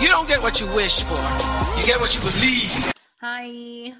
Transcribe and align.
You 0.00 0.08
don't 0.08 0.26
get 0.26 0.40
what 0.42 0.60
you 0.60 0.66
wish 0.74 1.02
for. 1.02 1.14
You 1.78 1.84
get 1.86 2.00
what 2.00 2.14
you 2.14 2.20
believe. 2.22 2.92
Hi. 3.20 3.92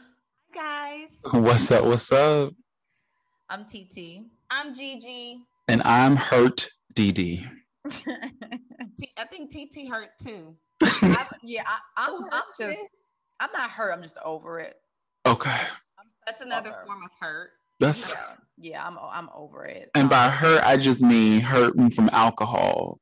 guys. 0.54 1.22
What's 1.30 1.70
up? 1.70 1.84
What's 1.84 2.10
up? 2.12 2.52
I'm 3.50 3.64
TT. 3.64 4.22
I'm 4.50 4.74
Gigi. 4.74 5.42
And 5.68 5.82
I'm 5.82 6.16
hurt 6.16 6.68
DD. 6.94 7.46
T- 7.90 9.08
I 9.18 9.24
think 9.30 9.50
TT 9.50 9.88
hurt 9.90 10.10
too. 10.20 10.56
I, 10.82 11.26
yeah, 11.42 11.64
I, 11.66 11.78
I'm, 11.96 12.24
I'm 12.32 12.42
just. 12.58 12.78
I'm 13.40 13.50
not 13.52 13.70
hurt. 13.70 13.92
I'm 13.92 14.02
just 14.02 14.16
over 14.24 14.58
it. 14.60 14.76
Okay. 15.26 15.58
That's 16.26 16.40
another 16.40 16.70
Over. 16.70 16.84
form 16.86 17.02
of 17.04 17.10
hurt. 17.20 17.50
That's 17.78 18.10
Yeah, 18.10 18.16
yeah, 18.58 18.86
I'm, 18.86 18.98
I'm 18.98 19.28
over 19.34 19.64
it. 19.64 19.90
and 19.94 20.08
by 20.10 20.26
Um, 20.26 20.32
hurt 20.32 20.62
I 20.64 20.76
just 20.76 21.02
mean 21.02 21.40
hurting 21.40 21.90
from 21.90 22.08
alcohol. 22.12 22.98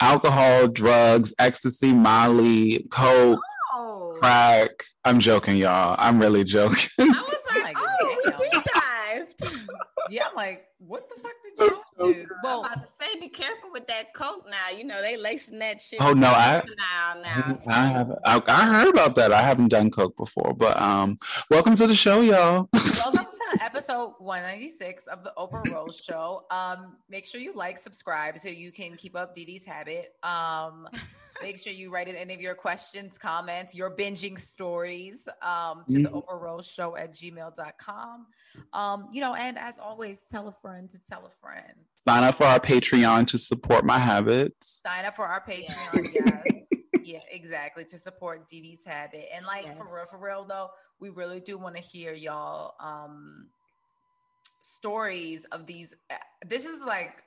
Alcohol, 0.00 0.68
drugs, 0.68 1.32
ecstasy, 1.38 1.92
Molly, 1.92 2.86
coke, 2.90 3.40
Oh, 3.74 4.16
crack. 4.20 4.84
I'm 5.04 5.20
joking, 5.20 5.56
y'all. 5.56 5.94
I'm 5.98 6.18
really 6.18 6.44
joking. 6.44 6.90
I 6.98 7.04
was 7.04 7.42
oh 7.50 7.60
like, 7.62 7.64
Like, 7.64 7.76
oh, 7.78 8.16
we 8.24 8.30
deep 8.50 8.62
dived. 8.74 9.67
Yeah, 10.10 10.24
I'm 10.28 10.34
like, 10.36 10.64
what 10.78 11.08
the 11.08 11.20
fuck 11.20 11.32
did 11.42 11.52
you 11.58 11.70
do? 11.70 11.76
Well, 11.98 12.08
I'm 12.08 12.26
Well, 12.44 12.60
about 12.64 12.80
to 12.80 12.86
say, 12.86 13.18
be 13.20 13.28
careful 13.28 13.70
with 13.72 13.86
that 13.88 14.14
coke 14.14 14.46
now. 14.48 14.76
You 14.76 14.84
know 14.84 15.00
they 15.02 15.16
lacing 15.16 15.58
that 15.60 15.80
shit. 15.80 16.00
Oh, 16.00 16.12
no, 16.12 16.28
I- 16.28 16.62
now 16.78 17.20
now. 17.22 17.54
so- 17.54 17.70
I 17.70 17.86
have 17.86 18.10
I, 18.24 18.42
I 18.46 18.66
heard 18.66 18.88
about 18.88 19.14
that. 19.16 19.32
I 19.32 19.42
haven't 19.42 19.68
done 19.68 19.90
coke 19.90 20.16
before, 20.16 20.54
but 20.54 20.80
um, 20.80 21.16
welcome 21.50 21.74
to 21.76 21.86
the 21.86 21.94
show, 21.94 22.20
y'all. 22.20 22.68
welcome 23.04 23.24
to 23.24 23.64
episode 23.64 24.14
196 24.18 25.06
of 25.08 25.24
the 25.24 25.32
Oprah 25.36 25.68
Rose 25.72 26.00
Show. 26.04 26.44
Um, 26.50 26.96
make 27.08 27.26
sure 27.26 27.40
you 27.40 27.52
like, 27.54 27.78
subscribe 27.78 28.38
so 28.38 28.48
you 28.48 28.70
can 28.70 28.96
keep 28.96 29.16
up 29.16 29.34
Dee 29.34 29.44
Dee's 29.44 29.64
habit. 29.64 30.14
Um, 30.22 30.88
make 31.42 31.58
sure 31.58 31.72
you 31.72 31.90
write 31.90 32.08
in 32.08 32.16
any 32.16 32.34
of 32.34 32.40
your 32.40 32.54
questions, 32.54 33.18
comments, 33.18 33.74
your 33.74 33.94
binging 33.94 34.38
stories 34.38 35.28
um, 35.42 35.84
to 35.88 36.02
the 36.02 36.08
Mhm. 36.08 36.24
Oprah 36.24 36.40
Rose 36.40 36.66
Show 36.66 36.96
at 36.96 37.12
gmail.com. 37.14 38.26
Um, 38.72 39.08
you 39.12 39.20
know, 39.20 39.34
and 39.34 39.58
as 39.58 39.78
always, 39.78 40.24
tell 40.24 40.48
a 40.48 40.52
friend 40.60 40.90
to 40.90 40.98
tell 40.98 41.24
a 41.26 41.30
friend. 41.40 41.74
Sign 41.98 42.24
up 42.24 42.36
for 42.36 42.44
our 42.44 42.60
Patreon 42.60 43.26
to 43.28 43.38
support 43.38 43.84
my 43.84 43.98
habits. 43.98 44.80
Sign 44.82 45.04
up 45.04 45.16
for 45.16 45.26
our 45.26 45.42
Patreon, 45.44 46.12
Yeah. 46.14 46.42
yes. 46.50 46.68
yeah, 47.04 47.20
exactly. 47.30 47.84
To 47.86 47.98
support 47.98 48.48
Dee 48.48 48.60
Dee's 48.60 48.84
habit. 48.84 49.28
And 49.32 49.46
like 49.46 49.64
for 49.76 49.84
real, 49.84 50.06
for 50.10 50.18
real 50.18 50.44
though, 50.44 50.70
we 51.00 51.10
really 51.10 51.40
do 51.40 51.56
want 51.58 51.76
to 51.76 51.82
hear 51.82 52.12
y'all 52.12 52.74
um 52.80 53.48
stories 54.60 55.44
of 55.52 55.66
these. 55.66 55.94
uh, 56.10 56.14
This 56.46 56.64
is 56.64 56.82
like 56.82 57.22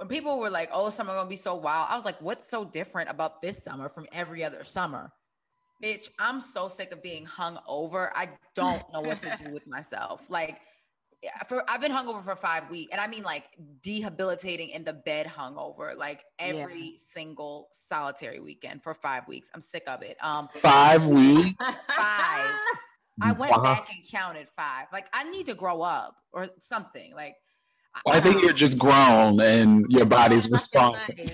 when 0.00 0.08
people 0.08 0.38
were 0.38 0.48
like, 0.48 0.70
"Oh, 0.72 0.88
summer 0.88 1.14
gonna 1.14 1.28
be 1.28 1.36
so 1.36 1.54
wild." 1.54 1.88
I 1.90 1.94
was 1.94 2.06
like, 2.06 2.20
"What's 2.22 2.48
so 2.48 2.64
different 2.64 3.10
about 3.10 3.42
this 3.42 3.62
summer 3.62 3.90
from 3.90 4.06
every 4.12 4.42
other 4.42 4.64
summer?" 4.64 5.12
Bitch, 5.84 6.08
I'm 6.18 6.40
so 6.40 6.68
sick 6.68 6.90
of 6.92 7.02
being 7.02 7.26
hung 7.26 7.58
over. 7.68 8.10
I 8.16 8.30
don't 8.54 8.82
know 8.92 9.00
what 9.02 9.18
to 9.20 9.36
do 9.44 9.50
with 9.56 9.66
myself. 9.66 10.30
Like, 10.30 10.58
yeah, 11.22 11.42
for 11.46 11.62
I've 11.68 11.82
been 11.82 11.92
hungover 11.92 12.22
for 12.24 12.34
five 12.34 12.70
weeks, 12.70 12.88
and 12.92 13.00
I 13.00 13.08
mean 13.08 13.24
like 13.24 13.44
debilitating 13.82 14.70
in 14.70 14.84
the 14.84 14.94
bed 14.94 15.26
hungover, 15.26 15.94
like 15.94 16.24
every 16.38 16.96
single 16.96 17.68
solitary 17.72 18.40
weekend 18.40 18.82
for 18.82 18.94
five 18.94 19.28
weeks. 19.28 19.50
I'm 19.54 19.60
sick 19.60 19.82
of 19.86 20.00
it. 20.00 20.16
Um, 20.22 20.48
Five 20.54 21.04
weeks. 21.04 21.50
Five. 21.94 22.50
I 23.22 23.32
went 23.32 23.52
Wow. 23.52 23.62
back 23.62 23.90
and 23.94 23.98
counted 24.10 24.48
five. 24.56 24.86
Like 24.94 25.08
I 25.12 25.24
need 25.24 25.44
to 25.46 25.54
grow 25.54 25.82
up 25.82 26.16
or 26.32 26.48
something. 26.58 27.14
Like 27.14 27.36
I 28.06 28.20
think 28.20 28.42
you're 28.42 28.52
just 28.52 28.78
grown 28.78 29.40
and 29.40 29.86
your 29.88 30.06
body's 30.06 30.50
responding. 30.50 31.30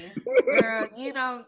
Girl, 0.61 0.89
you 0.97 1.12
don't 1.12 1.47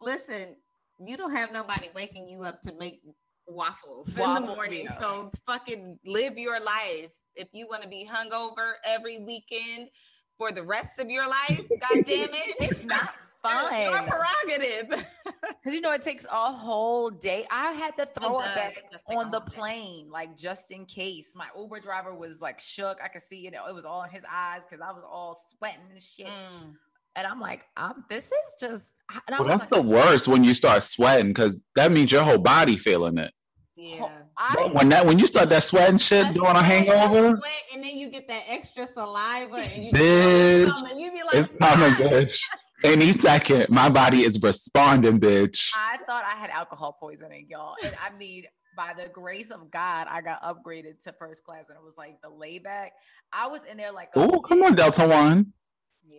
listen. 0.00 0.56
You 1.04 1.16
don't 1.16 1.34
have 1.34 1.52
nobody 1.52 1.88
waking 1.94 2.28
you 2.28 2.42
up 2.42 2.60
to 2.62 2.72
make 2.78 3.00
waffles 3.46 4.18
in 4.18 4.34
the 4.34 4.40
morning. 4.40 4.84
yeah. 4.84 5.00
So 5.00 5.30
fucking 5.46 5.98
live 6.04 6.36
your 6.36 6.60
life. 6.60 7.10
If 7.34 7.48
you 7.52 7.66
want 7.68 7.82
to 7.82 7.88
be 7.88 8.08
hungover 8.10 8.72
every 8.84 9.18
weekend 9.18 9.88
for 10.36 10.52
the 10.52 10.62
rest 10.62 10.98
of 10.98 11.08
your 11.08 11.28
life, 11.28 11.62
god 11.80 12.04
damn 12.04 12.30
it, 12.30 12.56
it's 12.60 12.84
not 12.84 13.14
Your 13.44 14.02
prerogative. 14.02 14.88
because 15.24 15.74
you 15.74 15.80
know 15.80 15.92
it 15.92 16.02
takes 16.02 16.24
a 16.24 16.52
whole 16.52 17.10
day. 17.10 17.46
I 17.50 17.72
had 17.72 17.96
to 17.96 18.06
throw 18.06 18.40
It 18.40 18.42
it 18.42 18.46
does. 18.46 18.54
back 18.54 18.76
It 18.76 18.84
does 18.92 19.02
take 19.08 19.16
a 19.16 19.20
on 19.20 19.30
the 19.30 19.38
whole 19.40 19.46
day. 19.48 19.54
plane, 19.54 20.10
like 20.10 20.36
just 20.36 20.70
in 20.70 20.84
case. 20.86 21.32
My 21.36 21.46
Uber 21.56 21.80
driver 21.80 22.14
was 22.14 22.40
like 22.40 22.60
shook. 22.60 22.98
I 23.02 23.08
could 23.08 23.22
see 23.22 23.36
you 23.38 23.50
know 23.50 23.66
it 23.66 23.74
was 23.74 23.84
all 23.84 24.02
in 24.02 24.10
his 24.10 24.24
eyes 24.30 24.62
because 24.68 24.80
I 24.80 24.92
was 24.92 25.04
all 25.08 25.36
sweating 25.56 25.80
and 25.92 26.02
shit. 26.02 26.26
Mm. 26.26 26.74
And 27.16 27.26
I'm 27.26 27.40
like, 27.40 27.64
um, 27.76 28.04
this 28.08 28.26
is 28.26 28.54
just. 28.60 28.94
And 29.26 29.38
Well, 29.38 29.48
that's 29.48 29.62
like, 29.62 29.70
the 29.70 29.82
worst 29.82 30.28
when 30.28 30.44
you 30.44 30.54
start 30.54 30.82
sweating 30.84 31.28
because 31.28 31.66
that 31.74 31.90
means 31.90 32.12
your 32.12 32.22
whole 32.22 32.38
body 32.38 32.76
feeling 32.76 33.18
it. 33.18 33.32
Yeah. 33.76 34.08
I, 34.36 34.68
When 34.72 34.88
that 34.88 35.06
when 35.06 35.18
you 35.20 35.26
start 35.28 35.48
that 35.50 35.62
sweating 35.62 35.98
shit 35.98 36.22
That's 36.24 36.34
during 36.34 36.56
a 36.56 36.62
hangover, 36.62 37.36
sweat, 37.36 37.52
and 37.74 37.82
then 37.84 37.96
you 37.96 38.08
get 38.10 38.26
that 38.28 38.44
extra 38.48 38.86
saliva, 38.86 39.56
and 39.56 39.84
you 39.84 39.92
Bitch, 39.92 40.90
and 40.90 41.00
you 41.00 41.12
be 41.12 41.22
like, 41.22 41.34
it's 41.34 41.48
coming, 41.60 41.90
bitch. 41.92 42.40
Any 42.84 43.12
second, 43.12 43.68
my 43.70 43.88
body 43.88 44.22
is 44.22 44.40
responding, 44.42 45.18
bitch. 45.18 45.72
I 45.76 45.98
thought 46.06 46.24
I 46.24 46.38
had 46.38 46.50
alcohol 46.50 46.96
poisoning, 47.00 47.46
y'all. 47.50 47.74
And 47.84 47.94
I 48.04 48.16
mean, 48.16 48.44
by 48.76 48.92
the 48.96 49.08
grace 49.08 49.50
of 49.50 49.70
God, 49.70 50.06
I 50.08 50.20
got 50.20 50.40
upgraded 50.42 51.02
to 51.04 51.12
first 51.18 51.42
class, 51.42 51.68
and 51.68 51.76
it 51.76 51.84
was 51.84 51.96
like 51.98 52.20
the 52.22 52.28
layback. 52.28 52.92
I 53.32 53.48
was 53.48 53.60
in 53.68 53.76
there 53.76 53.90
like, 53.90 54.10
a- 54.14 54.20
Oh, 54.20 54.40
come 54.40 54.62
on, 54.62 54.76
Delta 54.76 55.06
One. 55.08 55.52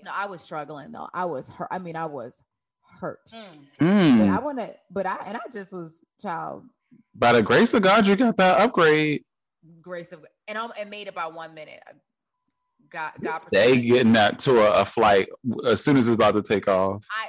no, 0.04 0.12
I 0.14 0.26
was 0.26 0.42
struggling 0.42 0.92
though. 0.92 1.08
I 1.14 1.26
was 1.26 1.50
hurt. 1.50 1.70
I 1.72 1.80
mean, 1.80 1.96
I 1.96 2.06
was 2.08 2.42
hurt. 3.00 3.20
Mm. 3.80 4.18
But. 4.20 4.30
I 4.30 4.40
want 4.40 4.60
to, 4.60 4.76
but 4.92 5.06
I 5.06 5.18
and 5.26 5.38
I 5.38 5.42
just 5.54 5.72
was 5.72 5.94
child 6.22 6.64
By 7.16 7.32
the 7.32 7.42
grace 7.42 7.74
of 7.74 7.82
God, 7.84 8.06
you 8.06 8.16
got 8.18 8.36
that 8.38 8.60
upgrade. 8.60 9.24
grace 9.82 10.12
of 10.12 10.26
and 10.48 10.58
I 10.58 10.68
and 10.78 10.90
made 10.90 11.08
it 11.08 11.16
by 11.16 11.28
one 11.28 11.54
minute. 11.54 11.82
I 12.94 12.98
Got 12.98 13.22
got 13.22 13.52
They 13.52 13.80
getting 13.80 14.14
that 14.14 14.40
to 14.40 14.60
a, 14.62 14.82
a 14.82 14.86
flight 14.86 15.30
as 15.66 15.84
soon 15.84 15.98
as 15.98 16.08
it's 16.08 16.16
about 16.16 16.32
to 16.34 16.42
take 16.42 16.68
off. 16.68 17.06
I 17.12 17.28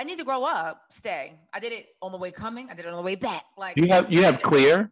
I 0.00 0.04
need 0.04 0.18
to 0.18 0.24
grow 0.24 0.44
up. 0.44 0.82
Stay. 0.90 1.32
I 1.54 1.60
did 1.60 1.72
it 1.72 1.86
on 2.02 2.12
the 2.12 2.18
way 2.18 2.30
coming. 2.30 2.68
I 2.70 2.74
did 2.74 2.84
it 2.84 2.88
on 2.88 2.96
the 2.96 3.02
way 3.02 3.14
back. 3.14 3.44
Like 3.56 3.76
You 3.78 3.88
have 3.88 4.12
you 4.12 4.22
have 4.22 4.42
clear. 4.42 4.90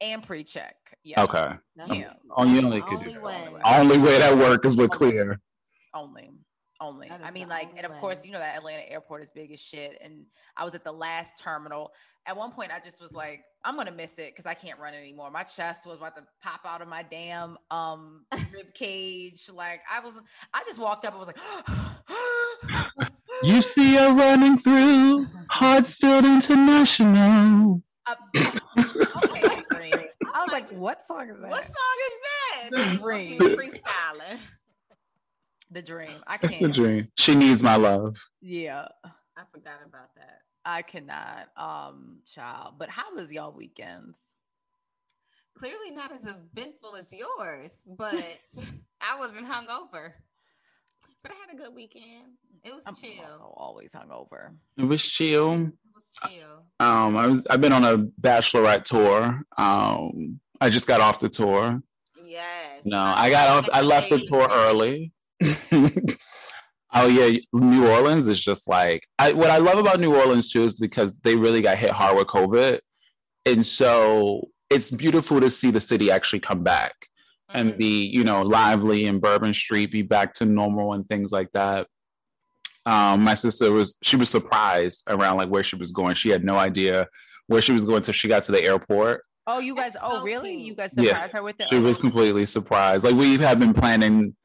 and 0.00 0.22
pre-check. 0.22 0.76
Yeah. 1.04 1.22
Okay. 1.24 1.48
Yeah. 1.90 2.12
Oh, 2.36 2.44
you 2.44 2.62
only 2.62 2.80
only 2.82 3.18
way. 3.18 3.48
Only 3.64 3.98
way 3.98 4.18
that 4.18 4.36
work 4.36 4.64
is 4.64 4.76
with 4.76 4.90
clear. 4.90 5.40
Only. 5.94 6.30
Only. 6.80 7.10
I 7.10 7.32
mean, 7.32 7.48
like, 7.48 7.70
and 7.76 7.84
of 7.84 7.92
way. 7.92 7.98
course, 7.98 8.24
you 8.24 8.30
know 8.30 8.38
that 8.38 8.56
Atlanta 8.56 8.88
airport 8.88 9.24
is 9.24 9.30
big 9.30 9.50
as 9.50 9.58
shit. 9.58 9.98
And 10.02 10.26
I 10.56 10.64
was 10.64 10.76
at 10.76 10.84
the 10.84 10.92
last 10.92 11.36
terminal. 11.36 11.92
At 12.24 12.36
one 12.36 12.52
point, 12.52 12.70
I 12.70 12.78
just 12.84 13.00
was 13.00 13.12
like, 13.12 13.42
I'm 13.64 13.74
gonna 13.74 13.90
miss 13.90 14.12
it 14.18 14.32
because 14.32 14.46
I 14.46 14.54
can't 14.54 14.78
run 14.78 14.94
anymore. 14.94 15.30
My 15.30 15.42
chest 15.42 15.86
was 15.86 15.96
about 15.98 16.14
to 16.16 16.22
pop 16.40 16.60
out 16.64 16.80
of 16.80 16.86
my 16.86 17.02
damn 17.02 17.58
um 17.72 18.26
rib 18.52 18.72
cage. 18.74 19.50
Like 19.52 19.80
I 19.92 19.98
was, 19.98 20.14
I 20.54 20.62
just 20.66 20.78
walked 20.78 21.04
up 21.04 21.14
and 21.14 21.26
was 21.26 21.26
like, 21.26 21.38
You 23.42 23.62
see 23.62 23.94
her 23.94 24.12
running 24.12 24.58
through 24.58 25.26
Hartsfield 25.50 26.24
International. 26.24 27.82
Uh, 28.06 28.14
okay, 28.36 29.62
I 30.34 30.44
was 30.44 30.52
like, 30.52 30.70
what 30.72 31.04
song 31.04 31.28
is 31.28 31.40
that? 31.40 31.50
What 31.50 31.64
song 31.64 31.96
is 32.06 32.12
that? 32.22 32.70
The 32.70 32.98
Dream. 32.98 33.38
Fucking 33.38 33.56
Freestyling. 33.56 34.40
The 35.70 35.82
Dream. 35.82 36.22
I 36.26 36.38
can't. 36.38 36.60
the 36.60 36.68
dream. 36.68 37.08
She 37.16 37.34
needs 37.34 37.62
my 37.62 37.76
love. 37.76 38.16
Yeah, 38.40 38.88
I 39.04 39.42
forgot 39.52 39.80
about 39.86 40.14
that. 40.16 40.40
I 40.64 40.82
cannot. 40.82 41.48
Um, 41.56 42.18
child. 42.34 42.74
But 42.78 42.88
how 42.88 43.14
was 43.14 43.30
y'all 43.32 43.52
weekends? 43.52 44.16
Clearly 45.58 45.90
not 45.90 46.12
as 46.12 46.24
eventful 46.24 46.96
as 46.96 47.12
yours, 47.12 47.88
but 47.98 48.14
I 49.00 49.18
wasn't 49.18 49.46
hungover. 49.46 50.12
But 51.22 51.32
I 51.32 51.34
had 51.34 51.54
a 51.54 51.56
good 51.62 51.74
weekend. 51.74 52.34
It 52.64 52.74
was 52.74 52.86
I'm 52.86 52.94
chill. 52.94 53.10
also 53.30 53.52
always 53.56 53.92
hungover. 53.92 54.52
It 54.76 54.84
was 54.84 55.04
chill. 55.04 55.52
It 55.54 55.72
was 55.94 56.10
chill. 56.32 56.62
Um, 56.80 57.16
I 57.16 57.26
was 57.26 57.46
I've 57.50 57.60
been 57.60 57.72
on 57.72 57.84
a 57.84 57.98
bachelorette 57.98 58.84
tour. 58.84 59.42
Um, 59.58 60.40
I 60.60 60.70
just 60.70 60.86
got 60.86 61.00
off 61.00 61.18
the 61.20 61.28
tour. 61.28 61.82
Yes. 62.24 62.82
No, 62.84 63.00
I 63.00 63.30
got 63.30 63.48
off. 63.48 63.68
I 63.72 63.80
left 63.82 64.10
the 64.10 64.18
tour 64.20 64.46
early. 64.50 65.12
oh 66.94 67.06
yeah, 67.06 67.38
New 67.52 67.86
Orleans 67.88 68.28
is 68.28 68.40
just 68.42 68.68
like 68.68 69.06
I. 69.18 69.32
What 69.32 69.50
I 69.50 69.58
love 69.58 69.78
about 69.78 70.00
New 70.00 70.14
Orleans 70.16 70.50
too 70.50 70.62
is 70.64 70.78
because 70.78 71.18
they 71.20 71.36
really 71.36 71.60
got 71.62 71.78
hit 71.78 71.90
hard 71.90 72.16
with 72.16 72.26
COVID. 72.26 72.80
and 73.46 73.64
so 73.64 74.48
it's 74.68 74.90
beautiful 74.90 75.40
to 75.40 75.48
see 75.48 75.70
the 75.70 75.80
city 75.80 76.10
actually 76.10 76.40
come 76.40 76.62
back 76.62 76.94
and 77.54 77.72
Mhm. 77.72 77.78
be 77.78 78.06
you 78.06 78.24
know 78.24 78.42
lively 78.42 79.06
and 79.06 79.20
bourbon 79.22 79.54
street 79.54 79.90
be 79.90 80.02
back 80.02 80.34
to 80.34 80.44
normal 80.44 80.92
and 80.92 81.08
things 81.08 81.32
like 81.32 81.48
that 81.54 81.86
um 82.84 83.22
my 83.22 83.32
sister 83.34 83.72
was 83.72 83.96
she 84.02 84.16
was 84.16 84.28
surprised 84.28 85.02
around 85.08 85.38
like 85.38 85.48
where 85.48 85.62
she 85.62 85.76
was 85.76 85.90
going 85.92 86.14
she 86.14 86.28
had 86.28 86.44
no 86.44 86.58
idea 86.58 87.06
where 87.46 87.62
she 87.62 87.72
was 87.72 87.84
going 87.86 87.98
until 87.98 88.12
she 88.12 88.28
got 88.28 88.42
to 88.42 88.52
the 88.52 88.62
airport 88.62 89.22
Oh, 89.50 89.60
you 89.60 89.74
guys. 89.74 89.94
That's 89.94 90.04
Oh, 90.06 90.18
so 90.18 90.24
really? 90.24 90.50
cute. 90.56 90.66
You 90.66 90.74
guys 90.76 90.90
Yeah. 90.94 91.04
surprised 91.04 91.32
her 91.32 91.42
with 91.42 91.58
it? 91.58 91.68
she 91.70 91.76
Oh, 91.76 91.80
was 91.80 91.96
completely 91.96 92.44
surprised 92.44 93.02
like 93.04 93.14
we 93.14 93.38
have 93.38 93.58
been 93.58 93.72
planning 93.72 94.36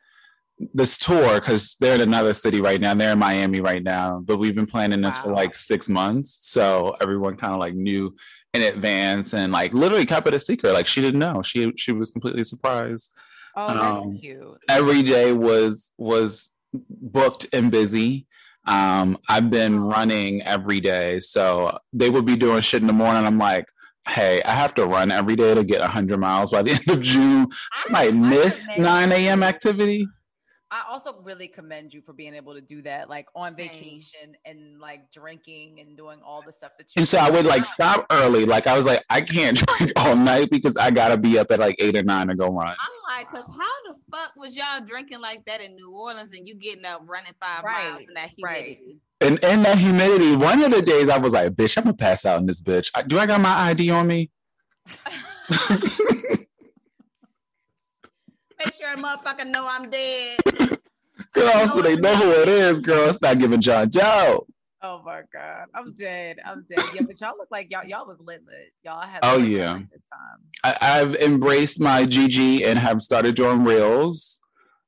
this 0.73 0.97
tour 0.97 1.35
because 1.35 1.75
they're 1.79 1.95
in 1.95 2.01
another 2.01 2.33
city 2.33 2.61
right 2.61 2.79
now 2.79 2.93
they're 2.93 3.13
in 3.13 3.19
miami 3.19 3.59
right 3.59 3.83
now 3.83 4.21
but 4.23 4.37
we've 4.37 4.55
been 4.55 4.67
planning 4.67 5.01
this 5.01 5.17
for 5.17 5.31
like 5.31 5.55
six 5.55 5.89
months 5.89 6.37
so 6.41 6.95
everyone 7.01 7.35
kind 7.35 7.53
of 7.53 7.59
like 7.59 7.73
knew 7.73 8.15
in 8.53 8.61
advance 8.61 9.33
and 9.33 9.51
like 9.51 9.73
literally 9.73 10.05
kept 10.05 10.27
it 10.27 10.33
a 10.33 10.39
secret 10.39 10.71
like 10.73 10.85
she 10.87 11.01
didn't 11.01 11.19
know 11.19 11.41
she 11.41 11.73
she 11.75 11.91
was 11.91 12.11
completely 12.11 12.43
surprised 12.43 13.13
Oh, 13.55 13.67
that's 13.67 14.05
um, 14.05 14.17
cute. 14.17 14.57
every 14.67 15.03
day 15.03 15.31
was 15.31 15.91
was 15.99 16.49
booked 16.73 17.45
and 17.53 17.69
busy. 17.69 18.25
Um, 18.65 19.17
I've 19.29 19.49
been 19.51 19.79
running 19.79 20.41
every 20.41 20.79
day, 20.79 21.19
so 21.19 21.77
they 21.91 22.09
would 22.09 22.25
be 22.25 22.35
doing 22.35 22.61
shit 22.61 22.81
in 22.81 22.87
the 22.87 22.93
morning. 22.93 23.25
I'm 23.25 23.37
like, 23.37 23.65
hey, 24.07 24.41
I 24.43 24.51
have 24.53 24.73
to 24.75 24.85
run 24.87 25.11
every 25.11 25.35
day 25.35 25.53
to 25.53 25.63
get 25.63 25.81
100 25.81 26.17
miles 26.19 26.49
by 26.49 26.63
the 26.63 26.71
end 26.71 26.89
of 26.89 27.01
June. 27.01 27.47
I 27.73 27.91
might 27.91 28.15
miss 28.15 28.65
9 28.75 29.11
a.m. 29.11 29.43
activity. 29.43 30.07
I 30.73 30.81
also 30.89 31.21
really 31.21 31.47
commend 31.47 31.93
you 31.93 32.01
for 32.01 32.13
being 32.13 32.33
able 32.33 32.55
to 32.55 32.61
do 32.61 32.81
that, 32.81 33.07
like 33.07 33.27
on 33.35 33.53
Same. 33.53 33.67
vacation 33.67 34.35
and 34.43 34.79
like 34.79 35.11
drinking 35.11 35.79
and 35.79 35.95
doing 35.95 36.17
all 36.25 36.41
the 36.43 36.51
stuff 36.51 36.71
that 36.79 36.87
you. 36.95 37.01
And 37.01 37.07
so 37.07 37.19
I 37.19 37.29
would 37.29 37.45
like 37.45 37.63
stop 37.63 38.07
early. 38.11 38.43
Like 38.43 38.65
I 38.65 38.75
was 38.75 38.87
like, 38.87 39.03
I 39.07 39.21
can't 39.21 39.55
drink 39.77 39.91
all 39.95 40.15
night 40.15 40.49
because 40.49 40.75
I 40.75 40.89
gotta 40.89 41.15
be 41.15 41.37
up 41.37 41.51
at 41.51 41.59
like 41.59 41.75
eight 41.77 41.95
or 41.95 42.01
nine 42.01 42.25
to 42.25 42.35
go 42.35 42.47
run. 42.47 42.69
I'm 42.69 43.17
like, 43.17 43.29
cause 43.29 43.47
how 43.55 43.91
the 43.91 43.99
fuck 44.11 44.31
was 44.35 44.57
y'all 44.57 44.83
drinking 44.83 45.21
like 45.21 45.45
that 45.45 45.61
in 45.61 45.75
New 45.75 45.95
Orleans 45.95 46.33
and 46.33 46.47
you 46.47 46.55
getting 46.55 46.87
up 46.87 47.03
running 47.05 47.33
five 47.39 47.63
miles 47.63 48.01
in 48.07 48.13
that 48.15 48.31
right. 48.41 48.65
humidity? 48.65 48.99
And 49.21 49.37
in 49.43 49.61
that 49.61 49.77
humidity, 49.77 50.35
one 50.35 50.63
of 50.63 50.71
the 50.71 50.81
days 50.81 51.07
I 51.07 51.19
was 51.19 51.33
like, 51.33 51.51
bitch, 51.53 51.77
I'm 51.77 51.83
gonna 51.83 51.95
pass 51.95 52.25
out 52.25 52.39
in 52.39 52.47
this 52.47 52.63
bitch. 52.63 52.89
Do 53.07 53.19
I 53.19 53.27
got 53.27 53.41
my 53.41 53.53
ID 53.69 53.91
on 53.91 54.07
me? 54.07 54.31
Make 58.65 58.73
sure 58.75 58.93
a 58.93 58.97
motherfucker 58.97 59.47
know 59.47 59.67
I'm 59.69 59.89
dead. 59.89 60.39
Girl, 61.33 61.67
so 61.67 61.81
they 61.81 61.95
know 61.95 62.15
who 62.15 62.31
it 62.41 62.47
is, 62.47 62.79
girl. 62.79 63.09
It's 63.09 63.19
not 63.21 63.39
giving 63.39 63.59
John 63.59 63.89
Joe. 63.89 64.45
Oh 64.83 65.01
my 65.03 65.21
god, 65.33 65.65
I'm 65.73 65.93
dead. 65.93 66.37
I'm 66.45 66.65
dead. 66.69 66.83
Yeah, 66.93 67.01
but 67.07 67.19
y'all 67.21 67.33
look 67.37 67.47
like 67.49 67.71
y'all 67.71 67.85
y'all 67.85 68.05
was 68.05 68.19
lit 68.19 68.41
lit. 68.45 68.71
Y'all 68.83 69.01
had 69.01 69.19
Oh, 69.23 69.37
like, 69.37 69.47
yeah. 69.49 69.73
really 69.73 69.87
good 69.91 70.01
time. 70.11 70.39
I, 70.63 70.99
I've 70.99 71.15
embraced 71.15 71.79
my 71.79 72.05
GG 72.05 72.65
and 72.65 72.77
have 72.77 73.01
started 73.01 73.35
doing 73.35 73.63
reels. 73.63 74.41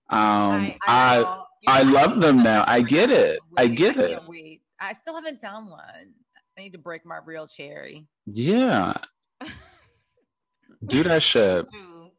Um, 0.09 0.73
I 0.87 1.21
know. 1.21 1.43
I 1.67 1.81
love 1.83 2.19
them 2.21 2.43
now. 2.43 2.63
I 2.67 2.81
get 2.81 3.09
it. 3.09 3.39
I 3.57 3.65
Wait, 3.67 3.75
get 3.77 3.97
it. 3.97 4.19
wait. 4.27 4.61
I 4.79 4.93
still 4.93 5.15
haven't 5.15 5.41
done 5.41 5.69
one. 5.71 5.79
I 6.57 6.61
need 6.61 6.73
to 6.73 6.77
break 6.79 7.05
my 7.05 7.17
real 7.25 7.47
cherry. 7.47 8.05
yeah. 8.27 8.93
Do 10.85 11.01
that 11.03 11.23
shit. 11.23 11.65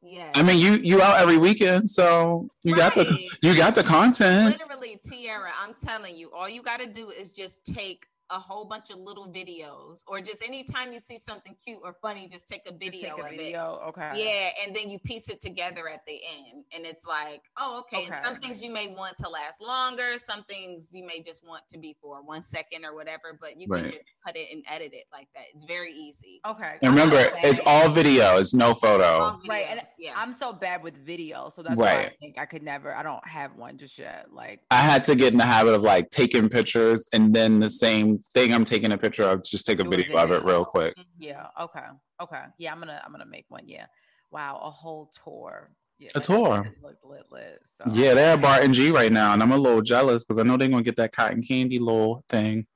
Yeah. 0.09 0.31
I 0.35 0.43
mean, 0.45 0.59
you 0.59 0.75
you 0.75 1.03
out 1.03 1.19
every 1.19 1.37
weekend, 1.37 1.91
so 1.91 2.49
you 2.63 2.77
got 2.77 2.95
the 2.95 3.19
you 3.43 3.57
got 3.57 3.75
the 3.75 3.83
content. 3.83 4.57
Literally, 4.57 5.01
Tiara, 5.05 5.51
I'm 5.61 5.75
telling 5.75 6.17
you, 6.17 6.31
all 6.33 6.49
you 6.49 6.63
got 6.63 6.79
to 6.79 6.87
do 6.87 7.11
is 7.11 7.31
just 7.31 7.65
take 7.65 8.07
a 8.31 8.39
whole 8.39 8.65
bunch 8.65 8.91
of 8.91 8.99
little 8.99 9.29
videos, 9.29 10.03
or 10.07 10.21
just 10.21 10.43
anytime 10.43 10.93
you 10.93 11.01
see 11.01 11.19
something 11.19 11.55
cute 11.65 11.79
or 11.83 11.97
funny, 12.03 12.29
just 12.29 12.49
take 12.49 12.63
a 12.69 12.73
video 12.73 13.17
take 13.17 13.19
a 13.19 13.27
of 13.27 13.31
video. 13.31 13.81
Okay. 13.89 14.11
it. 14.15 14.25
Yeah, 14.25 14.65
and 14.65 14.75
then 14.75 14.91
you 14.91 14.99
piece 14.99 15.29
it 15.29 15.41
together 15.41 15.89
at 15.89 16.05
the 16.07 16.19
end, 16.39 16.65
and 16.75 16.85
it's 16.85 17.07
like, 17.07 17.43
oh, 17.59 17.81
okay. 17.81 18.07
And 18.07 18.25
some 18.25 18.37
things 18.37 18.63
you 18.63 18.73
may 18.73 18.89
want 18.89 19.17
to 19.19 19.29
last 19.29 19.63
longer, 19.63 20.19
some 20.19 20.45
things 20.45 20.91
you 20.93 21.07
may 21.07 21.21
just 21.21 21.47
want 21.47 21.63
to 21.69 21.79
be 21.79 21.97
for 22.01 22.23
one 22.23 22.43
second 22.43 22.85
or 22.85 22.95
whatever, 22.95 23.39
but 23.41 23.61
you 23.61 23.69
can 23.69 23.85
just 23.85 23.99
cut 24.25 24.37
it 24.37 24.49
and 24.53 24.65
edit 24.71 24.91
it 24.93 25.05
like 25.13 25.29
that. 25.35 25.45
It's 25.55 25.65
very 25.65 25.93
easy. 25.93 26.41
Okay. 26.47 26.75
And 26.83 26.93
remember, 26.93 27.17
I'm 27.17 27.43
so 27.43 27.49
it's 27.49 27.61
all 27.65 27.89
video. 27.89 28.39
It's 28.39 28.55
no 28.55 28.75
photo. 28.75 29.05
All 29.05 29.41
right. 29.49 29.67
And 29.71 29.81
yeah. 29.99 30.15
I'm 30.17 30.33
so 30.33 30.53
bad 30.53 30.83
with 30.83 30.97
video, 30.97 31.49
so 31.49 31.63
that's 31.63 31.77
why 31.77 32.07
I 32.07 32.11
think 32.21 32.39
I 32.39 32.47
could 32.47 32.63
never. 32.63 32.95
I 32.95 33.03
don't 33.03 33.27
have 33.27 33.55
one 33.57 33.79
just 33.79 33.99
yet. 33.99 34.27
Like 34.33 34.61
I 34.71 34.77
had 34.77 35.05
to 35.05 35.15
get 35.15 35.33
in 35.33 35.39
the 35.39 35.47
habit 35.47 35.75
of 35.75 35.83
like 35.83 36.11
taking 36.11 36.49
pictures 36.49 37.07
and 37.13 37.35
then 37.35 37.61
the 37.61 37.71
same 37.71 38.16
thing 38.35 38.53
I'm 38.53 38.65
taking 38.65 38.93
a 38.93 38.99
picture 38.99 39.25
of, 39.25 39.45
just 39.45 39.67
take 39.67 39.81
a 39.81 39.87
a 39.87 39.89
video 39.89 40.17
of 40.19 40.31
it 40.31 40.45
real 40.45 40.65
quick. 40.65 40.97
Mm-hmm. 40.97 41.23
Yeah. 41.23 41.47
Okay. 41.61 41.85
Okay. 42.23 42.43
Yeah. 42.59 42.73
I'm 42.73 42.79
gonna. 42.79 43.01
I'm 43.05 43.13
gonna 43.13 43.27
make 43.27 43.47
one. 43.49 43.65
Yeah. 43.67 43.87
Wow. 44.31 44.61
A 44.63 44.71
whole 44.71 45.11
tour. 45.25 45.71
Yeah, 45.99 46.11
A 46.15 46.21
tour. 46.21 46.71
lit, 46.83 47.25
lit. 47.31 47.61
So. 47.65 47.85
Yeah, 47.91 48.13
they're 48.13 48.35
at 48.35 48.43
Barton 48.43 48.75
G 48.75 48.91
right 48.91 49.11
now, 49.11 49.33
and 49.33 49.43
I'm 49.43 49.53
a 49.53 49.57
little 49.57 49.81
jealous 49.81 50.25
because 50.25 50.39
I 50.39 50.43
know 50.43 50.59
they're 50.59 50.69
gonna 50.69 50.83
get 50.83 50.97
that 50.97 51.13
cotton 51.13 51.43
candy 51.43 51.79
little 51.79 52.23
thing. 52.29 52.67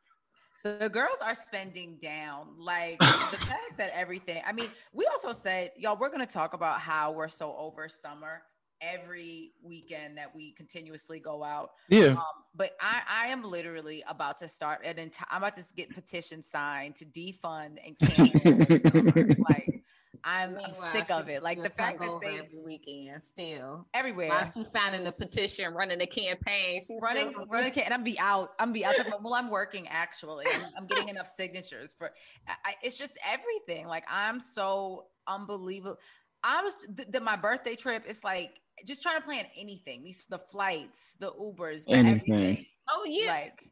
The 0.64 0.88
girls 0.90 1.18
are 1.22 1.34
spending 1.34 1.98
down. 2.00 2.48
Like 2.58 2.98
the 3.00 3.36
fact 3.36 3.76
that 3.78 3.92
everything. 3.94 4.42
I 4.46 4.52
mean, 4.52 4.70
we 4.92 5.06
also 5.06 5.32
said, 5.32 5.72
y'all, 5.76 5.98
we're 5.98 6.10
gonna 6.10 6.26
talk 6.26 6.54
about 6.54 6.80
how 6.80 7.12
we're 7.12 7.28
so 7.28 7.54
over 7.56 7.88
summer 7.88 8.42
every 8.80 9.52
weekend 9.62 10.18
that 10.18 10.34
we 10.34 10.52
continuously 10.52 11.20
go 11.20 11.42
out. 11.44 11.72
Yeah, 11.88 12.08
Um, 12.08 12.22
but 12.54 12.72
I, 12.80 13.02
I 13.08 13.26
am 13.28 13.42
literally 13.42 14.02
about 14.08 14.38
to 14.38 14.48
start 14.48 14.84
an 14.84 14.98
entire. 14.98 15.26
I'm 15.30 15.42
about 15.42 15.54
to 15.56 15.64
get 15.76 15.94
petition 15.94 16.42
signed 16.42 16.96
to 16.96 17.04
defund 17.04 17.78
and 17.84 17.98
cancel. 17.98 19.12
like 19.48 19.82
I'm, 20.24 20.58
I'm 20.62 20.72
sick 20.92 21.10
of 21.10 21.28
it. 21.28 21.42
Like 21.42 21.62
the 21.62 21.68
fact 21.70 22.00
that 22.00 22.08
hungover 22.08 22.20
they 22.20 22.38
every 22.38 22.58
weekend 22.64 23.22
still. 23.22 23.86
everywhere 23.94 24.28
While 24.28 24.50
she's 24.52 24.70
signing 24.70 25.04
the 25.04 25.12
petition, 25.12 25.72
running 25.72 25.98
the 25.98 26.06
campaign, 26.06 26.80
she's 26.86 27.00
running, 27.02 27.30
still 27.30 27.46
running, 27.46 27.72
ca- 27.72 27.82
and 27.82 27.94
I'm 27.94 28.04
be 28.04 28.18
out. 28.18 28.52
I'm 28.58 28.72
be 28.72 28.84
out. 28.84 28.96
talking 28.96 29.12
well, 29.22 29.34
I'm 29.34 29.50
working 29.50 29.88
actually. 29.88 30.46
I'm, 30.52 30.60
I'm 30.78 30.86
getting 30.86 31.08
enough 31.14 31.28
signatures 31.28 31.94
for. 31.96 32.10
I, 32.46 32.52
I- 32.70 32.74
it's 32.82 32.98
just 32.98 33.18
everything. 33.26 33.86
Like 33.86 34.04
I'm 34.10 34.40
so 34.40 35.06
unbelievable. 35.26 35.98
I 36.42 36.62
was 36.62 36.76
the, 36.94 37.04
the, 37.04 37.20
my 37.20 37.36
birthday 37.36 37.74
trip. 37.74 38.04
It's 38.06 38.24
like 38.24 38.59
just 38.86 39.02
trying 39.02 39.16
to 39.16 39.22
plan 39.22 39.44
anything. 39.58 40.02
These 40.04 40.24
the 40.28 40.38
flights, 40.38 41.14
the 41.18 41.32
Ubers, 41.32 41.84
the 41.84 41.92
Anything. 41.92 42.32
everything. 42.34 42.66
Oh 42.90 43.04
yeah, 43.06 43.32
Like 43.32 43.68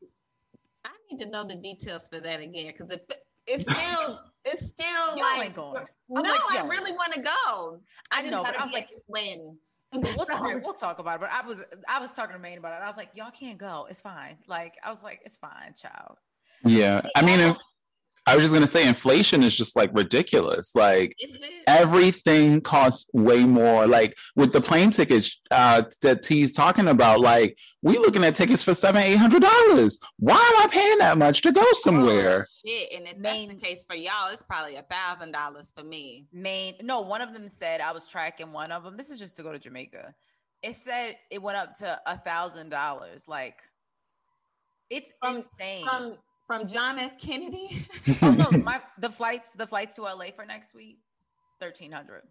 I 0.84 0.90
need 1.10 1.18
to 1.22 1.28
know 1.30 1.44
the 1.44 1.56
details 1.56 2.08
for 2.08 2.20
that 2.20 2.40
again 2.40 2.72
because 2.76 2.90
it, 2.92 3.12
it's 3.46 3.62
still 3.64 4.20
it's 4.44 4.66
still 4.68 5.16
Y'all 5.16 5.38
like 5.38 5.54
going. 5.54 5.82
no, 6.08 6.20
I'm 6.20 6.24
like, 6.24 6.64
I 6.64 6.66
really 6.66 6.92
want 6.92 7.12
to 7.14 7.20
go. 7.22 7.80
I, 8.12 8.18
I 8.18 8.20
just 8.20 8.32
know, 8.32 8.42
but 8.42 8.52
gotta 8.52 8.60
I 8.60 8.64
was 8.64 8.72
like- 8.72 8.88
when. 9.06 9.56
we'll, 9.92 10.02
talk, 10.26 10.42
we'll 10.62 10.74
talk 10.74 10.98
about 10.98 11.16
it. 11.16 11.20
But 11.20 11.30
I 11.32 11.46
was 11.46 11.62
I 11.88 11.98
was 12.00 12.12
talking 12.12 12.34
to 12.36 12.38
Maine 12.42 12.58
about 12.58 12.72
it. 12.80 12.84
I 12.84 12.86
was 12.88 12.96
like, 12.96 13.08
y'all 13.14 13.30
can't 13.30 13.58
go. 13.58 13.86
It's 13.90 14.00
fine. 14.00 14.36
Like 14.46 14.74
I 14.84 14.90
was 14.90 15.02
like, 15.02 15.20
it's 15.24 15.36
fine, 15.36 15.74
child. 15.80 16.18
yeah. 16.64 17.00
I 17.16 17.22
mean, 17.22 17.40
if- 17.40 17.56
I 18.28 18.34
was 18.34 18.44
just 18.44 18.52
gonna 18.52 18.66
say, 18.66 18.86
inflation 18.86 19.42
is 19.42 19.56
just 19.56 19.74
like 19.74 19.90
ridiculous. 19.94 20.74
Like 20.74 21.16
everything 21.66 22.60
costs 22.60 23.08
way 23.14 23.46
more. 23.46 23.86
Like 23.86 24.18
with 24.36 24.52
the 24.52 24.60
plane 24.60 24.90
tickets 24.90 25.40
uh, 25.50 25.82
that 26.02 26.22
T's 26.22 26.52
talking 26.52 26.88
about, 26.88 27.20
like 27.20 27.58
we 27.80 27.96
looking 27.96 28.22
at 28.24 28.36
tickets 28.36 28.62
for 28.62 28.74
seven, 28.74 29.02
eight 29.02 29.16
hundred 29.16 29.40
dollars. 29.42 29.98
Why 30.18 30.34
am 30.34 30.62
I 30.62 30.68
paying 30.70 30.98
that 30.98 31.16
much 31.16 31.40
to 31.42 31.52
go 31.52 31.64
somewhere? 31.72 32.46
Shit, 32.66 32.92
and 32.92 33.08
if 33.08 33.16
Main- 33.16 33.48
that's 33.48 33.60
the 33.60 33.66
case 33.66 33.84
for 33.88 33.96
y'all, 33.96 34.30
it's 34.30 34.42
probably 34.42 34.76
a 34.76 34.82
thousand 34.82 35.32
dollars 35.32 35.72
for 35.74 35.82
me. 35.82 36.26
Maine. 36.30 36.74
No, 36.82 37.00
one 37.00 37.22
of 37.22 37.32
them 37.32 37.48
said 37.48 37.80
I 37.80 37.92
was 37.92 38.06
tracking 38.06 38.52
one 38.52 38.70
of 38.72 38.84
them. 38.84 38.98
This 38.98 39.08
is 39.08 39.18
just 39.18 39.36
to 39.38 39.42
go 39.42 39.52
to 39.52 39.58
Jamaica. 39.58 40.14
It 40.62 40.76
said 40.76 41.16
it 41.30 41.40
went 41.40 41.56
up 41.56 41.72
to 41.78 41.98
a 42.06 42.18
thousand 42.18 42.68
dollars. 42.68 43.26
Like 43.26 43.62
it's 44.90 45.12
From- 45.22 45.36
insane. 45.38 45.86
From 45.86 46.16
from 46.48 46.66
John 46.66 46.98
F. 46.98 47.16
Kennedy. 47.18 47.86
oh 48.22 48.32
no, 48.32 48.50
my 48.58 48.80
the 48.98 49.10
flights 49.10 49.50
the 49.56 49.66
flights 49.68 49.94
to 49.96 50.02
LA 50.02 50.32
for 50.34 50.44
next 50.44 50.74
week, 50.74 50.98
thirteen 51.60 51.92
hundred. 51.92 52.22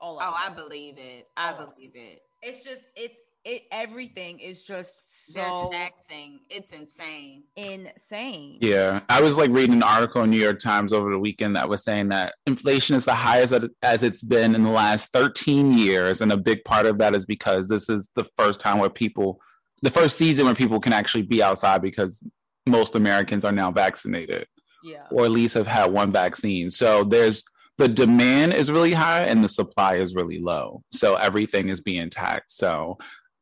All 0.00 0.20
of 0.20 0.26
oh, 0.28 0.34
I 0.36 0.50
believe 0.50 0.96
it. 0.98 1.26
I 1.36 1.54
Oh. 1.58 1.66
believe 1.74 1.92
it. 1.94 2.20
It's 2.42 2.62
just 2.62 2.82
it's 2.94 3.18
it 3.44 3.62
everything 3.72 4.40
is 4.40 4.62
just 4.62 5.00
They're 5.32 5.44
so 5.46 5.70
taxing. 5.72 6.40
It's 6.50 6.72
insane. 6.72 7.44
insane. 7.56 8.58
Yeah, 8.60 9.00
I 9.08 9.20
was 9.22 9.38
like 9.38 9.50
reading 9.50 9.76
an 9.76 9.82
article 9.82 10.22
in 10.24 10.30
New 10.30 10.40
York 10.40 10.58
Times 10.58 10.92
over 10.92 11.10
the 11.10 11.18
weekend 11.18 11.56
that 11.56 11.68
was 11.68 11.82
saying 11.84 12.08
that 12.10 12.34
inflation 12.46 12.94
is 12.96 13.04
the 13.04 13.14
highest 13.14 13.54
as 13.82 14.02
it's 14.02 14.22
been 14.22 14.54
in 14.54 14.64
the 14.64 14.70
last 14.70 15.10
13 15.12 15.72
years, 15.78 16.20
and 16.20 16.30
a 16.32 16.36
big 16.36 16.64
part 16.64 16.86
of 16.86 16.98
that 16.98 17.14
is 17.14 17.24
because 17.26 17.68
this 17.68 17.88
is 17.88 18.10
the 18.16 18.24
first 18.36 18.60
time 18.60 18.78
where 18.78 18.90
people, 18.90 19.40
the 19.82 19.90
first 19.90 20.16
season 20.18 20.44
where 20.44 20.54
people 20.54 20.78
can 20.80 20.92
actually 20.92 21.22
be 21.22 21.42
outside 21.42 21.80
because 21.80 22.22
most 22.68 22.94
Americans 22.94 23.44
are 23.44 23.52
now 23.52 23.70
vaccinated 23.70 24.46
Yeah. 24.84 25.04
or 25.10 25.24
at 25.24 25.30
least 25.30 25.54
have 25.54 25.66
had 25.66 25.92
one 25.92 26.12
vaccine. 26.12 26.70
So 26.70 27.04
there's 27.04 27.42
the 27.78 27.88
demand 27.88 28.54
is 28.54 28.70
really 28.72 28.92
high 28.92 29.22
and 29.22 29.42
the 29.44 29.48
supply 29.48 29.96
is 29.96 30.14
really 30.14 30.38
low. 30.40 30.82
So 30.92 31.14
everything 31.14 31.68
is 31.68 31.80
being 31.80 32.10
taxed. 32.10 32.56
So 32.58 32.98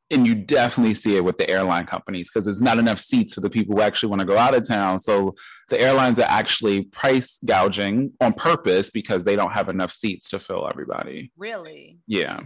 and 0.08 0.24
you 0.24 0.36
definitely 0.36 0.94
see 0.94 1.16
it 1.16 1.24
with 1.24 1.36
the 1.36 1.50
airline 1.50 1.84
companies 1.84 2.28
because 2.30 2.44
there's 2.44 2.60
not 2.60 2.78
enough 2.78 3.00
seats 3.00 3.34
for 3.34 3.40
the 3.40 3.50
people 3.50 3.74
who 3.74 3.82
actually 3.82 4.08
want 4.08 4.20
to 4.20 4.26
go 4.26 4.38
out 4.38 4.54
of 4.54 4.62
town. 4.62 5.00
So 5.00 5.34
the 5.68 5.80
airlines 5.80 6.20
are 6.20 6.28
actually 6.28 6.82
price 6.82 7.40
gouging 7.44 8.12
on 8.20 8.32
purpose 8.34 8.88
because 8.88 9.24
they 9.24 9.34
don't 9.34 9.50
have 9.50 9.68
enough 9.68 9.90
seats 9.90 10.28
to 10.28 10.38
fill 10.38 10.68
everybody. 10.68 11.32
Really? 11.36 11.98
Yeah, 12.06 12.40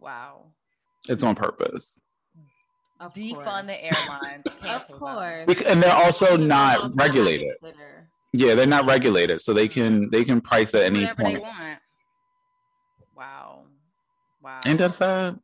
Wow. 0.00 0.46
it's 1.08 1.22
on 1.22 1.36
purpose. 1.36 2.00
Of 3.06 3.14
Defund 3.14 3.34
course. 3.44 3.66
the 3.66 3.84
airlines. 3.84 4.42
Of 4.46 4.60
Cancel 4.60 4.98
them. 4.98 4.98
course. 4.98 5.46
Bec- 5.46 5.66
And 5.66 5.82
they're 5.82 5.94
also 5.94 6.26
People 6.32 6.46
not 6.46 6.94
regulated. 6.94 7.52
Yeah, 8.32 8.54
they're 8.54 8.66
not 8.66 8.86
regulated, 8.86 9.40
so 9.40 9.52
they 9.52 9.68
can 9.68 10.10
they 10.10 10.24
can 10.24 10.40
price 10.40 10.74
at 10.74 10.82
any 10.82 11.00
Whatever 11.00 11.22
they 11.22 11.30
point. 11.30 11.42
want. 11.42 11.78
Wow. 13.16 13.64
Wow. 14.42 14.60
And 14.64 14.78
that's 14.78 14.96
sad? 14.98 15.38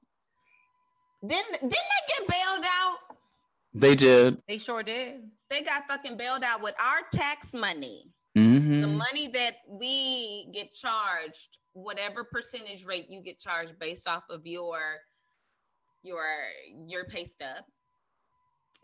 Didn't 1.26 1.52
didn't 1.52 1.70
they 1.70 2.14
get 2.18 2.28
bailed 2.28 2.64
out? 2.66 2.96
They 3.74 3.94
did. 3.94 4.38
they 4.48 4.58
sure 4.58 4.82
did. 4.82 5.20
They 5.48 5.62
got 5.62 5.84
fucking 5.88 6.16
bailed 6.16 6.42
out 6.42 6.62
with 6.62 6.74
our 6.82 7.00
tax 7.12 7.54
money. 7.54 8.10
hmm 8.36 8.80
The 8.80 8.88
money 8.88 9.28
that 9.28 9.56
we 9.68 10.48
get 10.52 10.72
charged, 10.74 11.58
whatever 11.74 12.24
percentage 12.24 12.84
rate 12.84 13.06
you 13.08 13.22
get 13.22 13.38
charged 13.38 13.78
based 13.78 14.08
off 14.08 14.24
of 14.30 14.44
your 14.46 14.78
your 16.02 16.24
your 16.86 17.04
pay 17.04 17.24
stub. 17.24 17.64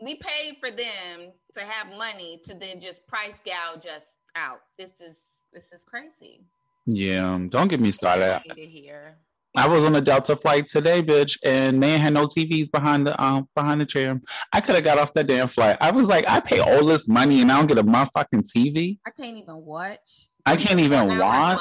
We 0.01 0.15
pay 0.15 0.57
for 0.61 0.69
them 0.69 1.31
to 1.53 1.61
have 1.61 1.97
money 1.97 2.39
to 2.43 2.53
then 2.53 2.79
just 2.79 3.07
price 3.07 3.41
gouge 3.45 3.85
us 3.87 4.15
out. 4.35 4.59
This 4.77 5.01
is 5.01 5.43
this 5.53 5.73
is 5.73 5.83
crazy. 5.83 6.41
Yeah, 6.85 7.37
don't 7.49 7.67
get 7.67 7.81
me 7.81 7.91
started. 7.91 8.41
Need. 8.55 8.91
I 9.55 9.67
was 9.67 9.83
on 9.83 9.95
a 9.95 10.01
Delta 10.01 10.35
flight 10.35 10.67
today, 10.67 11.01
bitch, 11.01 11.37
and 11.43 11.81
they 11.81 11.97
had 11.97 12.13
no 12.13 12.27
TVs 12.27 12.71
behind 12.71 13.07
the 13.07 13.21
um 13.21 13.49
behind 13.55 13.81
the 13.81 13.85
chair. 13.85 14.21
I 14.53 14.61
could 14.61 14.75
have 14.75 14.83
got 14.83 14.99
off 14.99 15.13
that 15.13 15.27
damn 15.27 15.47
flight. 15.47 15.77
I 15.81 15.89
was 15.91 16.07
like, 16.07 16.25
I 16.29 16.39
pay 16.39 16.59
all 16.59 16.85
this 16.85 17.07
money 17.07 17.41
and 17.41 17.51
I 17.51 17.57
don't 17.57 17.67
get 17.67 17.79
a 17.79 17.83
motherfucking 17.83 18.47
TV. 18.55 18.99
I 19.05 19.09
can't 19.09 19.37
even 19.37 19.55
watch. 19.65 20.29
I 20.45 20.55
can't 20.57 20.79
even 20.79 21.17
watch. 21.17 21.59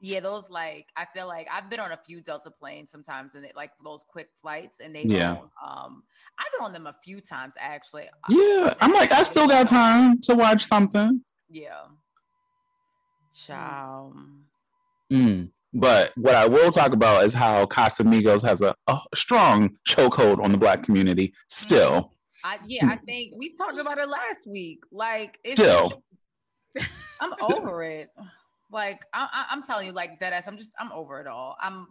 Flight? 0.00 0.12
Yeah, 0.12 0.20
those 0.20 0.48
like 0.50 0.86
I 0.96 1.06
feel 1.14 1.26
like 1.26 1.46
I've 1.52 1.68
been 1.70 1.80
on 1.80 1.92
a 1.92 1.98
few 2.06 2.20
Delta 2.20 2.50
planes 2.50 2.90
sometimes, 2.90 3.34
and 3.34 3.44
it 3.44 3.52
like 3.56 3.72
those 3.84 4.04
quick 4.08 4.28
flights, 4.42 4.80
and 4.80 4.94
they 4.94 5.02
Yeah. 5.02 5.34
don't. 5.34 5.50
Um, 5.64 6.02
I've 6.38 6.52
been 6.58 6.66
on 6.66 6.72
them 6.72 6.86
a 6.86 6.96
few 7.04 7.20
times 7.20 7.54
actually. 7.58 8.06
Yeah, 8.28 8.74
I'm 8.80 8.92
like, 8.92 9.12
I 9.12 9.22
still 9.22 9.48
got 9.48 9.68
time 9.68 10.20
to 10.22 10.34
watch 10.34 10.64
something. 10.64 11.22
Yeah. 11.50 11.84
Child. 13.46 14.14
Mm. 15.12 15.50
But 15.74 16.12
what 16.16 16.34
I 16.34 16.46
will 16.46 16.70
talk 16.72 16.92
about 16.92 17.24
is 17.24 17.34
how 17.34 17.66
Casamigos 17.66 18.42
has 18.42 18.62
a, 18.62 18.74
a 18.86 18.98
strong 19.14 19.76
chokehold 19.86 20.42
on 20.42 20.50
the 20.52 20.58
black 20.58 20.82
community 20.82 21.34
still. 21.48 22.14
I 22.44 22.58
yeah, 22.66 22.88
I 22.88 22.96
think 22.96 23.34
we 23.36 23.54
talked 23.54 23.78
about 23.78 23.98
it 23.98 24.08
last 24.08 24.46
week. 24.48 24.80
Like 24.90 25.38
it's 25.44 25.60
Still. 25.60 26.02
I'm 27.20 27.32
over 27.42 27.82
it. 27.82 28.10
Like 28.70 29.04
I, 29.12 29.28
I, 29.32 29.46
I'm 29.50 29.62
telling 29.62 29.86
you, 29.86 29.92
like 29.92 30.18
dead 30.18 30.32
ass. 30.32 30.46
I'm 30.46 30.58
just 30.58 30.72
I'm 30.78 30.92
over 30.92 31.20
it 31.20 31.26
all. 31.26 31.56
I'm 31.60 31.88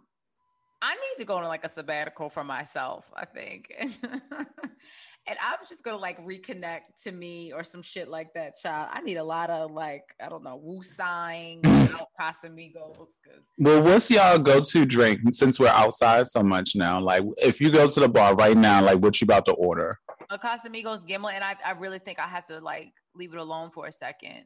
I 0.80 0.94
need 0.94 1.18
to 1.18 1.24
go 1.24 1.36
on 1.36 1.44
like 1.44 1.64
a 1.64 1.68
sabbatical 1.68 2.30
for 2.30 2.44
myself. 2.44 3.10
I 3.16 3.24
think, 3.24 3.72
and 3.80 3.90
I'm 4.32 5.58
just 5.68 5.82
gonna 5.82 5.96
like 5.96 6.24
reconnect 6.24 7.02
to 7.04 7.12
me 7.12 7.52
or 7.52 7.64
some 7.64 7.82
shit 7.82 8.08
like 8.08 8.32
that. 8.34 8.54
Child, 8.62 8.90
I 8.92 9.00
need 9.00 9.16
a 9.16 9.24
lot 9.24 9.50
of 9.50 9.72
like 9.72 10.04
I 10.24 10.28
don't 10.28 10.44
know, 10.44 10.56
woo 10.56 10.82
out 11.00 12.08
Casamigos, 12.20 13.16
Well, 13.58 13.82
what's 13.82 14.10
y'all 14.10 14.38
go 14.38 14.60
to 14.60 14.86
drink 14.86 15.20
since 15.32 15.58
we're 15.58 15.68
outside 15.68 16.28
so 16.28 16.42
much 16.42 16.76
now? 16.76 17.00
Like, 17.00 17.24
if 17.38 17.60
you 17.60 17.70
go 17.70 17.88
to 17.88 18.00
the 18.00 18.08
bar 18.08 18.34
right 18.34 18.56
now, 18.56 18.82
like, 18.82 18.98
what 18.98 19.20
you 19.20 19.24
about 19.24 19.44
to 19.46 19.52
order? 19.52 19.98
a 20.30 20.38
Casamigos 20.38 21.06
Gimlet, 21.06 21.34
and 21.34 21.44
I, 21.44 21.56
I 21.64 21.72
really 21.72 21.98
think 21.98 22.18
I 22.18 22.26
have 22.26 22.46
to 22.48 22.60
like 22.60 22.92
leave 23.14 23.32
it 23.32 23.38
alone 23.38 23.70
for 23.70 23.86
a 23.86 23.92
second. 23.92 24.44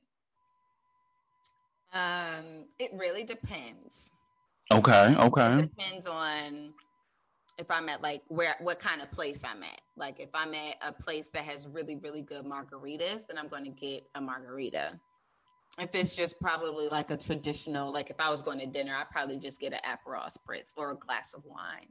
Um, 1.92 2.66
it 2.78 2.90
really 2.94 3.24
depends. 3.24 4.12
Okay, 4.70 5.14
okay. 5.18 5.60
depends 5.62 6.06
on 6.06 6.72
if 7.58 7.70
I'm 7.70 7.88
at 7.88 8.02
like 8.02 8.22
where 8.28 8.56
what 8.60 8.78
kind 8.78 9.02
of 9.02 9.10
place 9.10 9.44
I'm 9.44 9.62
at. 9.62 9.80
Like 9.96 10.18
if 10.18 10.30
I'm 10.34 10.54
at 10.54 10.76
a 10.86 10.92
place 10.92 11.28
that 11.30 11.44
has 11.44 11.68
really 11.68 11.96
really 11.96 12.22
good 12.22 12.44
margaritas, 12.44 13.26
then 13.26 13.36
I'm 13.38 13.48
going 13.48 13.64
to 13.64 13.70
get 13.70 14.04
a 14.14 14.20
margarita. 14.20 14.98
If 15.78 15.94
it's 15.94 16.14
just 16.14 16.38
probably 16.40 16.88
like 16.88 17.10
a 17.10 17.16
traditional, 17.16 17.92
like 17.92 18.10
if 18.10 18.20
I 18.20 18.30
was 18.30 18.42
going 18.42 18.58
to 18.58 18.66
dinner, 18.66 18.94
I'd 18.94 19.10
probably 19.10 19.38
just 19.38 19.58
get 19.60 19.72
an 19.72 19.80
Aperol 19.86 20.26
spritz 20.26 20.72
or 20.76 20.90
a 20.92 20.96
glass 20.96 21.32
of 21.34 21.42
wine. 21.46 21.88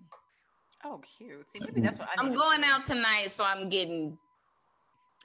Oh, 0.84 1.00
cute. 1.18 1.52
See, 1.52 1.60
maybe 1.60 1.82
that's 1.82 1.98
what 1.98 2.08
I 2.10 2.22
I'm 2.22 2.34
going 2.34 2.62
do. 2.62 2.68
out 2.68 2.86
tonight, 2.86 3.32
so 3.32 3.44
I'm 3.44 3.70
getting 3.70 4.18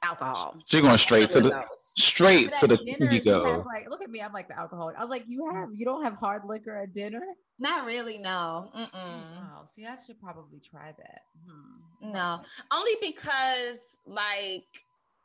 alcohol. 0.07 0.57
She 0.67 0.81
going 0.81 0.99
straight 0.99 1.31
to 1.33 1.41
the 1.41 1.51
those. 1.51 1.65
straight 1.99 2.53
to 2.61 2.67
the 2.67 2.77
dinner, 2.77 3.11
you 3.13 3.21
go. 3.21 3.45
have, 3.45 3.67
like, 3.67 3.91
look 3.91 4.03
at 4.03 4.11
me. 4.11 4.21
I'm 4.23 4.33
like 4.33 4.49
the 4.49 4.59
alcoholic. 4.59 4.97
I 4.97 5.01
was 5.01 5.11
like, 5.11 5.25
you 5.29 5.49
have, 5.53 5.69
you 5.73 5.85
don't 5.85 6.03
have 6.05 6.15
hard 6.15 6.43
liquor 6.47 6.77
at 6.77 6.95
dinner. 6.95 7.23
Not 7.59 7.87
really, 7.87 8.19
no. 8.19 8.71
Mm-mm. 8.77 8.89
Oh, 8.95 9.65
see, 9.67 9.87
I 9.87 9.97
should 9.97 10.21
probably 10.21 10.61
try 10.61 10.93
that. 10.97 11.23
Hmm. 11.49 12.13
No, 12.13 12.41
only 12.73 12.93
because 13.01 13.99
like 14.07 14.65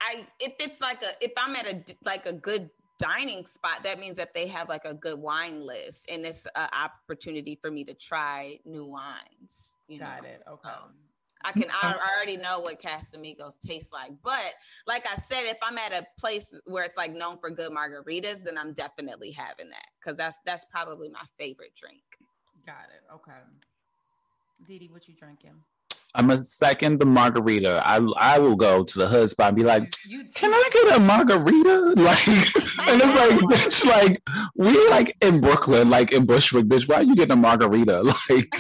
I 0.02 0.26
if 0.40 0.54
it's 0.60 0.82
like 0.82 1.04
a 1.04 1.12
if 1.22 1.34
I'm 1.38 1.56
at 1.56 1.68
a 1.68 1.84
like 2.06 2.26
a 2.26 2.34
good 2.34 2.70
dining 3.00 3.46
spot, 3.46 3.84
that 3.84 4.00
means 4.00 4.18
that 4.18 4.34
they 4.34 4.48
have 4.48 4.70
like 4.70 4.86
a 4.86 4.94
good 4.94 5.20
wine 5.20 5.66
list, 5.66 6.10
and 6.10 6.26
it's 6.26 6.48
an 6.56 6.70
opportunity 6.74 7.58
for 7.62 7.70
me 7.70 7.84
to 7.84 7.94
try 7.94 8.60
new 8.66 8.86
wines. 8.86 9.76
You 9.88 10.00
Got 10.00 10.24
know? 10.24 10.30
it. 10.30 10.42
Okay. 10.50 10.70
Um, 10.70 10.94
I 11.44 11.52
mm, 11.52 11.62
can 11.62 11.72
I 11.72 11.94
I 11.94 12.16
already 12.16 12.38
know 12.38 12.60
what 12.60 12.82
Casamigos 12.82 13.60
tastes 13.60 13.92
like, 13.92 14.12
but 14.24 14.54
like 14.88 15.06
I 15.12 15.16
said, 15.16 15.50
if 15.50 15.58
I'm 15.62 15.78
at 15.78 15.94
a 15.94 16.06
place 16.20 16.54
where 16.66 16.84
it's 16.84 16.98
like 16.98 17.14
known 17.14 17.38
for 17.38 17.50
good 17.50 17.72
margaritas, 17.72 18.44
then 18.44 18.58
I'm 18.58 18.74
definitely 18.74 19.32
having 19.32 19.70
that 19.70 19.88
because 20.00 20.18
that's 20.18 20.40
that's 20.46 20.66
probably 20.66 21.10
my 21.10 21.24
favorite 21.38 21.74
drink. 21.76 22.04
Got 22.66 22.88
it. 22.96 23.14
Okay. 23.14 23.32
Didi, 24.68 24.90
what 24.90 25.08
you 25.08 25.16
drinking? 25.16 25.64
I'm 26.14 26.30
a 26.30 26.44
second 26.44 27.00
the 27.00 27.06
margarita. 27.06 27.82
I 27.86 28.06
I 28.18 28.40
will 28.40 28.56
go 28.56 28.84
to 28.84 29.00
the 29.00 29.08
hood 29.08 29.30
spot 29.30 29.50
and 29.50 29.58
be 29.58 29.64
like, 29.64 29.94
"Can 30.36 30.52
I 30.52 30.70
get 30.74 30.98
a 30.98 31.00
margarita?" 31.00 31.94
Like, 32.02 32.28
and 32.28 33.02
it's 33.02 33.16
like, 33.16 33.40
bitch, 33.52 33.86
like 33.86 34.22
we 34.56 34.90
like 34.90 35.16
in 35.22 35.40
Brooklyn, 35.40 35.90
like 35.90 36.12
in 36.12 36.26
Bushwick, 36.26 36.66
bitch. 36.66 36.88
Why 36.88 36.96
are 36.96 37.04
you 37.04 37.16
getting 37.16 37.32
a 37.32 37.36
margarita? 37.36 38.02
Like, 38.30 38.54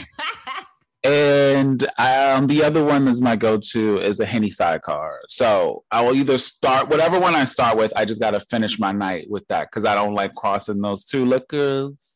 and 1.03 1.87
um, 1.97 2.45
the 2.47 2.63
other 2.63 2.83
one 2.83 3.07
is 3.07 3.21
my 3.21 3.35
go-to 3.35 3.99
is 3.99 4.19
a 4.19 4.25
henny 4.25 4.51
sidecar. 4.51 5.21
So 5.27 5.83
I 5.89 6.01
will 6.01 6.13
either 6.13 6.37
start 6.37 6.89
whatever 6.89 7.19
one 7.19 7.33
I 7.33 7.45
start 7.45 7.77
with. 7.77 7.91
I 7.95 8.05
just 8.05 8.21
got 8.21 8.31
to 8.31 8.39
finish 8.39 8.77
my 8.77 8.91
night 8.91 9.27
with 9.29 9.47
that 9.47 9.69
because 9.69 9.83
I 9.83 9.95
don't 9.95 10.13
like 10.13 10.33
crossing 10.35 10.81
those 10.81 11.05
two 11.05 11.25
liquors. 11.25 12.15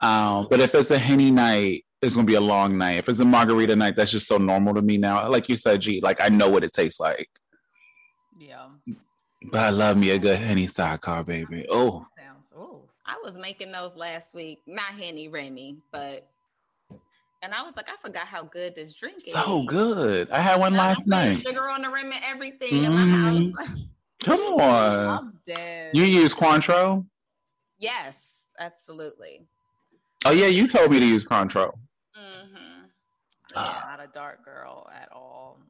Um, 0.00 0.46
but 0.48 0.60
if 0.60 0.74
it's 0.74 0.92
a 0.92 0.98
henny 0.98 1.30
night, 1.30 1.84
it's 2.02 2.14
gonna 2.14 2.26
be 2.26 2.34
a 2.34 2.40
long 2.40 2.78
night. 2.78 2.98
If 2.98 3.08
it's 3.08 3.20
a 3.20 3.24
margarita 3.24 3.76
night, 3.76 3.96
that's 3.96 4.12
just 4.12 4.26
so 4.26 4.38
normal 4.38 4.74
to 4.74 4.82
me 4.82 4.96
now. 4.96 5.28
Like 5.28 5.48
you 5.48 5.56
said, 5.56 5.80
G, 5.80 6.00
like 6.02 6.20
I 6.20 6.28
know 6.28 6.48
what 6.48 6.64
it 6.64 6.72
tastes 6.72 6.98
like. 6.98 7.28
Yeah. 8.38 8.68
But 9.50 9.60
I 9.60 9.70
love 9.70 9.96
me 9.96 10.10
a 10.10 10.18
good 10.18 10.38
henny 10.38 10.66
sidecar, 10.66 11.24
baby. 11.24 11.66
Oh, 11.70 12.06
Sounds. 12.16 12.52
Oh. 12.56 12.82
I 13.04 13.16
was 13.22 13.36
making 13.36 13.72
those 13.72 13.96
last 13.96 14.34
week, 14.34 14.60
not 14.66 14.92
Henny 14.92 15.28
Remy, 15.28 15.78
but 15.92 16.26
and 17.42 17.54
I 17.54 17.62
was 17.62 17.76
like, 17.76 17.88
I 17.88 17.96
forgot 18.00 18.26
how 18.26 18.42
good 18.44 18.74
this 18.74 18.92
drink 18.92 19.16
is. 19.18 19.32
so 19.32 19.62
good. 19.64 20.30
I 20.30 20.40
had 20.40 20.58
one 20.60 20.68
And 20.74 20.78
last 20.78 21.06
night. 21.06 21.40
Sugar 21.40 21.68
on 21.68 21.82
the 21.82 21.88
rim 21.90 22.12
and 22.12 22.22
everything 22.24 22.84
in 22.84 22.94
my 22.94 23.06
house. 23.06 23.52
Come 24.22 24.40
on. 24.60 25.08
I'm 25.08 25.32
dead. 25.46 25.96
You 25.96 26.04
use 26.04 26.34
Cointreau? 26.34 27.06
yes, 27.78 28.42
absolutely. 28.58 29.46
Oh 30.26 30.32
yeah, 30.32 30.46
you 30.48 30.68
told 30.68 30.90
me 30.90 31.00
to 31.00 31.06
use 31.06 31.24
Cointreau. 31.24 31.72
hmm 32.14 32.56
Yeah, 33.54 33.80
not 33.86 34.00
a 34.00 34.08
dark 34.12 34.44
girl 34.44 34.88
at 34.94 35.08
all. 35.12 35.60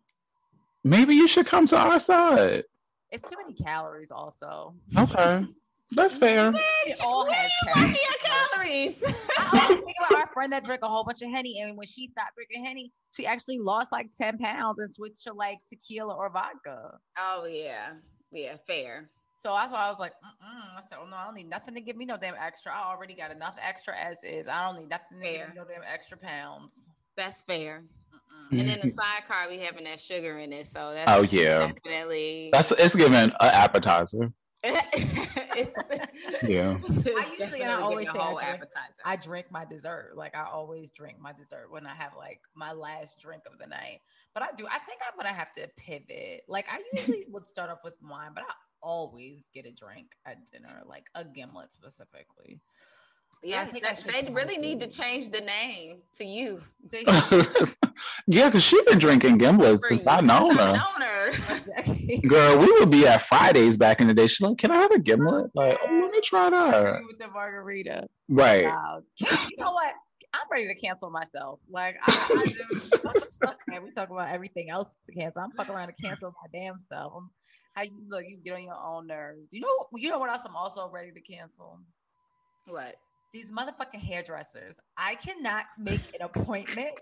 Maybe 0.83 1.15
you 1.15 1.29
should 1.29 1.47
come 1.47 1.67
to 1.67 1.77
our 1.79 2.01
side. 2.01 2.65
It's 3.11 3.29
too 3.29 3.37
many 3.37 3.55
calories, 3.55 4.11
also. 4.11 4.75
Okay. 4.97 5.45
That's 5.93 6.17
fair. 6.17 6.53
It 6.87 7.01
all 7.05 7.29
has 7.31 7.51
Watching 7.67 7.97
calories. 7.97 7.99
your 8.03 8.15
calories. 8.23 9.05
I 9.39 9.61
always 9.63 9.79
think 9.85 9.97
about 10.09 10.19
our 10.21 10.30
friend 10.41 10.53
that 10.55 10.65
drank 10.65 10.81
a 10.83 10.89
whole 10.89 11.05
bunch 11.05 11.21
of 11.21 11.29
henny, 11.29 11.61
and 11.61 11.77
when 11.77 11.87
she 11.87 12.09
stopped 12.09 12.35
drinking 12.35 12.65
henny, 12.65 12.91
she 13.15 13.27
actually 13.27 13.59
lost 13.59 13.93
like 13.93 14.09
ten 14.17 14.39
pounds 14.39 14.79
and 14.79 14.95
switched 14.95 15.23
to 15.25 15.35
like 15.35 15.59
tequila 15.69 16.15
or 16.15 16.31
vodka. 16.31 16.97
oh 17.19 17.47
yeah, 17.47 17.93
yeah, 18.33 18.57
fair. 18.67 19.11
So 19.37 19.55
that's 19.59 19.71
why 19.71 19.85
I 19.85 19.89
was 19.91 19.99
like, 19.99 20.13
Mm-mm. 20.13 20.79
I 20.79 20.81
said, 20.89 20.97
"Oh 21.03 21.07
no, 21.07 21.17
I 21.17 21.27
don't 21.27 21.35
need 21.35 21.51
nothing 21.51 21.75
to 21.75 21.83
give 21.83 21.97
me 21.97 22.07
no 22.07 22.17
damn 22.17 22.35
extra. 22.41 22.73
I 22.73 22.91
already 22.91 23.15
got 23.15 23.31
enough 23.31 23.57
extra 23.63 23.95
as 23.99 24.17
is. 24.25 24.49
I 24.49 24.65
don't 24.67 24.81
need 24.81 24.89
nothing 24.89 25.21
to 25.21 25.27
give 25.27 25.49
me 25.49 25.55
no 25.55 25.65
damn 25.65 25.83
extra 25.93 26.17
pounds." 26.17 26.89
That's 27.19 27.43
fair. 27.43 27.83
Mm-mm. 28.25 28.61
And 28.61 28.69
then 28.69 28.81
the 28.81 28.89
mm-hmm. 28.89 28.91
sidecar 28.91 29.51
we 29.51 29.59
having 29.59 29.85
that 29.85 30.01
sugar 30.01 30.39
in 30.39 30.55
it, 30.55 30.67
so 30.67 30.95
that's 30.95 31.11
Oh, 31.11 31.37
yeah. 31.37 31.71
definitely 31.85 32.49
That's 32.51 32.73
it's 32.73 32.97
given 32.97 33.15
an 33.15 33.33
appetizer. 33.41 34.33
Yeah. 36.43 36.79
I 36.89 37.33
usually 37.39 37.63
and 37.63 37.71
I 37.71 37.81
always 37.81 38.07
say 38.07 38.19
I 38.19 38.33
drink, 38.33 38.43
appetizer. 38.43 39.03
I 39.05 39.17
drink 39.17 39.47
my 39.51 39.65
dessert. 39.65 40.13
Like 40.15 40.37
I 40.37 40.45
always 40.45 40.91
drink 40.93 41.19
my 41.21 41.33
dessert 41.33 41.69
when 41.71 41.87
I 41.87 41.95
have 41.95 42.13
like 42.17 42.41
my 42.55 42.73
last 42.73 43.21
drink 43.21 43.43
of 43.51 43.59
the 43.59 43.67
night. 43.67 44.01
But 44.35 44.43
I 44.43 44.49
do. 44.57 44.67
I 44.67 44.79
think 44.79 45.01
I'm 45.07 45.17
gonna 45.17 45.35
have 45.35 45.53
to 45.55 45.69
pivot. 45.77 46.45
Like 46.49 46.67
I 46.71 46.83
usually 46.93 47.27
would 47.31 47.49
start 47.49 47.71
off 47.71 47.81
with 47.85 47.95
wine, 48.03 48.31
but 48.35 48.45
I 48.45 48.53
always 48.83 49.49
get 49.55 49.67
a 49.67 49.73
drink 49.73 50.13
at 50.25 50.51
dinner, 50.51 50.83
like 50.87 51.07
a 51.15 51.25
gimlet 51.25 51.73
specifically. 51.73 52.61
Yeah, 53.43 53.63
I 53.63 53.65
think 53.67 53.85
I 53.85 53.91
that- 53.91 53.99
should 54.03 54.13
they 54.13 54.33
really 54.33 54.59
need 54.59 54.81
to 54.81 54.87
change 54.87 55.31
the 55.31 55.41
name 55.41 55.99
to 56.17 56.25
you. 56.25 56.63
Yeah, 58.27 58.47
because 58.49 58.63
she's 58.63 58.83
been 58.85 58.99
drinking 58.99 59.39
gimlets 59.39 59.81
since 59.83 60.07
I 60.07 60.21
known 60.21 60.57
her. 60.57 60.73
known 60.73 61.01
her. 61.03 62.17
Girl, 62.29 62.59
we 62.59 62.71
would 62.79 62.91
be 62.91 63.07
at 63.07 63.21
Fridays 63.23 63.77
back 63.77 64.01
in 64.01 64.07
the 64.07 64.15
day. 64.15 64.27
She's 64.27 64.41
like, 64.41 64.57
"Can 64.57 64.71
I 64.71 64.77
have 64.77 64.91
a 64.91 64.99
gimlet?" 64.99 65.51
Like, 65.55 65.79
oh, 65.83 66.01
let 66.03 66.11
me 66.11 66.21
try 66.23 66.49
that. 66.49 67.01
with 67.07 67.19
the 67.19 67.29
margarita. 67.29 68.09
Right. 68.29 68.65
Wow. 68.65 69.03
You 69.21 69.57
know 69.59 69.73
what? 69.73 69.93
I'm 70.33 70.47
ready 70.51 70.69
to 70.69 70.75
cancel 70.75 71.11
myself. 71.11 71.59
Like 71.69 71.97
I, 72.07 72.13
I 72.13 72.45
just, 72.47 73.43
okay, 73.45 73.79
we 73.81 73.91
talk 73.91 74.11
about 74.11 74.31
everything 74.31 74.71
else 74.71 74.89
to 75.07 75.13
cancel. 75.13 75.43
I'm 75.43 75.51
fucking 75.53 75.75
around 75.75 75.89
to 75.89 75.95
cancel 75.95 76.31
my 76.31 76.59
damn 76.59 76.79
self. 76.79 77.13
I'm, 77.17 77.31
how 77.75 77.83
you 77.83 78.01
look, 78.09 78.25
you 78.27 78.39
get 78.45 78.55
on 78.55 78.63
your 78.63 78.77
own 78.77 79.09
nerves. 79.09 79.49
You 79.51 79.61
know, 79.63 79.87
you 79.97 80.09
know 80.09 80.19
what 80.19 80.31
else 80.31 80.43
I'm 80.47 80.55
also 80.57 80.89
ready 80.89 81.11
to 81.11 81.21
cancel? 81.21 81.81
What? 82.67 82.95
These 83.33 83.53
motherfucking 83.53 84.01
hairdressers. 84.01 84.79
I 84.97 85.15
cannot 85.15 85.65
make 85.79 86.01
an 86.19 86.23
appointment 86.23 86.99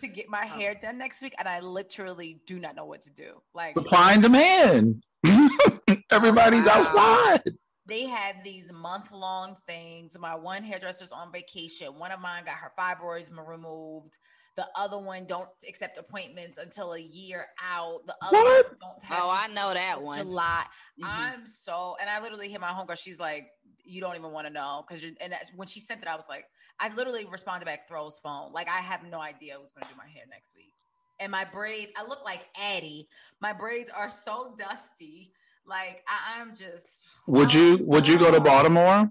to 0.00 0.08
get 0.08 0.28
my 0.28 0.48
oh. 0.52 0.58
hair 0.58 0.74
done 0.80 0.98
next 0.98 1.20
week, 1.22 1.34
and 1.38 1.46
I 1.48 1.60
literally 1.60 2.40
do 2.46 2.58
not 2.58 2.74
know 2.74 2.86
what 2.86 3.02
to 3.02 3.10
do. 3.10 3.42
Like 3.54 3.74
Supply 3.76 4.12
and 4.14 4.22
demand. 4.22 5.02
Everybody's 6.10 6.64
Wow. 6.64 6.72
outside. 6.72 7.54
they 7.86 8.04
have 8.06 8.36
these 8.44 8.72
month 8.72 9.12
long 9.12 9.56
things. 9.66 10.16
My 10.18 10.34
one 10.34 10.62
hairdresser's 10.62 11.12
on 11.12 11.32
vacation. 11.32 11.98
One 11.98 12.12
of 12.12 12.20
mine 12.20 12.44
got 12.44 12.56
her 12.56 12.72
fibroids 12.78 13.30
removed. 13.30 14.16
The 14.58 14.66
other 14.74 14.98
one 14.98 15.24
don't 15.24 15.48
accept 15.68 15.98
appointments 15.98 16.58
until 16.58 16.94
a 16.94 16.98
year 17.00 17.46
out. 17.64 18.00
The 18.08 18.16
other 18.20 18.36
What? 18.38 18.66
one 18.66 18.76
don't 18.80 19.04
have 19.04 19.20
Oh, 19.22 19.30
I 19.30 19.46
know 19.46 19.72
that 19.72 19.98
until 19.98 20.04
one. 20.04 20.18
July. 20.18 20.66
Mhm. 21.00 21.04
I'm 21.06 21.46
so, 21.46 21.96
and 22.00 22.10
I 22.10 22.18
literally 22.20 22.48
hit 22.48 22.60
my 22.60 22.72
homegirl. 22.72 22.98
She's 22.98 23.20
like, 23.20 23.52
"You 23.84 24.00
don't 24.00 24.16
even 24.16 24.32
want 24.32 24.48
to 24.48 24.52
know," 24.52 24.84
because 24.86 25.04
and 25.20 25.32
that's, 25.32 25.54
when 25.54 25.68
she 25.68 25.78
sent 25.78 26.02
it, 26.02 26.08
I 26.08 26.16
was 26.16 26.28
like, 26.28 26.44
I 26.80 26.88
literally 26.92 27.24
responded 27.24 27.66
back 27.66 27.86
Throw's 27.86 28.18
phone. 28.18 28.52
Like 28.52 28.68
I 28.68 28.78
have 28.80 29.04
no 29.04 29.20
idea 29.20 29.56
who's 29.60 29.70
going 29.70 29.84
to 29.84 29.90
do 29.90 29.96
my 29.96 30.08
hair 30.08 30.24
next 30.28 30.56
week. 30.56 30.74
And 31.20 31.30
my 31.30 31.44
braids, 31.44 31.92
I 31.96 32.04
look 32.04 32.24
like 32.24 32.44
Addie. 32.56 33.08
My 33.40 33.52
braids 33.52 33.90
are 33.96 34.10
so 34.10 34.56
dusty. 34.58 35.32
Like 35.64 36.02
I, 36.08 36.40
I'm 36.40 36.56
just. 36.56 37.06
Would 37.28 37.54
you 37.54 37.78
Would 37.82 38.08
you 38.08 38.18
go 38.18 38.32
to 38.32 38.40
Baltimore 38.40 39.08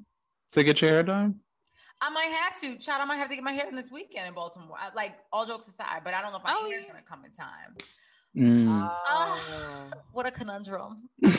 to 0.51 0.63
get 0.66 0.82
your 0.82 0.89
hair 0.92 1.04
done? 1.04 1.39
I 2.01 2.10
might 2.10 2.32
have 2.32 2.60
to. 2.62 2.77
Child, 2.77 3.01
I 3.01 3.06
might 3.06 3.18
have 3.18 3.30
to 3.30 3.36
get 3.36 3.44
my 3.44 3.54
hair 3.54 3.66
done 3.66 3.75
this 3.75 3.92
weekend 3.92 4.27
in 4.27 4.34
Baltimore. 4.34 4.77
I, 4.80 4.94
like 4.96 5.16
all 5.32 5.46
jokes 5.46 5.68
aside, 5.68 6.01
but 6.04 6.13
I 6.13 6.22
don't 6.22 6.32
know 6.32 6.38
if 6.38 6.44
my 6.44 6.54
Oh, 6.56 6.70
hair's 6.70 6.84
yeah. 6.86 6.92
gonna 6.92 7.04
come 7.08 7.25
in 7.25 7.32
time. 7.32 7.75
Mm. 8.36 8.92
Oh. 9.08 9.89
What 10.12 10.25
a 10.27 10.32
conundrum. 10.32 11.10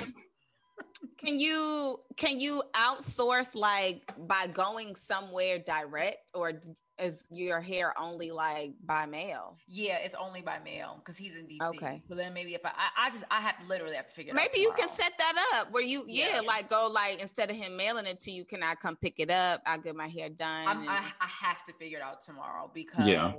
Can 1.19 1.39
you 1.39 2.01
can 2.17 2.39
you 2.41 2.63
outsource 2.75 3.55
like 3.55 4.03
by 4.27 4.47
going 4.49 4.95
somewhere 4.97 5.59
direct 5.59 6.31
or 6.35 6.63
is 6.99 7.25
your 7.31 7.61
hair 7.61 7.95
only 7.99 8.31
like 8.31 8.73
by 8.85 9.07
mail? 9.07 9.57
Yeah, 9.69 9.99
it's 9.99 10.15
only 10.15 10.43
by 10.43 10.59
mail 10.65 10.97
because 10.99 11.17
he's 11.17 11.37
in 11.37 11.47
DC. 11.47 11.63
Okay. 11.77 12.03
So 12.09 12.15
then 12.15 12.35
maybe 12.35 12.55
if 12.55 12.65
I, 12.65 12.71
I, 12.71 13.07
I 13.07 13.11
just, 13.11 13.25
I 13.31 13.41
have 13.41 13.55
literally 13.69 13.97
have 13.97 14.09
to 14.09 14.13
figure 14.15 14.33
it 14.35 14.37
out. 14.39 14.43
Maybe 14.53 14.61
you 14.63 14.73
can 14.77 14.89
set 14.89 15.13
that 15.19 15.57
up 15.57 15.73
where 15.73 15.83
you 15.83 16.05
yeah, 16.09 16.37
Yeah. 16.37 16.41
like 16.41 16.69
go 16.69 16.91
like 16.93 17.21
instead 17.21 17.51
of 17.51 17.57
him 17.57 17.77
mailing 17.77 18.07
it 18.07 18.21
to 18.23 18.31
you, 18.31 18.45
can 18.45 18.63
I 18.63 18.75
come 18.75 18.97
pick 18.97 19.15
it 19.19 19.31
up? 19.31 19.63
I 19.67 19.79
get 19.79 19.95
my 19.97 20.09
hair 20.09 20.29
done. 20.29 20.67
I'm, 20.67 20.81
and- 20.81 20.89
I, 20.91 21.05
I 21.21 21.27
have 21.47 21.65
to 21.67 21.73
figure 21.75 21.99
it 21.99 22.03
out 22.05 22.21
tomorrow 22.23 22.71
because 22.75 23.07
Yeah. 23.07 23.33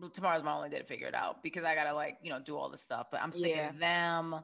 well, 0.00 0.10
tomorrow's 0.10 0.42
my 0.42 0.52
only 0.52 0.70
day 0.70 0.78
to 0.78 0.84
figure 0.84 1.06
it 1.08 1.14
out 1.14 1.42
because 1.42 1.64
I 1.64 1.74
gotta 1.74 1.94
like 1.94 2.18
you 2.22 2.30
know 2.30 2.40
do 2.40 2.56
all 2.56 2.68
this 2.68 2.82
stuff. 2.82 3.06
But 3.10 3.22
I'm 3.22 3.32
sick 3.32 3.54
Yeah. 3.56 3.70
of 3.70 3.78
them. 3.78 4.34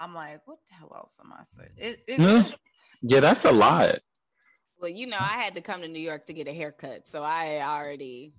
I'm 0.00 0.14
like, 0.14 0.46
what 0.46 0.58
the 0.68 0.74
hell 0.76 0.92
else 0.94 1.16
am 1.24 1.32
I 1.32 1.42
saying? 1.56 1.70
It, 1.76 2.04
Yeah. 2.06 2.36
it's 2.38 2.54
Yeah, 3.02 3.20
that's 3.20 3.44
a 3.44 3.50
lot. 3.52 3.98
Well, 4.80 4.90
you 4.90 5.06
know, 5.06 5.16
I 5.18 5.42
had 5.42 5.54
to 5.56 5.60
come 5.60 5.80
to 5.82 5.88
New 5.88 6.00
York 6.00 6.26
to 6.26 6.32
get 6.32 6.48
a 6.48 6.52
haircut, 6.52 7.08
so 7.08 7.22
I 7.22 7.60
already, 7.60 8.32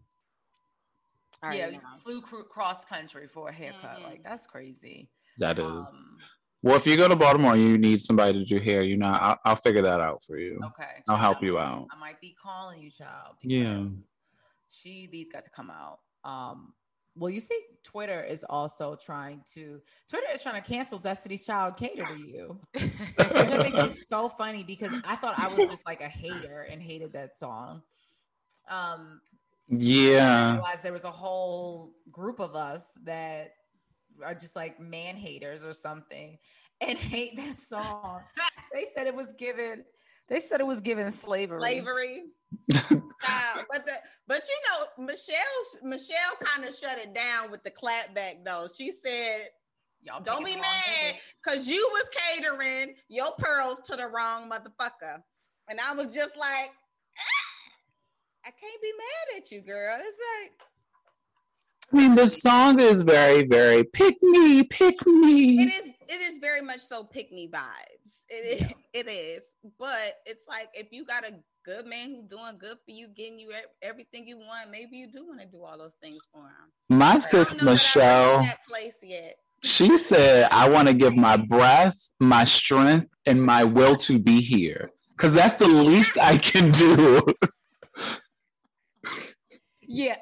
already 1.44 1.60
yeah, 1.60 1.70
know. 1.72 1.80
flew 2.04 2.22
cr- 2.22 2.42
cross 2.44 2.86
country 2.86 3.28
for 3.28 3.50
a 3.50 3.52
haircut. 3.54 4.00
Mhm. 4.00 4.04
Like 4.04 4.24
that's 4.24 4.48
crazy. 4.48 5.10
That 5.38 5.60
is. 5.60 5.66
Um, 5.66 6.18
well, 6.62 6.76
if 6.76 6.86
you 6.86 6.98
go 6.98 7.08
to 7.08 7.16
Baltimore, 7.16 7.56
you 7.56 7.78
need 7.78 8.02
somebody 8.02 8.40
to 8.40 8.46
do 8.46 8.60
hair. 8.60 8.82
You 8.82 8.98
know, 8.98 9.08
I'll, 9.10 9.40
I'll 9.46 9.56
figure 9.56 9.82
that 9.82 10.02
out 10.02 10.24
for 10.26 10.38
you. 10.38 10.60
okay, 10.66 11.04
I'll 11.08 11.18
help 11.18 11.42
you 11.42 11.58
out. 11.58 11.88
I 11.92 11.98
might 11.98 12.20
be 12.20 12.36
calling 12.42 12.82
you, 12.82 12.92
child. 12.92 13.36
Yeah. 13.42 13.86
She 14.70 15.08
these 15.12 15.28
got 15.32 15.44
to 15.46 15.50
come 15.50 15.72
out. 15.72 16.00
Um, 16.24 16.74
well, 17.16 17.30
you 17.30 17.42
see, 17.42 17.60
Twitter 17.84 18.24
is 18.24 18.46
also 18.50 18.96
trying 18.96 19.42
to 19.54 19.82
Twitter 20.08 20.28
is 20.34 20.42
trying 20.42 20.62
to 20.62 20.68
cancel 20.68 21.00
Destiny's 21.00 21.46
Child 21.46 21.78
cater 21.78 22.06
to 22.06 22.20
you. 22.20 22.60
I 22.76 23.86
is 23.88 24.04
so 24.08 24.30
funny 24.30 24.64
because 24.64 24.92
I 25.06 25.16
thought 25.16 25.38
I 25.38 25.48
was 25.48 25.68
just 25.70 25.86
like 25.86 26.02
a 26.02 26.08
hater 26.08 26.68
and 26.70 26.82
hated 26.82 27.14
that 27.14 27.38
song. 27.38 27.82
Um, 28.70 29.22
I 29.72 29.76
Yeah. 29.76 30.54
realized 30.54 30.84
there 30.84 30.94
was 30.94 31.04
a 31.04 31.12
whole 31.12 31.94
group 32.12 32.40
of 32.40 32.56
us 32.56 32.86
that 33.04 33.52
are 34.24 34.36
just 34.36 34.56
like 34.56 34.80
man 34.80 35.16
haters 35.16 35.64
or 35.64 35.74
something 35.74 36.38
and 36.82 36.98
hate 36.98 37.36
that 37.38 37.60
song. 37.60 38.22
they 38.74 38.88
said 38.96 39.08
it 39.08 39.16
was 39.16 39.34
given. 39.38 39.84
They 40.28 40.40
said 40.40 40.60
it 40.60 40.68
was 40.68 40.82
given 40.82 41.12
slavery. 41.12 41.60
slavery. 41.60 42.24
Child, 42.72 43.66
but 43.72 43.86
the 43.86 43.94
but 44.28 44.44
you 44.48 44.60
know 44.68 45.06
Michelle 45.06 45.38
Michelle 45.84 46.36
kind 46.40 46.68
of 46.68 46.76
shut 46.76 47.00
it 47.00 47.14
down 47.14 47.52
with 47.52 47.64
the 47.64 47.72
clapback 47.72 48.46
though. 48.46 48.68
She 48.76 48.92
said, 48.92 49.42
Y'all 50.04 50.22
"Don't 50.22 50.46
be 50.46 50.52
picking 50.52 50.62
the 50.62 50.68
wrong 50.68 51.04
mad 51.04 51.16
because 51.44 51.68
you 51.68 51.90
was 51.92 52.10
catering 52.10 52.96
your 53.08 53.32
pearls 53.38 53.80
to 53.86 53.96
the 53.96 54.08
wrong 54.08 54.50
motherfucker," 54.50 55.22
and 55.68 55.80
I 55.80 55.94
was 55.94 56.08
just 56.08 56.38
like, 56.38 56.72
"Ah, 57.18 58.46
"I 58.46 58.52
can't 58.52 58.82
be 58.82 58.92
mad 58.98 59.42
at 59.42 59.52
you, 59.52 59.62
girl." 59.62 59.98
It's 60.00 60.20
like 60.44 60.52
I 61.92 61.96
mean, 61.96 62.14
the 62.14 62.28
song 62.28 62.80
is 62.80 63.02
very, 63.02 63.44
very 63.48 63.84
pick 63.84 64.22
me, 64.22 64.64
pick 64.64 65.06
me. 65.08 65.64
it 65.64 65.74
is 65.74 65.90
it 66.08 66.22
is 66.22 66.38
very 66.38 66.62
much 66.62 66.82
so 66.82 67.04
pick 67.04 67.32
me 67.32 67.48
vibes. 67.48 68.26
It 68.30 68.62
is 68.62 68.74
it 68.94 69.10
is, 69.10 69.56
but 69.80 70.18
it's 70.26 70.48
like 70.48 70.70
if 70.74 70.88
you 70.92 71.04
got 71.04 71.26
a 71.26 71.34
good 71.66 71.86
man 71.86 72.10
who's 72.10 72.26
doing 72.26 72.58
good 72.60 72.78
for 72.86 72.92
you, 72.92 73.08
getting 73.16 73.40
you 73.40 73.52
everything 73.82 74.28
you 74.28 74.38
want, 74.38 74.72
maybe 74.72 74.98
you 74.98 75.12
do 75.12 75.26
want 75.28 75.42
to 75.42 75.48
do 75.48 75.64
all 75.64 75.78
those 75.78 75.96
things 76.02 76.28
for 76.32 76.42
him. 76.42 76.72
My 76.90 77.14
I 77.14 77.20
sis 77.20 77.50
don't 77.50 77.58
know 77.58 77.66
that 77.66 77.70
I'm 77.70 77.74
Michelle, 77.76 78.42
that 78.44 78.66
place 78.68 79.00
yet. 79.04 79.36
she 79.64 79.98
said, 79.98 80.48
I 80.52 80.70
want 80.70 80.88
to 80.88 80.94
give 80.94 81.16
my 81.16 81.38
breath, 81.38 81.98
my 82.20 82.44
strength, 82.46 83.10
and 83.26 83.44
my 83.44 83.64
will 83.64 83.96
to 83.98 84.20
be 84.20 84.42
here. 84.42 84.92
Because 85.16 85.34
that's 85.34 85.56
the 85.56 85.68
least 85.68 86.18
I 86.18 86.38
can 86.38 86.72
do. 86.72 87.22
Yeah, 89.92 90.18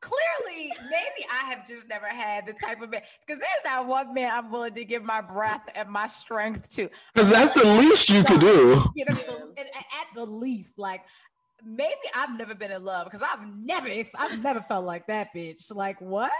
clearly, 0.00 0.72
maybe 0.84 1.26
I 1.30 1.50
have 1.50 1.68
just 1.68 1.86
never 1.90 2.06
had 2.06 2.46
the 2.46 2.54
type 2.54 2.80
of 2.80 2.88
man 2.88 3.02
because 3.20 3.38
there's 3.38 3.62
that 3.64 3.86
one 3.86 4.14
man 4.14 4.30
I'm 4.32 4.50
willing 4.50 4.72
to 4.72 4.84
give 4.86 5.02
my 5.02 5.20
breath 5.20 5.60
and 5.74 5.90
my 5.90 6.06
strength 6.06 6.70
to. 6.76 6.88
Because 7.12 7.28
that's 7.28 7.50
the 7.50 7.66
least 7.66 8.08
you 8.08 8.24
could 8.24 8.40
do. 8.40 8.82
You 8.96 9.04
know, 9.04 9.52
at 9.58 10.14
the 10.14 10.24
least, 10.24 10.78
like 10.78 11.02
maybe 11.62 11.92
I've 12.14 12.34
never 12.38 12.54
been 12.54 12.70
in 12.70 12.82
love 12.82 13.04
because 13.04 13.20
I've 13.20 13.46
never, 13.58 13.88
I've 14.18 14.42
never 14.42 14.60
felt 14.60 14.86
like 14.86 15.06
that 15.08 15.28
bitch. 15.36 15.70
Like 15.74 16.00
what? 16.00 16.30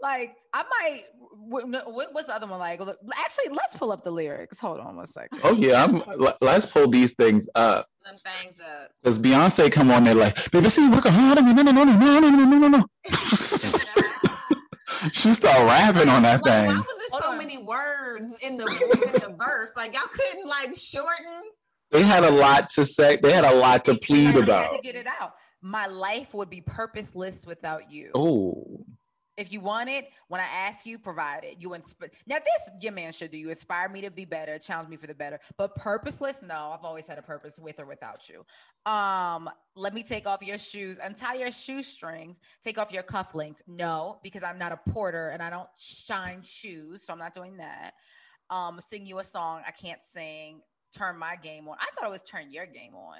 Like 0.00 0.34
I 0.52 0.62
might. 0.62 1.02
what- 1.36 2.12
What's 2.12 2.26
the 2.26 2.34
other 2.34 2.46
one 2.46 2.58
like? 2.58 2.80
Actually, 2.80 3.48
let's 3.50 3.76
pull 3.76 3.90
up 3.92 4.02
the 4.04 4.10
lyrics. 4.10 4.58
Hold 4.58 4.80
on 4.80 4.96
one 4.96 5.06
second. 5.06 5.40
Oh, 5.44 5.54
yeah. 5.54 5.82
I'm, 5.84 6.02
let- 6.18 6.40
let's 6.42 6.66
pull 6.66 6.88
these 6.88 7.14
things 7.14 7.48
up. 7.54 7.86
Some 8.04 8.16
things 8.18 8.60
up. 8.60 8.90
Because 9.02 9.18
Beyonce 9.18 9.70
come 9.72 9.90
on 9.90 10.04
there 10.04 10.14
like, 10.14 10.50
baby, 10.50 10.68
see, 10.68 10.88
working 10.88 11.12
hard. 11.12 11.38
No, 11.44 11.52
no, 11.52 11.62
no, 11.62 11.72
no, 11.72 11.84
no, 11.84 12.20
no, 12.20 12.30
no, 12.30 12.58
no, 12.58 12.68
no. 12.68 12.86
she 15.12 15.32
start 15.34 15.56
rapping 15.66 16.08
on 16.08 16.22
that 16.22 16.42
Like, 16.42 16.66
why 16.66 16.74
was 16.74 16.84
there 17.10 17.20
so 17.20 17.30
on. 17.32 17.38
many 17.38 17.58
words 17.58 18.38
in 18.42 18.56
the 18.56 18.64
in 18.66 19.12
the 19.12 19.36
verse? 19.38 19.72
Like 19.76 19.94
y'all 19.94 20.02
couldn't 20.12 20.46
like 20.46 20.76
shorten. 20.76 21.42
They 21.90 22.02
had 22.02 22.24
a 22.24 22.30
lot 22.30 22.70
to 22.70 22.84
say. 22.84 23.16
They 23.22 23.32
had 23.32 23.44
a 23.44 23.54
lot 23.54 23.84
to 23.86 23.92
I 23.92 23.98
plead 24.02 24.34
had 24.34 24.44
about. 24.44 24.72
to 24.74 24.80
get 24.82 24.96
it 24.96 25.06
out. 25.06 25.32
My 25.62 25.86
life 25.86 26.34
would 26.34 26.50
be 26.50 26.60
purposeless 26.60 27.46
without 27.46 27.90
you. 27.90 28.10
Oh, 28.14 28.84
If 29.36 29.52
you 29.52 29.60
want 29.60 29.88
it, 29.90 30.06
when 30.28 30.40
I 30.40 30.44
ask 30.44 30.86
you, 30.86 30.98
provide 30.98 31.42
it. 31.44 31.56
You 31.60 31.74
inspire. 31.74 32.10
Now, 32.26 32.36
this 32.36 32.70
your 32.80 32.92
man 32.92 33.12
should 33.12 33.32
do. 33.32 33.36
You 33.38 33.50
inspire 33.50 33.88
me 33.88 34.00
to 34.02 34.10
be 34.10 34.24
better, 34.24 34.58
challenge 34.58 34.88
me 34.88 34.96
for 34.96 35.06
the 35.08 35.14
better. 35.14 35.40
But 35.58 35.74
purposeless, 35.74 36.40
no. 36.42 36.72
I've 36.78 36.84
always 36.84 37.08
had 37.08 37.18
a 37.18 37.22
purpose 37.22 37.58
with 37.58 37.80
or 37.80 37.86
without 37.86 38.28
you. 38.28 38.44
Um, 38.90 39.50
let 39.74 39.92
me 39.92 40.02
take 40.04 40.26
off 40.26 40.40
your 40.42 40.58
shoes, 40.58 40.98
untie 41.02 41.34
your 41.34 41.50
shoestrings, 41.50 42.38
take 42.62 42.78
off 42.78 42.92
your 42.92 43.02
cufflinks. 43.02 43.60
No, 43.66 44.20
because 44.22 44.42
I'm 44.44 44.58
not 44.58 44.70
a 44.72 44.90
porter 44.90 45.28
and 45.30 45.42
I 45.42 45.50
don't 45.50 45.68
shine 45.78 46.42
shoes, 46.44 47.04
so 47.04 47.12
I'm 47.12 47.18
not 47.18 47.34
doing 47.34 47.56
that. 47.56 47.94
um, 48.50 48.78
sing 48.88 49.04
you 49.06 49.18
a 49.18 49.24
song. 49.24 49.62
I 49.66 49.70
can't 49.72 50.00
sing. 50.12 50.60
Turn 50.96 51.18
my 51.18 51.34
game 51.34 51.66
on. 51.68 51.76
I 51.80 51.86
thought 51.98 52.08
it 52.08 52.12
was 52.12 52.22
turn 52.22 52.52
your 52.52 52.66
game 52.66 52.94
on. 52.94 53.16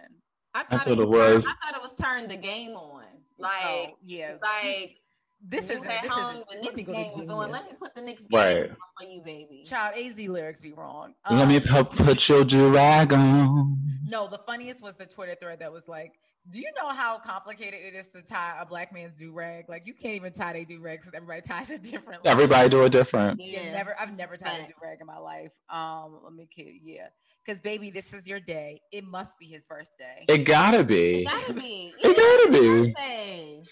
I 0.55 0.61
I 0.61 0.62
thought, 0.62 0.81
thought 0.87 0.88
it, 0.92 0.98
it 1.00 1.09
was. 1.09 1.37
was. 1.37 1.44
I 1.46 1.66
thought 1.66 1.77
it 1.77 1.83
was 1.83 1.94
turn 2.00 2.29
the 2.29 2.37
game 2.37 2.72
on. 2.77 3.03
Like, 3.37 3.50
Oh, 3.64 3.87
yeah. 4.05 4.35
like 4.40 5.00
this 5.47 5.69
you 5.69 5.77
is 5.77 5.87
at 5.87 6.03
this 6.03 6.11
home. 6.11 6.37
is 6.37 6.43
The 6.49 6.55
let 6.55 6.61
me 6.63 6.71
Knicks 6.83 6.87
go 6.87 6.93
game 6.93 7.19
was 7.19 7.31
on. 7.31 7.51
Let 7.51 7.65
me 7.65 7.77
put 7.79 7.95
the 7.95 8.03
Knicks 8.03 8.27
game 8.27 8.41
Right. 8.41 8.71
on 8.71 8.77
for 8.99 9.05
you, 9.05 9.21
baby. 9.23 9.63
Child 9.65 9.95
AZ 9.97 10.29
lyrics 10.29 10.61
be 10.61 10.73
wrong. 10.73 11.15
Let 11.31 11.49
me 11.49 11.57
Um, 11.57 11.63
pu- 11.87 12.05
put 12.05 12.29
your 12.29 12.45
durag 12.45 13.13
on. 13.13 13.79
No, 14.07 14.27
the 14.27 14.39
funniest 14.39 14.83
was 14.83 14.97
the 14.97 15.07
Twitter 15.07 15.35
thread 15.41 15.59
that 15.61 15.73
was 15.73 15.89
like, 15.89 16.13
"Do 16.51 16.59
you 16.61 16.71
know 16.77 16.89
how 16.95 17.19
complicated 17.19 17.81
it 17.81 17.95
is 17.95 18.11
to 18.11 18.23
tie 18.23 18.59
a 18.61 18.67
black 18.67 18.93
man's 18.93 19.17
do 19.17 19.33
rag? 19.33 19.69
Like, 19.69 19.87
you 19.87 19.95
can't 19.95 20.15
even 20.15 20.33
tie 20.33 20.53
a 20.53 20.65
do 20.65 20.81
rag 20.81 21.01
because 21.01 21.15
everybody 21.15 21.41
ties 21.47 21.71
it 21.71 21.83
differently. 21.83 22.29
Everybody 22.31 22.69
do 22.69 22.85
it 22.85 22.93
different. 22.93 23.41
Yeah, 23.43 23.71
never. 23.73 23.99
I've 23.99 24.17
never 24.17 24.37
tied 24.37 24.61
a 24.61 24.67
do 24.67 24.73
rag 24.83 24.99
in 25.01 25.07
my 25.07 25.19
life. 25.19 25.53
Um, 25.71 26.21
let 26.23 26.33
me 26.35 26.47
kid. 26.55 26.75
Yeah, 26.83 27.09
because 27.45 27.61
baby, 27.61 27.91
this 27.91 28.13
is 28.13 28.27
your 28.27 28.41
day. 28.41 28.81
It 28.93 29.05
must 29.05 29.39
be 29.39 29.47
his 29.47 29.65
birthday. 29.65 30.25
It 30.29 30.39
gotta 30.45 30.83
be. 30.85 31.23
It 31.23 31.25
gotta 31.27 31.55
be. 31.55 31.95
It 32.03 32.17
gotta 32.17 32.53
be. 32.53 32.95
be. 32.97 33.63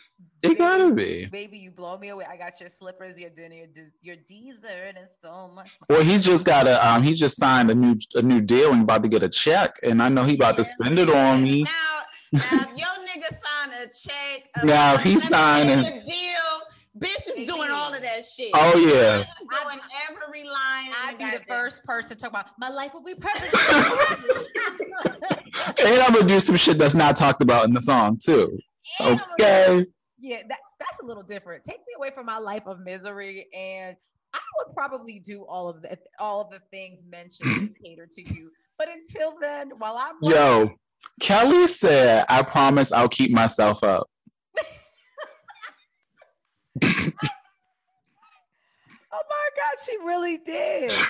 It 0.42 0.58
gotta 0.58 0.92
be. 0.92 1.26
Baby, 1.26 1.58
you 1.58 1.70
blow 1.70 1.96
me 1.98 2.08
away. 2.08 2.26
I 2.28 2.36
got 2.36 2.58
your 2.60 2.68
slippers, 2.68 3.18
your 3.18 3.30
dinner, 3.30 3.54
your, 3.54 3.66
des- 3.68 3.92
your 4.00 4.16
dessert, 4.28 4.94
and 4.96 5.06
so 5.22 5.48
much. 5.54 5.70
Well, 5.88 6.02
he 6.02 6.18
just 6.18 6.44
got 6.44 6.66
a 6.66 6.86
um. 6.86 7.02
He 7.02 7.14
just 7.14 7.36
signed 7.36 7.70
a 7.70 7.74
new 7.74 7.96
a 8.14 8.22
new 8.22 8.40
deal 8.40 8.72
and 8.72 8.82
about 8.82 9.02
to 9.04 9.08
get 9.08 9.22
a 9.22 9.28
check, 9.28 9.78
and 9.82 10.02
I 10.02 10.08
know 10.08 10.24
he 10.24 10.34
about 10.34 10.56
to 10.56 10.64
spend 10.64 10.98
it 10.98 11.08
on 11.08 11.42
me. 11.42 11.62
Now, 11.62 11.70
now, 12.32 12.40
your 12.76 12.88
nigga 13.06 13.28
signed 13.30 13.72
a 13.82 13.86
check. 13.86 14.48
a- 14.56 14.66
Now, 14.66 14.96
he 14.98 15.20
signed 15.20 15.70
it. 15.70 16.04
the 16.04 16.10
deal. 16.10 16.71
Bitch 16.98 17.26
is 17.26 17.44
doing 17.44 17.70
all 17.70 17.94
of 17.94 18.02
that 18.02 18.22
shit. 18.36 18.50
Oh 18.54 18.76
yeah. 18.76 19.18
Bitch 19.18 19.20
is 19.20 19.62
doing 19.62 19.80
every 20.10 20.44
line. 20.44 20.92
I'd 21.04 21.16
be 21.18 21.24
the 21.24 21.30
goddamn- 21.38 21.46
first 21.48 21.84
person 21.84 22.18
talking 22.18 22.40
about 22.40 22.50
my 22.58 22.68
life 22.68 22.92
will 22.92 23.02
be 23.02 23.14
perfect. 23.14 23.54
And 25.84 26.02
I'm 26.02 26.12
gonna 26.12 26.26
do 26.26 26.40
some 26.40 26.56
shit 26.56 26.78
that's 26.78 26.94
not 26.94 27.16
talked 27.16 27.42
about 27.42 27.66
in 27.66 27.74
the 27.74 27.80
song 27.80 28.18
too. 28.18 28.56
Okay. 29.00 29.86
yeah, 30.18 30.38
that, 30.48 30.58
that's 30.78 31.00
a 31.02 31.06
little 31.06 31.22
different. 31.22 31.64
Take 31.64 31.78
me 31.78 31.94
away 31.96 32.10
from 32.14 32.26
my 32.26 32.38
life 32.38 32.62
of 32.66 32.80
misery, 32.80 33.46
and 33.54 33.96
I 34.34 34.38
would 34.58 34.74
probably 34.74 35.18
do 35.18 35.44
all 35.44 35.68
of 35.68 35.82
the 35.82 35.98
all 36.18 36.40
of 36.40 36.50
the 36.50 36.60
things 36.70 37.00
mentioned 37.08 37.70
to 37.70 37.74
cater 37.84 38.06
to 38.10 38.34
you. 38.34 38.50
But 38.78 38.88
until 38.88 39.34
then, 39.40 39.70
while 39.78 39.96
I'm 39.98 40.14
Yo, 40.22 40.70
Kelly 41.20 41.66
said, 41.66 42.24
"I 42.28 42.42
promise 42.42 42.92
I'll 42.92 43.08
keep 43.08 43.30
myself 43.30 43.82
up." 43.82 44.08
oh 46.84 47.10
my 49.12 49.48
god, 49.62 49.84
she 49.84 49.96
really 50.04 50.38
did. 50.38 50.92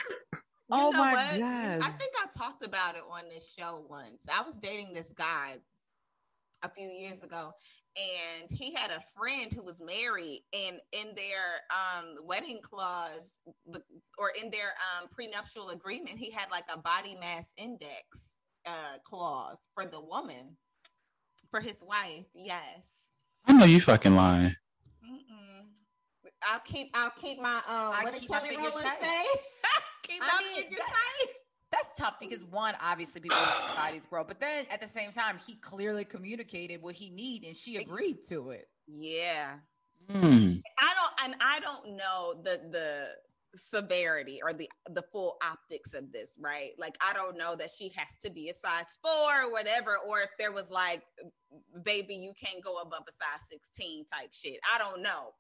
You 0.71 0.79
oh 0.79 0.93
my 0.93 1.13
what? 1.13 1.39
god, 1.39 1.83
I 1.83 1.91
think 1.91 2.13
I 2.17 2.27
talked 2.35 2.65
about 2.65 2.95
it 2.95 3.03
on 3.11 3.25
this 3.29 3.53
show 3.53 3.85
once. 3.91 4.25
I 4.33 4.41
was 4.41 4.57
dating 4.57 4.95
this 4.95 5.13
guy 5.13 5.57
a 6.63 6.71
few 6.71 6.87
years 6.87 7.23
ago, 7.23 7.53
and 7.95 8.49
he 8.51 8.73
had 8.73 8.91
a 8.91 9.01
friend 9.15 9.53
who 9.53 9.63
was 9.63 9.83
married, 9.83 10.45
and 10.55 10.81
in 10.93 11.15
their 11.15 11.61
um, 11.71 12.15
wedding 12.25 12.61
clause, 12.63 13.39
the, 13.67 13.83
or 14.17 14.33
in 14.43 14.51
their 14.51 14.73
um, 14.97 15.09
prenuptial 15.11 15.71
agreement, 15.71 16.19
he 16.19 16.31
had 16.31 16.47
like 16.51 16.65
a 16.75 16.79
body 16.79 17.19
mass 17.21 17.53
index 17.59 18.37
uh, 18.67 18.97
clause 19.05 19.69
for 19.75 19.85
the 19.85 20.01
woman, 20.01 20.57
for 21.51 21.61
his 21.61 21.83
wife. 21.87 22.25
Yes. 22.35 23.11
I 23.45 23.53
know 23.53 23.67
you 23.67 23.81
fucking 23.81 24.17
lying. 24.17 24.57
Mm-mm. 25.05 25.67
I'll 26.49 26.61
keep. 26.61 26.91
I'll 26.95 27.11
keep 27.11 27.41
my. 27.41 27.57
Um, 27.57 27.63
I 27.69 28.01
what 28.03 28.13
did 28.13 28.21
keep 28.23 28.31
my 28.31 28.41
Kelly 28.41 28.57
Rowland 28.57 28.85
tight. 28.87 29.03
say? 29.03 29.25
keep 30.03 30.23
I 30.23 30.27
my 30.27 30.45
mean, 30.45 30.63
figure 30.65 30.79
that- 30.79 30.87
tight. 30.89 31.35
that's 31.73 31.91
tough 31.99 32.15
because 32.21 32.43
one, 32.51 32.75
obviously, 32.83 33.21
people's 33.21 33.41
bodies 33.77 34.03
grow, 34.09 34.25
but 34.25 34.41
then 34.41 34.67
at 34.71 34.81
the 34.81 34.87
same 34.89 35.11
time, 35.13 35.39
he 35.47 35.55
clearly 35.57 36.05
communicated 36.05 36.83
what 36.83 36.95
he 36.95 37.11
need, 37.11 37.45
and 37.45 37.57
she 37.57 37.77
agreed 37.77 38.19
to 38.29 38.51
it. 38.51 38.69
Yeah. 38.87 39.55
Hmm. 40.11 40.55
I 40.81 40.95
don't 40.95 41.25
and 41.25 41.35
I 41.41 41.61
don't 41.61 41.97
know 41.97 42.35
the 42.43 42.61
the 42.73 43.07
severity 43.55 44.41
or 44.43 44.53
the 44.53 44.69
the 44.91 45.03
full 45.13 45.37
optics 45.45 45.95
of 45.95 46.11
this, 46.11 46.37
right? 46.41 46.71
Like 46.79 46.97
I 47.01 47.13
don't 47.13 47.37
know 47.39 47.55
that 47.57 47.71
she 47.77 47.93
has 47.97 48.17
to 48.23 48.31
be 48.31 48.49
a 48.49 48.55
size 48.55 48.99
4 49.03 49.13
or 49.45 49.53
whatever 49.53 49.99
or 50.09 50.21
if 50.21 50.31
there 50.39 50.51
was 50.53 50.71
like 50.71 51.03
baby 51.85 52.15
you 52.17 52.33
can't 52.43 52.65
go 52.65 52.79
above 52.81 53.03
a 53.09 53.13
size 53.13 53.49
16 53.49 54.07
type 54.07 54.31
shit. 54.33 54.59
I 54.75 54.79
don't 54.79 55.03
know. 55.03 55.35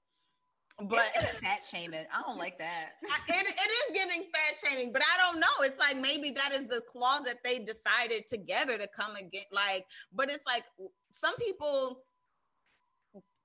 But 0.81 1.01
fat 1.43 1.61
shaming. 1.71 2.07
I 2.13 2.23
don't 2.23 2.39
like 2.39 2.59
that. 2.59 2.93
I- 3.09 3.21
it, 3.29 3.47
it 3.47 3.71
is 3.95 3.95
getting 3.95 4.25
fat 4.33 4.55
shaming, 4.65 4.93
but 4.93 5.03
I 5.03 5.19
don't 5.19 5.39
know. 5.41 5.47
It's 5.61 5.79
like 5.79 5.99
maybe 6.01 6.31
that 6.33 6.53
is 6.53 6.67
the 6.67 6.81
clause 6.91 7.25
that 7.25 7.39
they 7.45 7.59
decided 7.59 8.27
together 8.27 8.79
to 8.79 8.89
come 8.89 9.17
again. 9.17 9.45
Like, 9.53 9.87
but 10.13 10.31
it's 10.31 10.45
like 10.47 10.65
some 11.11 11.37
people 11.37 12.01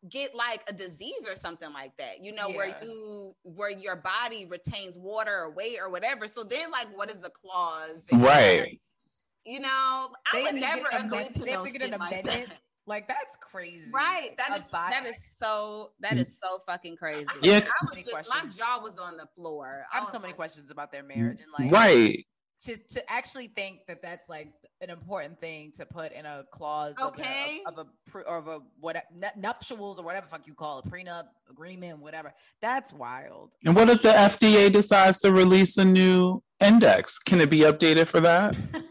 get 0.10 0.34
like 0.36 0.62
a 0.70 0.74
disease 0.74 1.28
or 1.28 1.36
something 1.36 1.74
like 1.74 1.92
that, 1.98 2.24
you 2.24 2.32
know, 2.32 2.50
where 2.50 2.78
you 2.82 3.34
where 3.44 3.72
your 3.72 3.98
body 3.98 4.46
retains 4.46 4.98
water 4.98 5.32
or 5.34 5.52
weight 5.52 5.78
or 5.82 5.90
whatever. 5.90 6.28
So 6.28 6.44
then, 6.44 6.72
like, 6.72 6.88
what 6.96 7.10
is 7.10 7.20
the 7.20 7.30
clause? 7.32 8.08
Right. 8.14 8.80
You 9.46 9.60
know, 9.62 9.70
I 9.70 10.34
They 10.34 10.44
would 10.44 10.46
have 10.46 10.56
to 10.56 10.60
get 10.60 10.76
never 10.76 10.88
an 10.94 11.06
agree 11.06 11.18
amend- 11.20 11.36
to 11.36 11.42
they 11.42 11.52
have 11.52 11.64
to 11.66 11.72
get 11.72 11.82
an 11.82 11.92
shit 11.92 12.00
like 12.00 12.12
amendment. 12.26 12.50
That. 12.88 12.92
Like 12.92 13.08
that's 13.08 13.38
crazy. 13.42 13.90
Right. 13.94 14.32
That 14.38 14.52
A 14.52 14.56
is 14.58 14.70
bi- 14.72 14.90
that 14.90 15.06
is 15.06 15.36
so 15.38 15.92
that 16.00 16.14
mm. 16.14 16.20
is 16.20 16.40
so 16.40 16.60
fucking 16.68 16.96
crazy. 16.98 17.28
Yeah. 17.42 17.58
I 17.58 17.86
was 17.86 17.92
many 17.92 18.04
just 18.04 18.30
my 18.30 18.50
jaw 18.58 18.80
was 18.82 18.98
on 18.98 19.18
the 19.18 19.28
floor. 19.36 19.84
I 19.92 19.96
have 19.96 20.06
was 20.06 20.12
so 20.12 20.20
many 20.20 20.30
like, 20.30 20.38
questions 20.38 20.72
about 20.72 20.92
their 20.92 21.04
marriage 21.04 21.40
and 21.42 21.52
like 21.58 21.72
Right. 21.72 22.26
to 22.66 22.78
to 22.78 23.12
actually 23.12 23.48
think 23.48 23.82
that 23.88 24.02
that's 24.02 24.30
like 24.30 24.52
an 24.82 24.90
important 24.90 25.40
thing 25.40 25.72
to 25.78 25.86
put 25.86 26.12
in 26.12 26.26
a 26.26 26.44
clause 26.52 26.96
Okay. 27.00 27.62
of 27.68 27.78
a, 27.78 27.82
of 27.82 27.88
a 27.88 28.10
pre, 28.10 28.24
or 28.24 28.38
of 28.38 28.48
a 28.48 28.60
what 28.80 29.04
nuptials 29.38 30.00
or 30.00 30.04
whatever 30.04 30.26
the 30.26 30.32
fuck 30.32 30.48
you 30.48 30.54
call 30.54 30.80
it 30.80 30.86
prenup 30.86 31.26
agreement 31.50 32.00
whatever 32.00 32.34
that's 32.62 32.92
wild 32.94 33.52
And 33.66 33.76
what 33.76 33.90
if 33.90 34.02
the 34.02 34.10
FDA 34.10 34.72
decides 34.72 35.20
to 35.20 35.32
release 35.32 35.78
a 35.78 35.86
new 35.86 36.42
index? 36.60 37.20
Can 37.20 37.42
it 37.42 37.50
be 37.50 37.60
updated 37.60 38.08
for 38.08 38.20
that? 38.22 38.56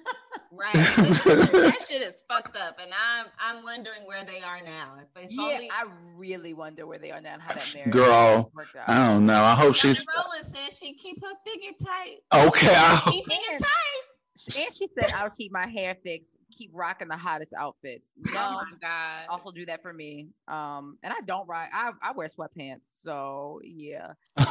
Right. 0.75 0.75
that 0.75 1.85
shit 1.89 2.03
is 2.03 2.23
fucked 2.29 2.57
up, 2.57 2.79
and 2.81 2.91
I'm 2.93 3.27
I'm 3.39 3.63
wondering 3.63 4.03
where 4.05 4.25
they 4.25 4.41
are 4.41 4.61
now. 4.65 4.97
If 5.17 5.27
yeah 5.31 5.43
only 5.43 5.71
I 5.71 5.85
really 6.17 6.55
wonder 6.55 6.87
where 6.87 6.99
they 6.99 7.11
are 7.13 7.21
now 7.21 7.35
and 7.35 7.43
how 7.43 7.55
that 7.55 7.73
marriage 7.75 7.93
Girl, 7.93 8.51
worked 8.55 8.77
I 8.87 8.97
don't 9.09 9.27
know. 9.27 9.43
I 9.43 9.55
hope 9.55 9.75
she's 9.75 9.97
Johnny 9.99 10.43
says 10.43 10.79
she 10.83 10.95
keep 10.95 11.23
her 11.25 11.33
figure 11.47 11.73
tight. 11.85 12.17
okay. 12.49 12.69
I 12.75 12.97
hope- 12.97 13.15
Keeping 13.15 13.39
it 13.51 13.59
tight. 13.63 14.63
and 14.65 14.75
she 14.75 14.89
said 14.99 15.13
I'll 15.15 15.31
keep 15.31 15.53
my 15.53 15.67
hair 15.67 15.97
fixed 16.03 16.31
keep 16.57 16.71
rocking 16.73 17.09
the 17.09 17.17
hottest 17.17 17.53
outfits 17.59 18.07
Oh 18.29 18.33
my 18.33 18.65
god. 18.81 19.27
also 19.29 19.51
do 19.51 19.67
that 19.67 19.83
for 19.83 19.93
me 19.93 20.29
um 20.49 20.97
and 21.03 21.13
I 21.13 21.21
don't 21.27 21.47
rock 21.47 21.69
I, 21.73 21.91
I 22.01 22.13
wear 22.13 22.29
sweatpants 22.29 22.81
so 23.05 23.61
yeah 23.63 24.13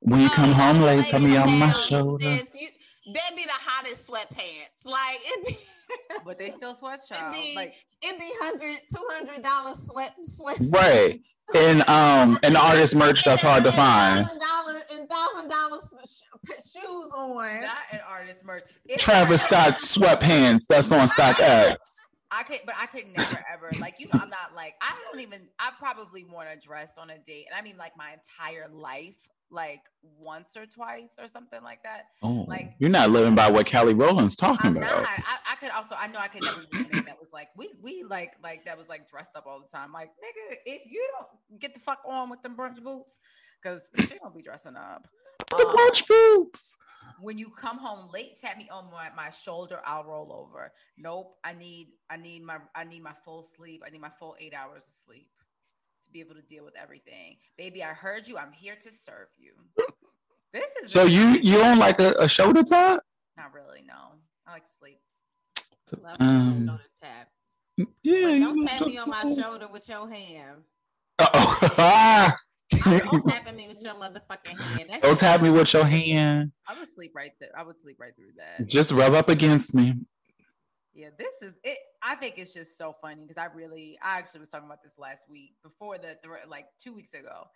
when 0.00 0.20
you 0.20 0.28
come 0.30 0.50
Oh, 0.50 0.54
home 0.54 0.80
late, 0.82 0.98
lay 0.98 1.04
tell 1.04 1.20
me 1.20 1.36
on 1.36 1.58
my 1.58 1.72
shoulder. 1.72 2.24
sis. 2.36 2.54
You, 2.60 2.68
that'd 3.06 3.36
be 3.36 3.44
the 3.44 3.50
hottest 3.52 4.08
sweatpants. 4.10 4.84
Like 4.84 5.16
it 5.24 5.46
be, 5.46 5.56
but 6.24 6.38
they 6.38 6.50
still 6.50 6.74
sweat 6.74 7.00
it 7.10 7.14
child 7.14 7.34
be, 7.34 7.52
like 7.56 7.74
it 8.02 8.18
be 8.18 8.30
hundred, 8.40 8.78
two 8.90 9.06
hundred 9.10 9.42
dollar 9.42 9.74
sweat 9.76 10.14
sweat. 10.24 10.58
Right. 10.70 11.20
And 11.54 11.86
um 11.88 12.38
and 12.42 12.56
artist 12.56 12.94
merch 12.96 13.22
that's 13.24 13.42
hard 13.42 13.64
to 13.64 13.72
find. 13.72 14.24
Thousand 14.24 14.40
dollars 14.40 14.86
and 14.94 15.08
thousand 15.10 15.48
dollars 15.50 15.94
shoes 16.48 17.10
on. 17.14 17.60
not 17.60 17.76
an 17.92 18.00
artist 18.08 18.44
merch 18.44 18.64
It's- 18.86 19.02
Travis 19.02 19.42
Scott 19.42 19.74
sweatpants 19.74 20.66
that's 20.66 20.90
on 20.90 21.06
StockX. 21.08 21.76
I 22.30 22.42
could, 22.42 22.60
but 22.66 22.74
I 22.76 22.86
could 22.86 23.04
never 23.16 23.44
ever 23.52 23.70
like 23.78 24.00
you 24.00 24.06
know. 24.06 24.18
I'm 24.20 24.28
not 24.30 24.56
like 24.56 24.74
I 24.82 24.94
don't 25.12 25.20
even. 25.22 25.42
I 25.60 25.70
probably 25.78 26.24
worn 26.24 26.48
a 26.48 26.56
dress 26.58 26.92
on 26.98 27.10
a 27.10 27.18
date, 27.18 27.46
and 27.48 27.56
I 27.56 27.62
mean 27.62 27.76
like 27.76 27.92
my 27.96 28.12
entire 28.12 28.68
life, 28.72 29.14
like 29.54 29.82
once 30.02 30.56
or 30.56 30.66
twice 30.66 31.12
or 31.18 31.28
something 31.28 31.62
like 31.62 31.82
that. 31.84 32.06
Oh, 32.22 32.44
Like- 32.48 32.74
you're 32.78 32.90
not 32.90 33.10
living 33.10 33.34
by 33.34 33.50
what 33.50 33.64
Kelly 33.66 33.94
Rowland's 33.94 34.36
talking 34.36 34.70
I'm 34.72 34.76
about. 34.76 35.06
I, 35.06 35.22
I 35.52 35.56
could 35.56 35.70
also. 35.70 35.94
I 35.98 36.08
know 36.08 36.18
I 36.18 36.28
could 36.28 36.42
never 36.42 36.62
be 36.70 36.98
a 36.98 37.02
that 37.02 37.18
was 37.20 37.30
like 37.32 37.48
we 37.56 37.70
we 37.82 38.02
like 38.02 38.32
like 38.42 38.64
that 38.64 38.76
was 38.76 38.88
like 38.88 39.08
dressed 39.08 39.30
up 39.36 39.44
all 39.46 39.60
the 39.60 39.68
time. 39.68 39.92
Like 39.92 40.08
nigga, 40.10 40.56
if 40.66 40.82
you 40.90 41.08
don't 41.16 41.60
get 41.60 41.72
the 41.74 41.80
fuck 41.80 42.00
on 42.06 42.28
with 42.30 42.42
them 42.42 42.56
brunch 42.56 42.82
boots, 42.82 43.18
because 43.62 43.82
she 43.98 44.18
don't 44.18 44.34
be 44.34 44.42
dressing 44.42 44.76
up. 44.76 45.06
The 45.50 45.66
Um, 45.66 45.76
brunch 45.76 46.06
boots. 46.08 46.76
when 47.20 47.38
you 47.38 47.50
come 47.50 47.78
home 47.78 48.08
late, 48.12 48.38
tap 48.38 48.56
me 48.56 48.68
on 48.72 48.90
my, 48.90 49.08
my 49.16 49.30
shoulder. 49.30 49.80
I'll 49.86 50.04
roll 50.04 50.32
over. 50.32 50.72
Nope. 50.98 51.36
I 51.44 51.52
need 51.52 51.88
I 52.10 52.16
need 52.16 52.42
my 52.42 52.58
I 52.74 52.84
need 52.84 53.02
my 53.02 53.12
full 53.24 53.44
sleep. 53.44 53.82
I 53.86 53.90
need 53.90 54.00
my 54.00 54.10
full 54.18 54.34
eight 54.40 54.54
hours 54.54 54.82
of 54.88 54.94
sleep 55.06 55.28
be 56.14 56.20
able 56.20 56.36
to 56.36 56.42
deal 56.42 56.64
with 56.64 56.74
everything. 56.80 57.36
Baby, 57.58 57.82
I 57.82 57.88
heard 57.88 58.26
you. 58.26 58.38
I'm 58.38 58.52
here 58.52 58.76
to 58.80 58.92
serve 58.92 59.28
you. 59.36 59.52
This 60.52 60.70
is 60.82 60.92
So 60.92 61.02
you 61.02 61.30
you 61.42 61.54
don't 61.58 61.78
like 61.80 62.00
a, 62.00 62.12
a 62.20 62.28
shoulder 62.28 62.62
top? 62.62 63.02
not 63.36 63.52
really 63.52 63.82
no. 63.86 64.14
I 64.46 64.52
like 64.52 64.64
to 64.64 64.70
sleep. 64.72 65.00
Love 66.00 66.16
Um, 66.20 66.68
shoulder 66.68 66.82
tap. 67.02 67.28
Yeah. 68.04 68.22
But 68.22 68.38
don't 68.38 68.66
tap 68.66 68.86
me 68.86 68.98
on 68.98 69.10
my 69.10 69.22
shoulder 69.22 69.68
with 69.70 69.88
your 69.88 70.08
hand. 70.08 70.62
Uh-oh. 71.18 72.30
Don't 72.84 73.22
tap 73.28 73.54
me 73.54 73.68
with 73.68 73.82
your 73.84 73.94
motherfucking 73.94 74.58
hand. 74.58 74.90
That 74.90 75.02
Don't 75.02 75.18
tap 75.18 75.42
me 75.42 75.50
with 75.50 75.72
your 75.72 75.84
hand. 75.84 76.50
I 76.66 76.76
would 76.76 76.88
sleep 76.88 77.12
right 77.14 77.30
there. 77.38 77.50
I 77.56 77.62
would 77.62 77.78
sleep 77.78 77.98
right 78.00 78.12
through 78.16 78.32
that. 78.38 78.66
Just 78.66 78.90
rub 78.90 79.12
up 79.14 79.28
against 79.28 79.74
me. 79.74 79.94
Yeah, 80.94 81.08
this 81.18 81.42
is 81.42 81.54
it. 81.64 81.78
I 82.02 82.14
think 82.14 82.38
it's 82.38 82.54
just 82.54 82.78
so 82.78 82.94
funny 83.02 83.22
because 83.22 83.36
I 83.36 83.46
really, 83.54 83.98
I 84.02 84.18
actually 84.18 84.40
was 84.40 84.50
talking 84.50 84.66
about 84.66 84.82
this 84.82 84.98
last 84.98 85.22
week 85.28 85.54
before 85.62 85.98
the, 85.98 86.16
the 86.22 86.48
like 86.48 86.66
two 86.78 86.94
weeks 86.94 87.14
ago, 87.14 87.48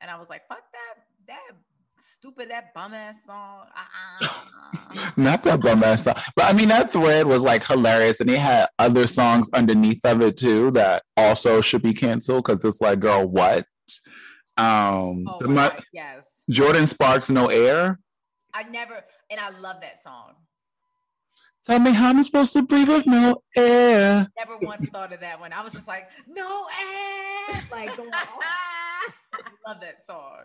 and 0.00 0.10
I 0.10 0.18
was 0.18 0.28
like, 0.28 0.42
"Fuck 0.48 0.64
that, 0.72 1.04
that 1.28 1.56
stupid, 2.02 2.50
that 2.50 2.74
bum 2.74 2.92
ass 2.92 3.24
song." 3.24 3.66
Uh-uh. 3.76 5.10
Not 5.16 5.44
that 5.44 5.60
bum 5.60 5.84
ass 5.84 6.04
song. 6.04 6.14
But 6.34 6.46
I 6.46 6.52
mean 6.52 6.68
that 6.68 6.92
thread 6.92 7.26
was 7.26 7.42
like 7.44 7.64
hilarious 7.64 8.20
and 8.20 8.28
they 8.28 8.38
had 8.38 8.68
other 8.78 9.06
songs 9.06 9.48
underneath 9.52 10.04
of 10.04 10.20
it 10.22 10.36
too 10.36 10.72
that 10.72 11.04
also 11.16 11.60
should 11.60 11.82
be 11.82 11.94
canceled 11.94 12.44
because 12.44 12.64
it's 12.64 12.80
like, 12.80 12.98
girl, 12.98 13.24
what? 13.26 13.66
Um 14.56 15.26
oh 15.28 15.36
the 15.38 15.46
my 15.46 15.78
yes, 15.92 16.26
Jordin 16.50 16.88
Sparks 16.88 17.30
No 17.30 17.46
Air. 17.46 18.00
I 18.52 18.64
never, 18.64 19.04
and 19.30 19.38
I 19.38 19.50
love 19.50 19.80
that 19.82 20.02
song. 20.02 20.34
Tell 21.66 21.78
me 21.78 21.92
how 21.92 22.08
I'm 22.08 22.22
supposed 22.22 22.52
to 22.54 22.62
breathe 22.62 22.88
with 22.88 23.06
no 23.06 23.42
air. 23.54 24.28
Never 24.38 24.56
once 24.58 24.88
thought 24.88 25.12
of 25.12 25.20
that 25.20 25.38
one. 25.40 25.52
I 25.52 25.62
was 25.62 25.72
just 25.74 25.86
like, 25.86 26.08
"No 26.26 26.66
air. 26.80 27.62
like 27.70 27.96
going 27.96 28.12
off. 28.12 28.28
I 29.32 29.40
love 29.66 29.80
that 29.80 30.04
song. 30.06 30.44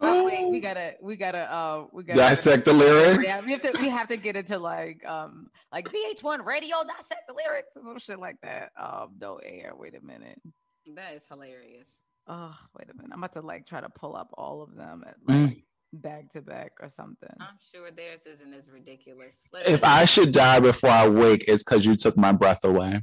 Oh, 0.00 0.24
wait, 0.26 0.48
we 0.48 0.60
gotta, 0.60 0.94
we 1.00 1.16
gotta, 1.16 1.52
uh, 1.52 1.86
we 1.92 2.02
gotta 2.04 2.18
Dissect 2.18 2.64
the 2.64 2.72
lyrics. 2.72 3.24
Yeah, 3.26 3.44
we 3.44 3.52
have 3.52 3.60
to 3.62 3.72
we 3.80 3.88
have 3.88 4.08
to 4.08 4.16
get 4.16 4.36
into 4.36 4.58
like 4.58 5.04
um 5.06 5.50
like 5.72 5.88
VH1 5.88 6.44
radio 6.44 6.76
dissect 6.86 7.22
the 7.28 7.34
lyrics 7.34 7.76
or 7.76 7.82
some 7.82 7.98
shit 7.98 8.18
like 8.18 8.36
that. 8.42 8.70
Um, 8.78 9.12
no 9.20 9.36
air. 9.36 9.72
Wait 9.76 9.94
a 9.94 10.04
minute. 10.04 10.40
That 10.94 11.14
is 11.14 11.26
hilarious. 11.28 12.02
Oh, 12.26 12.54
wait 12.78 12.88
a 12.90 12.94
minute. 12.94 13.10
I'm 13.12 13.18
about 13.18 13.32
to 13.34 13.40
like 13.40 13.66
try 13.66 13.80
to 13.80 13.88
pull 13.88 14.14
up 14.16 14.30
all 14.34 14.62
of 14.62 14.74
them 14.76 15.04
at 15.06 15.16
like 15.26 15.36
Mm. 15.36 15.62
Back 15.92 16.30
to 16.32 16.40
back 16.42 16.72
or 16.80 16.88
something. 16.88 17.28
I'm 17.40 17.58
sure 17.72 17.90
theirs 17.90 18.26
isn't 18.26 18.52
as 18.54 18.68
ridiculous. 18.70 19.48
Let 19.52 19.68
If 19.68 19.82
me- 19.82 19.88
I 19.88 20.04
should 20.04 20.32
die 20.32 20.60
before 20.60 20.90
I 20.90 21.08
wake, 21.08 21.44
it's 21.48 21.62
because 21.64 21.84
you 21.84 21.96
took 21.96 22.16
my 22.16 22.32
breath 22.32 22.64
away. 22.64 23.02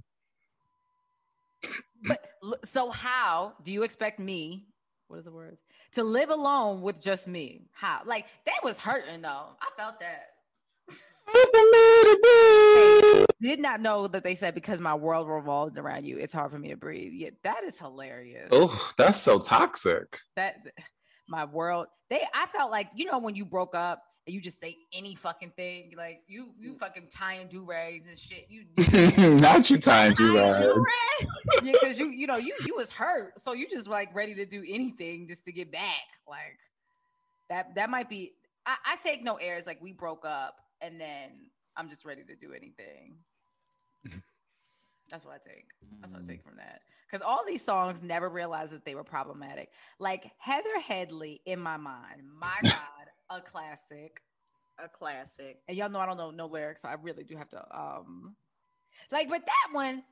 But 2.03 2.23
so 2.65 2.91
how 2.91 3.53
do 3.63 3.71
you 3.71 3.83
expect 3.83 4.19
me? 4.19 4.67
What 5.07 5.17
is 5.19 5.25
the 5.25 5.31
word? 5.31 5.57
To 5.93 6.03
live 6.03 6.29
alone 6.29 6.81
with 6.81 7.01
just 7.01 7.27
me? 7.27 7.65
How? 7.71 8.01
Like 8.05 8.25
that 8.45 8.59
was 8.63 8.79
hurting 8.79 9.21
though. 9.21 9.57
I 9.61 9.69
felt 9.77 9.99
that. 9.99 10.27
Did 13.41 13.59
not 13.59 13.81
know 13.81 14.07
that 14.07 14.23
they 14.23 14.35
said 14.35 14.55
because 14.55 14.79
my 14.79 14.95
world 14.95 15.27
revolves 15.27 15.77
around 15.77 16.05
you, 16.05 16.17
it's 16.17 16.33
hard 16.33 16.51
for 16.51 16.57
me 16.59 16.69
to 16.69 16.77
breathe. 16.77 17.11
Yeah, 17.13 17.29
that 17.43 17.63
is 17.63 17.77
hilarious. 17.77 18.47
Oh, 18.51 18.91
that's 18.97 19.19
so 19.19 19.39
toxic. 19.39 20.19
that 20.35 20.55
my 21.29 21.45
world. 21.45 21.87
They 22.09 22.21
i 22.33 22.45
felt 22.47 22.71
like 22.71 22.89
you 22.95 23.05
know 23.05 23.19
when 23.19 23.35
you 23.35 23.45
broke 23.45 23.75
up 23.75 24.03
and 24.25 24.33
you 24.33 24.41
just 24.41 24.59
say 24.59 24.75
any 24.93 25.15
fucking 25.15 25.51
thing 25.55 25.93
like 25.97 26.21
you 26.27 26.49
you 26.59 26.73
Mm. 26.73 26.79
fucking 26.79 27.07
tying 27.09 27.47
do-rags 27.47 28.07
and 28.07 28.17
shit. 28.17 28.47
You 28.49 28.65
Not 29.39 29.69
you 29.69 29.77
tying 29.77 30.13
you 30.19 30.39
I 30.39 30.61
do 30.61 30.85
yeah 31.63 31.71
because 31.81 31.97
you 31.99 32.07
you 32.09 32.27
know 32.27 32.37
you 32.37 32.55
you 32.65 32.75
was 32.75 32.91
hurt. 32.91 33.39
So 33.39 33.53
you 33.53 33.67
just 33.69 33.87
like 33.87 34.13
ready 34.15 34.35
to 34.35 34.45
do 34.45 34.63
anything 34.67 35.27
just 35.27 35.45
to 35.45 35.51
get 35.51 35.71
back. 35.71 36.05
Like 36.27 36.57
that 37.49 37.75
that 37.75 37.89
might 37.89 38.09
be 38.09 38.33
i, 38.65 38.75
I 38.85 38.95
take 38.97 39.23
no 39.23 39.35
airs. 39.35 39.65
Like 39.67 39.81
we 39.81 39.91
broke 39.93 40.25
up 40.25 40.55
and 40.81 40.99
then 41.01 41.31
i'm 41.75 41.89
just 41.89 42.05
ready 42.05 42.23
to 42.23 42.35
do 42.35 42.53
anything 42.53 43.15
that's 45.09 45.25
what 45.25 45.33
i 45.33 45.49
take 45.49 45.65
that's 46.01 46.13
what 46.13 46.21
i 46.23 46.25
take 46.25 46.43
from 46.43 46.55
that 46.57 46.81
because 47.09 47.25
all 47.25 47.43
these 47.47 47.63
songs 47.63 48.01
never 48.01 48.29
realized 48.29 48.71
that 48.71 48.85
they 48.85 48.95
were 48.95 49.03
problematic 49.03 49.69
like 49.99 50.31
heather 50.39 50.79
headley 50.85 51.41
in 51.45 51.59
my 51.59 51.77
mind 51.77 52.21
my 52.39 52.55
god 52.63 52.81
a 53.29 53.41
classic 53.41 54.21
a 54.83 54.87
classic. 54.87 55.59
and 55.67 55.77
y'all 55.77 55.89
know 55.89 55.99
I 55.99 56.05
don't 56.05 56.17
know 56.17 56.31
no 56.31 56.45
lyrics, 56.47 56.83
so 56.83 56.89
I 56.89 56.95
really 57.01 57.23
do 57.23 57.35
have 57.35 57.49
to 57.49 57.77
um 57.77 58.35
like 59.11 59.29
but 59.29 59.45
that 59.45 59.73
one 59.73 60.03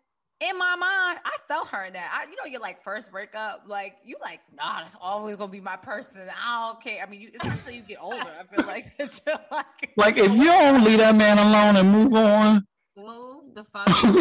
in 0.41 0.57
my 0.57 0.75
mind, 0.75 1.19
I 1.23 1.37
felt 1.47 1.69
her 1.69 1.85
in 1.85 1.93
that. 1.93 2.11
I, 2.13 2.29
you 2.29 2.35
know, 2.35 2.51
your 2.51 2.59
like 2.59 2.83
first 2.83 3.09
breakup, 3.09 3.63
like 3.67 3.95
you 4.03 4.17
like, 4.21 4.41
nah, 4.53 4.81
that's 4.81 4.97
always 4.99 5.37
gonna 5.37 5.49
be 5.49 5.61
my 5.61 5.77
person. 5.77 6.23
I 6.29 6.67
don't 6.67 6.83
care. 6.83 7.01
I 7.01 7.09
mean, 7.09 7.21
you, 7.21 7.29
it's 7.33 7.45
until 7.45 7.71
you 7.71 7.83
get 7.83 7.99
older. 8.01 8.17
I 8.37 8.43
feel 8.53 8.65
like 8.65 8.97
that 8.97 9.17
you're 9.25 9.39
like, 9.49 9.93
Like 9.95 10.17
if 10.17 10.33
you 10.33 10.43
don't 10.43 10.83
leave 10.83 10.99
that 10.99 11.15
man 11.15 11.37
alone 11.37 11.77
and 11.77 11.89
move 11.89 12.13
on. 12.15 12.67
Move 12.97 13.53
the 13.53 13.63
fuck. 13.63 13.87
on. 13.87 14.13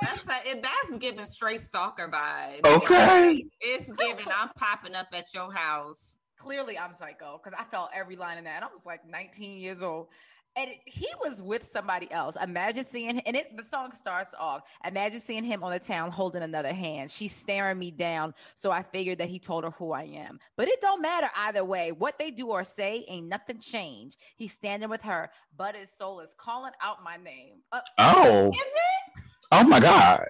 that's 0.00 0.26
a, 0.28 0.60
that's 0.60 0.96
giving 0.98 1.26
straight 1.26 1.60
stalker 1.60 2.08
vibes. 2.08 2.64
Okay. 2.64 3.44
It's 3.60 3.92
giving. 3.92 4.26
I'm 4.34 4.48
popping 4.56 4.94
up 4.94 5.08
at 5.12 5.34
your 5.34 5.52
house. 5.52 6.16
clearly 6.38 6.78
I'm 6.78 6.94
psycho 6.94 7.40
because 7.42 7.58
I 7.58 7.64
felt 7.70 7.90
every 7.94 8.16
line 8.16 8.38
in 8.38 8.44
that. 8.44 8.56
And 8.56 8.64
I 8.64 8.68
was 8.68 8.86
like 8.86 9.06
19 9.06 9.58
years 9.58 9.82
old. 9.82 10.08
And 10.58 10.70
he 10.86 11.06
was 11.22 11.40
with 11.40 11.70
somebody 11.70 12.10
else. 12.10 12.36
Imagine 12.42 12.84
seeing, 12.90 13.20
and 13.20 13.36
it, 13.36 13.56
the 13.56 13.62
song 13.62 13.92
starts 13.94 14.34
off. 14.36 14.62
Imagine 14.84 15.20
seeing 15.20 15.44
him 15.44 15.62
on 15.62 15.70
the 15.70 15.78
town 15.78 16.10
holding 16.10 16.42
another 16.42 16.72
hand. 16.72 17.12
She's 17.12 17.32
staring 17.32 17.78
me 17.78 17.92
down, 17.92 18.34
so 18.56 18.72
I 18.72 18.82
figured 18.82 19.18
that 19.18 19.28
he 19.28 19.38
told 19.38 19.62
her 19.62 19.70
who 19.70 19.92
I 19.92 20.02
am. 20.02 20.40
But 20.56 20.66
it 20.66 20.80
don't 20.80 21.00
matter 21.00 21.28
either 21.36 21.64
way. 21.64 21.92
What 21.92 22.18
they 22.18 22.32
do 22.32 22.48
or 22.48 22.64
say 22.64 23.04
ain't 23.06 23.28
nothing 23.28 23.60
changed. 23.60 24.16
He's 24.36 24.52
standing 24.52 24.88
with 24.90 25.02
her, 25.02 25.30
but 25.56 25.76
his 25.76 25.92
soul 25.92 26.18
is 26.18 26.34
calling 26.36 26.72
out 26.82 27.04
my 27.04 27.16
name. 27.18 27.58
Uh, 27.70 27.80
Oh. 27.98 28.50
Is 28.52 28.60
it? 28.60 29.22
Oh 29.52 29.62
my 29.62 29.78
God. 29.78 30.26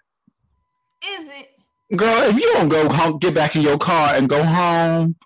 Is 1.06 1.40
it? 1.40 1.48
Girl, 1.96 2.22
if 2.24 2.36
you 2.36 2.52
don't 2.52 2.68
go 2.68 2.86
home, 2.90 3.16
get 3.16 3.32
back 3.34 3.56
in 3.56 3.62
your 3.62 3.78
car 3.78 4.14
and 4.14 4.28
go 4.28 4.42
home. 4.44 5.16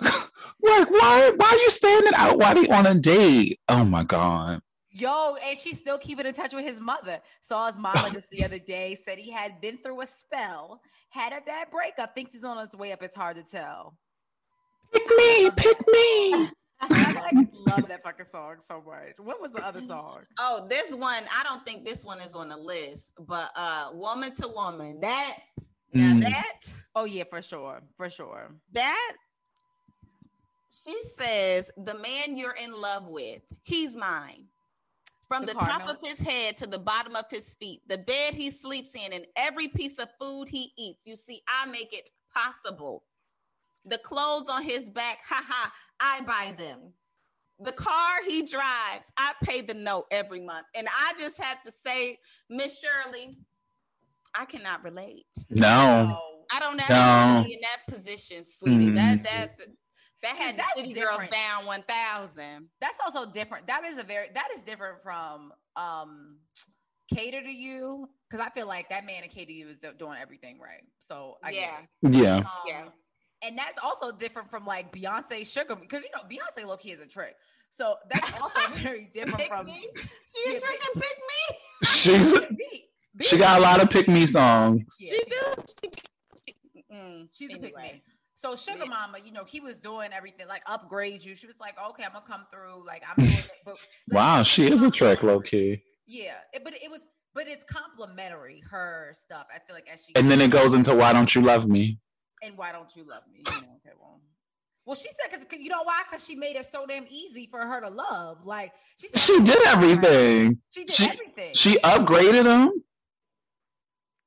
like, 0.62 0.90
why 0.90 1.32
why 1.36 1.46
are 1.48 1.56
you 1.56 1.70
standing 1.70 2.12
out 2.14 2.38
while 2.38 2.54
they 2.54 2.68
on 2.68 2.86
a 2.86 2.94
date? 2.94 3.58
Oh 3.68 3.84
my 3.84 4.04
God. 4.04 4.60
Yo, 4.92 5.36
and 5.46 5.56
she's 5.56 5.78
still 5.78 5.98
keeping 5.98 6.26
in 6.26 6.34
touch 6.34 6.52
with 6.52 6.64
his 6.64 6.80
mother. 6.80 7.20
Saw 7.42 7.68
his 7.68 7.78
mama 7.78 8.10
just 8.12 8.28
the 8.30 8.44
other 8.44 8.58
day, 8.58 8.98
said 9.04 9.18
he 9.18 9.30
had 9.30 9.60
been 9.60 9.78
through 9.78 10.00
a 10.02 10.06
spell, 10.06 10.80
had 11.10 11.32
a 11.32 11.40
bad 11.42 11.70
breakup, 11.70 12.12
thinks 12.14 12.32
he's 12.32 12.42
on 12.42 12.58
his 12.58 12.74
way 12.76 12.90
up. 12.92 13.00
It's 13.02 13.14
hard 13.14 13.36
to 13.36 13.44
tell. 13.44 13.96
Pick 14.92 15.08
me, 15.16 15.50
pick 15.56 15.78
me. 15.86 16.48
I 16.82 17.12
like, 17.12 17.48
love 17.52 17.86
that 17.88 18.02
fucking 18.02 18.26
song 18.32 18.56
so 18.66 18.82
much. 18.84 19.14
What 19.18 19.40
was 19.40 19.52
the 19.52 19.64
other 19.64 19.82
song? 19.82 20.20
Oh, 20.38 20.66
this 20.68 20.92
one. 20.94 21.24
I 21.38 21.44
don't 21.44 21.64
think 21.64 21.84
this 21.84 22.04
one 22.04 22.20
is 22.20 22.34
on 22.34 22.48
the 22.48 22.56
list, 22.56 23.12
but 23.28 23.50
uh, 23.54 23.90
woman 23.92 24.34
to 24.36 24.48
woman. 24.48 24.98
That 25.00 25.36
now 25.92 26.14
Mm. 26.14 26.22
that 26.22 26.72
Oh 26.94 27.04
yeah, 27.04 27.24
for 27.28 27.42
sure, 27.42 27.82
for 27.96 28.08
sure. 28.10 28.54
that 28.72 29.12
she 30.70 31.02
says 31.02 31.70
the 31.76 31.94
man 31.98 32.36
you're 32.36 32.54
in 32.56 32.72
love 32.80 33.06
with, 33.08 33.42
he's 33.62 33.96
mine. 33.96 34.44
From 35.28 35.42
The 35.42 35.52
the, 35.52 35.60
top 35.60 35.68
Cardinal. 35.68 35.90
of 35.92 35.98
his 36.02 36.20
head 36.20 36.56
to 36.56 36.66
the 36.66 36.78
bottom 36.78 37.14
of 37.14 37.24
his 37.30 37.54
feet, 37.54 37.82
the 37.86 37.98
bed 37.98 38.34
he 38.34 38.50
sleeps 38.50 38.96
in, 38.96 39.12
and 39.12 39.26
every 39.36 39.68
piece 39.68 39.98
of 39.98 40.08
food 40.20 40.48
he 40.48 40.72
eats. 40.76 41.06
You 41.06 41.16
see, 41.16 41.40
I 41.48 41.66
make 41.66 41.92
it 41.92 42.10
possible. 42.34 43.04
The 43.84 43.98
clothes 43.98 44.48
on 44.48 44.64
his 44.64 44.90
back, 44.90 45.18
haha, 45.28 45.70
I 46.00 46.20
buy 46.22 46.54
them. 46.58 46.92
The 47.60 47.70
car 47.72 48.24
he 48.26 48.42
drives, 48.42 49.12
I 49.16 49.34
pay 49.44 49.60
the 49.60 49.74
note 49.74 50.06
every 50.10 50.40
month. 50.40 50.66
And 50.74 50.88
I 50.88 51.12
just 51.18 51.40
have 51.40 51.62
to 51.62 51.70
say, 51.70 52.16
Miss 52.48 52.80
Shirley, 52.80 53.32
I 54.34 54.46
cannot 54.46 54.82
relate. 54.82 55.26
No. 55.50 56.16
Oh, 56.20 56.44
I 56.50 56.58
don't 56.58 56.80
ever 56.80 56.92
No. 56.92 57.34
wanna 57.34 57.44
be 57.46 57.54
in 57.54 57.60
that 57.60 57.86
position, 57.88 58.42
sweetie. 58.42 58.90
Mm. 58.90 58.94
that 58.96 59.22
that 59.24 59.60
had 60.28 60.54
the 60.54 60.58
That's 60.58 60.74
city 60.76 60.92
girls 60.92 61.10
different. 61.22 61.30
down 61.32 61.66
one 61.66 61.82
thousand. 61.82 62.68
that's 62.80 62.98
also 63.04 63.30
different. 63.30 63.66
That 63.66 63.84
is 63.84 63.98
a 63.98 64.02
very 64.04 64.28
that 64.34 64.48
is 64.54 64.62
different 64.62 65.02
from 65.02 65.52
um 65.76 66.36
cater 67.14 67.42
to 67.42 67.50
you 67.52 68.08
because 68.28 68.44
I 68.46 68.50
feel 68.50 68.66
like 68.68 68.88
that 68.90 69.04
man 69.06 69.22
and 69.22 69.30
cater 69.32 69.46
to 69.46 69.52
you 69.52 69.68
is 69.68 69.76
doing 69.98 70.16
everything 70.20 70.58
right. 70.60 70.82
So 70.98 71.38
I 71.42 71.50
Yeah. 71.50 71.78
it. 72.02 72.12
Yeah. 72.14 72.36
Um, 72.38 72.44
Yeah. 72.66 72.84
And 73.42 73.56
that's 73.56 73.78
also 73.82 74.12
different 74.12 74.50
from 74.50 74.66
like 74.66 74.92
Beyonce 74.92 75.46
Sugar 75.46 75.74
because 75.74 76.02
you 76.02 76.10
know 76.14 76.22
Beyonce 76.28 76.66
low 76.66 76.76
key 76.76 76.90
is 76.92 77.00
a 77.00 77.06
trick. 77.06 77.34
So 77.70 77.96
that's 78.10 78.32
also 78.40 78.60
very 78.82 79.10
different 79.14 79.38
Pick 79.38 79.48
from 79.48 79.66
me. 79.66 79.80
She 80.44 80.50
Yeah, 80.52 80.56
a 80.56 80.60
trick 80.60 80.80
and 80.94 81.02
pick 81.02 81.16
me. 81.18 81.86
She's 81.86 82.32
B- 82.50 82.84
B- 83.16 83.24
she 83.24 83.38
got 83.38 83.58
a 83.58 83.62
lot 83.62 83.82
of 83.82 83.88
pick 83.90 84.06
me 84.08 84.26
songs. 84.26 84.82
Yeah, 85.00 85.12
she 85.12 85.16
she 85.16 85.24
do. 85.30 85.90
She, 86.46 86.84
mm, 86.92 87.28
She's 87.32 87.48
a 87.54 87.58
pick 87.58 87.62
anyway. 87.76 87.92
me. 87.94 88.02
So 88.40 88.56
Sugar 88.56 88.78
Yeah. 88.84 88.88
Mama, 88.88 89.18
you 89.22 89.32
know, 89.32 89.44
he 89.44 89.60
was 89.60 89.78
doing 89.80 90.14
everything 90.14 90.48
like 90.48 90.62
upgrade 90.66 91.22
you. 91.22 91.34
She 91.34 91.46
was 91.46 91.60
like, 91.60 91.74
okay, 91.90 92.04
I'm 92.04 92.12
gonna 92.12 92.24
come 92.26 92.46
through. 92.50 92.86
Like 92.86 93.02
I'm 93.06 93.22
doing 93.22 93.36
it. 93.36 93.50
But 93.66 93.76
Wow, 94.10 94.42
she 94.44 94.70
is 94.70 94.82
a 94.82 94.90
track 94.90 95.22
low 95.22 95.40
key. 95.40 95.82
Yeah, 96.06 96.36
it, 96.54 96.64
but 96.64 96.72
it 96.72 96.90
was, 96.90 97.00
but 97.34 97.46
it's 97.46 97.64
complimentary 97.64 98.62
her 98.70 99.12
stuff. 99.14 99.46
I 99.54 99.58
feel 99.58 99.76
like 99.76 99.88
as 99.92 100.04
she 100.06 100.14
And 100.16 100.30
then 100.30 100.40
it 100.40 100.50
goes 100.50 100.72
into 100.72 100.94
why 100.94 101.12
don't 101.12 101.34
you 101.34 101.42
love 101.42 101.68
me? 101.68 101.98
and 102.42 102.56
why 102.56 102.72
don't 102.72 102.96
you 102.96 103.04
love 103.06 103.24
me? 103.30 103.42
You 103.46 103.52
know, 103.52 103.58
okay, 103.84 103.94
well, 104.00 104.18
well, 104.86 104.96
she 104.96 105.08
said 105.10 105.30
because 105.38 105.44
you 105.60 105.68
know 105.68 105.82
why? 105.84 106.02
Because 106.08 106.24
she 106.24 106.34
made 106.34 106.56
it 106.56 106.64
so 106.64 106.86
damn 106.86 107.04
easy 107.10 107.46
for 107.46 107.60
her 107.60 107.82
to 107.82 107.90
love. 107.90 108.46
Like 108.46 108.72
she 108.96 109.08
said, 109.08 109.18
She 109.20 109.40
did 109.42 109.62
everything. 109.66 110.56
She 110.70 110.84
did 110.84 110.94
She- 110.96 111.04
everything. 111.10 111.52
She 111.54 111.74
upgraded 111.80 112.46
him. 112.46 112.82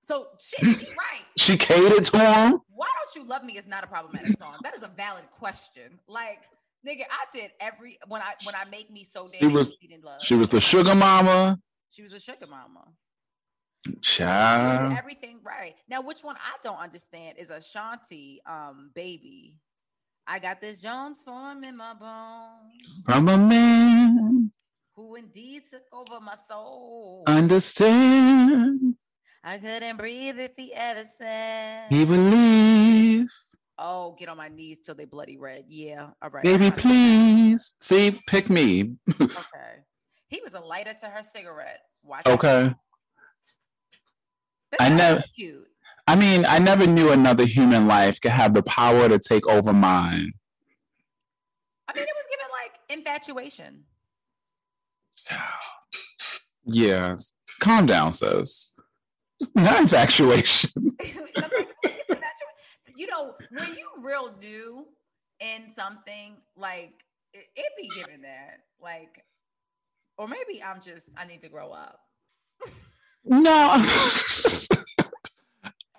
So 0.04 0.28
she, 0.40 0.58
she 0.76 0.86
right. 0.88 1.24
She 1.38 1.58
catered 1.58 2.04
to 2.06 2.18
him. 2.20 2.60
Why 2.70 2.88
don't 3.00 3.16
you 3.16 3.28
love 3.28 3.44
me 3.44 3.58
is 3.58 3.66
not 3.68 3.84
a 3.84 3.88
problematic 3.88 4.38
song. 4.38 4.58
That 4.64 4.76
is 4.76 4.84
a 4.84 4.88
valid 4.88 5.24
question. 5.32 6.00
Like, 6.08 6.42
nigga, 6.88 7.04
I 7.10 7.26
did 7.34 7.52
every 7.60 7.98
when 8.08 8.22
I 8.22 8.34
when 8.44 8.54
I 8.56 8.66
make 8.70 8.92
me 8.92 9.04
so 9.04 9.30
damn 9.32 9.42
She 9.42 9.48
was- 9.56 9.78
love. 10.04 10.22
She 10.22 10.36
was 10.36 10.50
the 10.50 10.62
sugar 10.62 10.94
mama. 10.96 11.58
she 11.90 12.04
was 12.04 12.14
a 12.14 12.20
sugar 12.20 12.46
mama. 12.48 12.86
Child. 14.02 14.94
everything 14.98 15.40
right. 15.44 15.76
Now, 15.90 16.02
which 16.02 16.24
one 16.24 16.36
I 16.38 16.56
don't 16.64 16.78
understand 16.80 17.38
is 17.38 17.50
Ashanti, 17.50 18.42
um, 18.46 18.92
baby. 18.96 19.58
I 20.26 20.40
got 20.40 20.62
this 20.62 20.80
Jones 20.82 21.18
form 21.26 21.64
in 21.66 21.76
my 21.76 21.94
bones, 21.94 23.04
From 23.06 23.28
a 23.28 23.38
man. 23.38 24.52
who 24.96 25.16
indeed 25.16 25.64
took 25.70 25.84
over 25.92 26.22
my 26.22 26.36
soul. 26.48 27.24
Understand. 27.28 28.96
I 29.44 29.58
couldn't 29.58 29.98
breathe 29.98 30.40
if 30.40 30.52
he 30.56 30.74
ever 30.74 31.04
said. 31.20 31.88
He 31.90 32.06
believe. 32.06 33.28
Oh, 33.78 34.16
get 34.18 34.30
on 34.30 34.38
my 34.38 34.48
knees 34.50 34.80
till 34.86 34.96
they 34.96 35.06
bloody 35.06 35.38
red. 35.38 35.66
Yeah, 35.68 36.10
all 36.22 36.30
right. 36.30 36.44
Baby, 36.44 36.72
please. 36.72 37.74
See, 37.82 38.20
pick 38.28 38.50
me. 38.50 38.96
Okay. 39.20 39.82
He 40.30 40.42
was 40.44 40.54
a 40.56 40.60
lighter 40.60 40.94
to 41.02 41.08
her 41.08 41.22
cigarette. 41.22 41.82
Watch 42.04 42.26
Okay. 42.26 42.74
I 44.80 44.90
that 44.90 44.96
know- 44.96 45.22
Cute. 45.36 45.68
I 46.08 46.16
mean, 46.18 46.44
I 46.46 46.60
never 46.60 46.86
knew 46.88 47.12
another 47.12 47.46
human 47.46 47.88
life 47.88 48.20
could 48.20 48.32
have 48.32 48.54
the 48.54 48.64
power 48.64 49.08
to 49.08 49.20
take 49.20 49.48
over 49.48 49.72
mine. 49.72 50.34
I 51.88 51.94
mean, 51.94 52.04
it 52.04 52.10
was 52.16 52.26
given 52.30 52.48
like 52.52 52.74
infatuation. 52.90 53.84
Yeah. 55.30 55.42
Yes. 56.66 57.34
Calm 57.60 57.86
down, 57.86 58.12
sis. 58.14 58.73
Not 59.56 59.82
infatuation. 59.82 60.72
I'm 60.78 60.86
like, 60.86 61.16
it 61.16 61.22
was 61.22 61.30
given 61.36 61.68
infatuation. 62.10 62.96
you 62.98 63.08
know, 63.08 63.36
when 63.52 63.76
you 63.76 63.90
real 64.04 64.36
new 64.40 64.88
in 65.40 65.70
something, 65.70 66.38
like 66.56 66.94
it, 67.34 67.46
it 67.56 67.72
be 67.78 67.90
given 67.96 68.22
that. 68.24 68.60
Like, 68.82 69.24
or 70.18 70.28
maybe 70.28 70.62
I'm 70.64 70.82
just 70.82 71.10
I 71.18 71.26
need 71.26 71.42
to 71.42 71.50
grow 71.50 71.72
up. 71.72 72.00
No. 73.26 73.70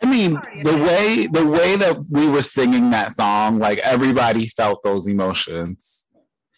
I 0.02 0.06
mean, 0.06 0.34
the 0.62 0.76
way 0.76 1.26
the 1.26 1.46
way 1.46 1.76
that 1.76 1.96
we 2.12 2.28
were 2.28 2.42
singing 2.42 2.90
that 2.90 3.14
song, 3.14 3.58
like 3.58 3.78
everybody 3.78 4.48
felt 4.48 4.82
those 4.84 5.06
emotions. 5.06 6.06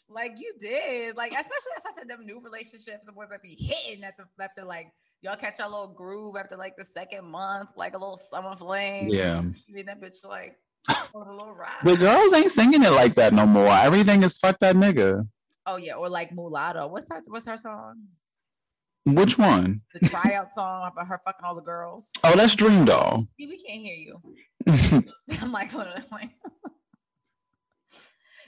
Like 0.08 0.38
you 0.38 0.52
did, 0.60 1.16
like 1.16 1.30
especially 1.30 1.70
that's 1.74 1.84
why 1.84 1.92
I 1.94 1.98
said 1.98 2.08
them 2.08 2.26
new 2.26 2.40
relationships, 2.40 3.06
the 3.06 3.12
ones 3.12 3.30
that 3.30 3.42
be 3.42 3.54
hitting 3.54 4.02
at 4.02 4.14
the 4.16 4.24
after 4.42 4.64
like 4.64 4.88
y'all 5.22 5.36
catch 5.36 5.58
your 5.58 5.68
little 5.68 5.88
groove 5.88 6.36
after 6.36 6.56
like 6.56 6.76
the 6.76 6.84
second 6.84 7.24
month, 7.24 7.70
like 7.76 7.94
a 7.94 7.98
little 7.98 8.20
summer 8.30 8.56
fling. 8.56 9.10
Yeah. 9.10 9.42
you 9.66 9.74
mean 9.74 9.86
that 9.86 10.00
bitch 10.00 10.24
like 10.24 10.56
a 10.88 11.18
little 11.18 11.52
ride. 11.52 11.80
The 11.84 11.96
girls 11.96 12.32
ain't 12.32 12.50
singing 12.52 12.82
it 12.82 12.90
like 12.90 13.14
that 13.16 13.32
no 13.32 13.46
more. 13.46 13.68
Everything 13.68 14.22
is 14.22 14.38
fuck 14.38 14.58
that 14.60 14.76
nigga. 14.76 15.26
Oh 15.66 15.76
yeah, 15.76 15.94
or 15.94 16.08
like 16.08 16.32
mulatto. 16.32 16.86
What's 16.86 17.08
her 17.10 17.22
What's 17.26 17.46
her 17.46 17.56
song? 17.56 18.04
Which 19.04 19.38
one? 19.38 19.82
The 19.94 20.08
tryout 20.08 20.52
song 20.52 20.90
about 20.92 21.06
her 21.06 21.20
fucking 21.24 21.44
all 21.44 21.54
the 21.54 21.60
girls. 21.60 22.10
Oh, 22.24 22.34
that's 22.34 22.56
Dream 22.56 22.84
Doll. 22.84 23.26
We 23.38 23.46
can't 23.56 23.80
hear 23.80 23.94
you. 23.94 24.20
I'm 25.40 25.52
like 25.52 25.72
literally 25.72 26.02
like. 26.10 26.30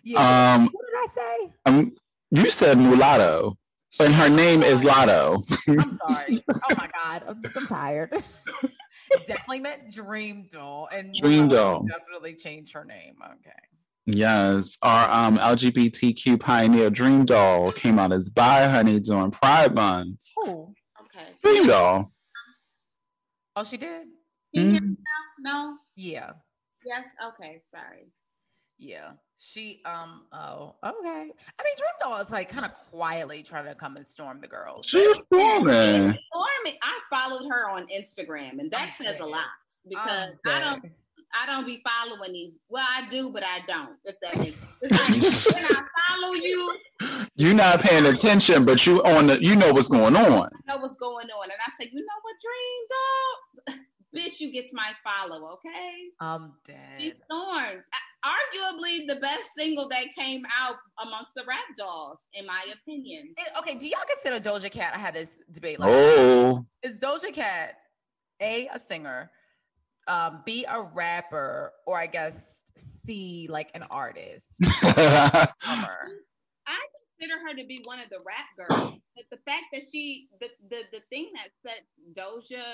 yeah. 0.02 0.54
Um, 0.54 0.68
what 0.72 0.84
did 0.84 0.96
I 0.96 1.06
say? 1.10 1.52
um, 1.66 1.92
you 2.32 2.50
said 2.50 2.76
mulatto, 2.78 3.56
and 4.00 4.12
her 4.14 4.28
name 4.28 4.62
is 4.62 4.82
Latto. 4.82 5.42
I'm 5.68 5.90
sorry. 6.08 6.42
Oh 6.48 6.74
my 6.76 6.88
god, 7.04 7.22
I'm 7.26 7.42
just 7.42 7.56
I'm 7.56 7.66
tired. 7.66 8.12
definitely 9.26 9.60
meant 9.60 9.92
Dream 9.92 10.48
Doll, 10.50 10.88
and 10.92 11.14
Dream 11.14 11.48
Doll. 11.48 11.86
definitely 11.86 12.34
changed 12.34 12.72
her 12.74 12.84
name. 12.84 13.16
Okay. 13.24 13.50
Yes, 14.06 14.78
our 14.82 15.10
um, 15.10 15.36
LGBTQ 15.38 16.40
pioneer 16.40 16.88
Dream 16.90 17.24
Doll 17.26 17.72
came 17.72 17.98
out 17.98 18.12
as 18.12 18.30
Bye 18.30 18.66
Honey 18.68 19.00
during 19.00 19.30
Pride 19.30 19.74
Month. 19.74 20.20
Oh, 20.38 20.72
Okay. 21.02 21.28
Dream 21.42 21.66
Doll. 21.66 22.12
oh, 23.56 23.64
she 23.64 23.76
did. 23.76 24.06
Can 24.54 24.64
you 24.64 24.70
hear 24.72 24.80
Mhm. 24.80 24.88
me 24.90 24.96
now? 25.42 25.52
No. 25.52 25.76
Yeah, 25.94 26.32
Yes. 26.84 27.04
Okay. 27.22 27.60
Sorry. 27.74 28.10
yeah. 28.78 29.12
She 29.38 29.80
um. 29.84 30.22
Oh, 30.32 30.74
okay. 30.84 30.98
I 31.04 31.14
mean, 31.22 31.30
Dream 31.76 31.94
Doll 32.00 32.20
is 32.20 32.30
like 32.30 32.48
kind 32.48 32.64
of 32.64 32.74
quietly 32.74 33.42
trying 33.42 33.66
to 33.66 33.74
come 33.74 33.96
and 33.96 34.04
storm 34.04 34.40
the 34.40 34.48
girls. 34.48 34.86
She's 34.86 35.20
storming. 35.22 36.00
Stormy, 36.00 36.78
I 36.82 36.98
followed 37.10 37.48
her 37.48 37.70
on 37.70 37.86
Instagram, 37.86 38.58
and 38.58 38.70
that 38.72 38.88
I'm 38.88 38.92
says 38.92 39.20
a 39.20 39.24
lot 39.24 39.44
because 39.88 40.30
I'm 40.44 40.52
I 40.52 40.60
don't. 40.60 40.84
I 41.40 41.46
don't 41.46 41.66
be 41.66 41.82
following 41.86 42.32
these. 42.32 42.58
Well, 42.70 42.86
I 42.88 43.06
do, 43.08 43.28
but 43.30 43.44
I 43.44 43.60
don't. 43.68 43.96
If 44.04 44.16
that 44.22 44.38
makes 44.38 44.56
sense. 45.36 45.70
Like, 45.70 45.70
when 45.70 45.76
I 45.76 45.84
follow 46.08 46.32
you, 46.32 46.76
You're 47.36 47.54
not 47.54 47.80
paying 47.80 48.06
attention, 48.06 48.64
but 48.64 48.86
you 48.86 49.02
on 49.04 49.26
the 49.26 49.42
you 49.44 49.54
know 49.54 49.72
what's 49.72 49.88
going 49.88 50.16
on. 50.16 50.48
I 50.68 50.74
know 50.74 50.78
what's 50.80 50.96
going 50.96 51.28
on, 51.30 51.44
and 51.44 51.52
I 51.64 51.70
say, 51.78 51.90
you 51.92 52.00
know 52.00 52.06
what, 52.22 52.34
Dream 53.68 53.76
Dog, 53.76 53.78
bitch, 54.16 54.40
you 54.40 54.50
get 54.50 54.72
my 54.72 54.92
follow, 55.04 55.52
okay? 55.54 55.92
I'm 56.18 56.54
She's 56.98 57.10
dead. 57.12 57.16
stormed. 57.30 57.82
Arguably 58.24 59.06
the 59.06 59.16
best 59.16 59.54
single 59.56 59.88
that 59.90 60.06
came 60.18 60.42
out 60.58 60.76
amongst 61.04 61.34
the 61.34 61.42
rap 61.48 61.64
dolls, 61.76 62.20
in 62.34 62.44
my 62.46 62.64
opinion. 62.74 63.32
Okay, 63.58 63.76
do 63.76 63.86
y'all 63.86 64.00
consider 64.08 64.40
Doja 64.40 64.70
Cat? 64.70 64.92
I 64.94 64.98
had 64.98 65.14
this 65.14 65.40
debate. 65.52 65.78
Like, 65.78 65.90
Oh, 65.92 66.66
is 66.82 66.98
Doja 66.98 67.32
Cat 67.32 67.76
a 68.40 68.68
a 68.74 68.78
singer, 68.78 69.30
um, 70.08 70.42
b 70.44 70.64
a 70.68 70.82
rapper, 70.82 71.72
or 71.86 71.96
I 71.98 72.06
guess 72.06 72.62
c 72.76 73.46
like 73.48 73.70
an 73.74 73.84
artist? 73.90 74.56
I 74.62 75.46
consider 77.18 77.38
her 77.46 77.54
to 77.56 77.64
be 77.66 77.80
one 77.84 78.00
of 78.00 78.08
the 78.10 78.18
rap 78.26 78.46
girls. 78.68 78.98
But 79.16 79.24
the 79.30 79.38
fact 79.50 79.64
that 79.72 79.82
she, 79.90 80.28
the, 80.40 80.48
the 80.70 80.82
the 80.92 81.00
thing 81.10 81.30
that 81.34 81.48
sets 81.64 81.86
Doja, 82.14 82.64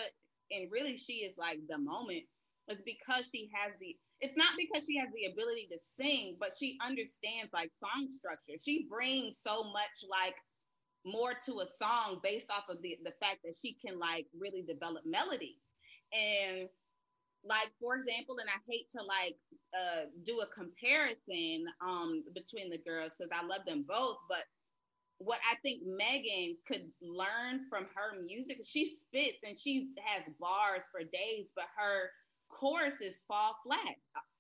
and 0.51 0.71
really 0.71 0.97
she 0.97 1.15
is 1.25 1.35
like 1.39 1.59
the 1.69 1.79
moment, 1.79 2.23
is 2.69 2.83
because 2.83 3.29
she 3.31 3.51
has 3.55 3.73
the. 3.81 3.97
It's 4.21 4.37
not 4.37 4.55
because 4.57 4.85
she 4.87 4.99
has 4.99 5.09
the 5.15 5.27
ability 5.33 5.69
to 5.73 5.79
sing, 5.97 6.37
but 6.41 6.51
she 6.59 6.79
understands 6.85 7.53
like 7.53 7.71
song 7.73 8.09
structure. 8.11 8.55
She 8.65 8.87
brings 8.91 9.39
so 9.39 9.65
much 9.65 10.05
like 10.11 10.35
more 11.05 11.33
to 11.47 11.61
a 11.61 11.67
song 11.67 12.21
based 12.23 12.51
off 12.51 12.65
of 12.69 12.81
the 12.83 12.99
the 13.05 13.13
fact 13.21 13.39
that 13.45 13.55
she 13.61 13.77
can 13.85 13.99
like 13.99 14.27
really 14.39 14.63
develop 14.63 15.03
melody 15.07 15.59
and 16.13 16.69
like 17.45 17.69
for 17.81 17.97
example 17.97 18.37
and 18.41 18.49
i 18.51 18.61
hate 18.71 18.89
to 18.91 19.03
like 19.05 19.37
uh 19.79 20.07
do 20.25 20.41
a 20.41 20.47
comparison 20.55 21.65
um 21.87 22.25
between 22.35 22.71
the 22.71 22.79
girls 22.79 23.15
because 23.19 23.33
i 23.35 23.45
love 23.47 23.63
them 23.67 23.85
both 23.89 24.19
but 24.29 24.45
what 25.19 25.41
i 25.51 25.57
think 25.63 25.83
megan 25.87 26.57
could 26.69 26.91
learn 27.03 27.63
from 27.71 27.85
her 27.95 28.21
music 28.25 28.59
she 28.67 28.87
spits 28.87 29.39
and 29.45 29.59
she 29.59 29.91
has 30.05 30.25
bars 30.41 30.85
for 30.93 31.01
days 31.01 31.47
but 31.57 31.67
her 31.79 32.11
choruses 32.49 33.25
fall 33.27 33.57
flat 33.65 33.97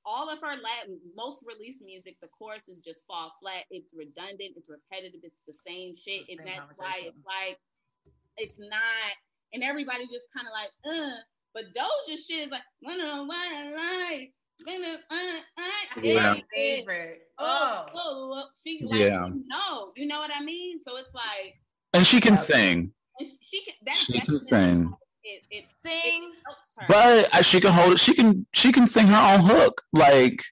all 0.06 0.28
of 0.28 0.40
her 0.40 0.56
Latin, 0.62 0.98
most 1.16 1.42
released 1.46 1.82
music, 1.82 2.16
the 2.20 2.28
choruses 2.28 2.78
just 2.78 3.06
fall 3.06 3.32
flat. 3.40 3.64
It's 3.70 3.94
redundant, 3.96 4.52
it's 4.56 4.68
repetitive, 4.68 5.20
it's 5.22 5.40
the 5.46 5.54
same 5.54 5.96
shit. 5.96 6.24
It's 6.28 6.36
the 6.36 6.42
and 6.42 6.52
that's 6.68 6.78
why 6.78 6.94
it's 7.00 7.24
like, 7.26 7.58
it's 8.36 8.58
not, 8.58 9.14
and 9.52 9.62
everybody 9.62 10.04
just 10.12 10.26
kind 10.34 10.46
of 10.46 10.52
like, 10.52 10.70
uh, 10.84 11.16
but 11.54 11.64
Doja 11.72 12.16
shit 12.18 12.46
is 12.46 12.50
like, 12.50 12.62
wanna 12.82 13.24
what 13.24 13.36
I 13.52 14.10
like. 14.18 14.34
wanna, 14.66 14.98
uh, 15.10 15.38
uh, 15.58 15.62
That's 15.94 16.06
Yeah. 16.06 16.34
my 16.34 16.44
favorite. 16.54 17.22
Oh, 17.38 17.86
Oh, 17.94 17.94
oh, 17.94 18.44
she 18.62 18.80
like, 18.84 19.00
Yeah. 19.00 19.26
you 19.28 19.44
know, 19.46 19.92
you 19.96 20.06
know 20.06 20.18
what 20.18 20.30
I 20.34 20.42
mean? 20.42 20.82
So 20.82 20.96
it's 20.96 21.14
like, 21.14 21.58
and 21.94 22.06
she 22.06 22.20
can 22.20 22.36
sing. 22.36 22.92
and 23.18 23.28
she 23.40 23.64
can, 23.64 23.74
that 23.86 23.96
She 23.96 24.20
can 24.20 24.40
sing. 24.42 24.94
It, 25.24 25.46
it, 25.50 25.64
sing. 25.64 25.92
it 25.94 26.34
helps 26.44 26.74
her. 26.78 26.86
But 26.88 27.34
uh, 27.34 27.42
she 27.42 27.60
can 27.60 27.72
hold 27.72 27.92
it. 27.94 27.98
She 27.98 28.14
can 28.14 28.46
she 28.52 28.72
can 28.72 28.86
sing 28.86 29.06
her 29.06 29.34
own 29.34 29.40
hook. 29.40 29.82
Like 29.92 30.42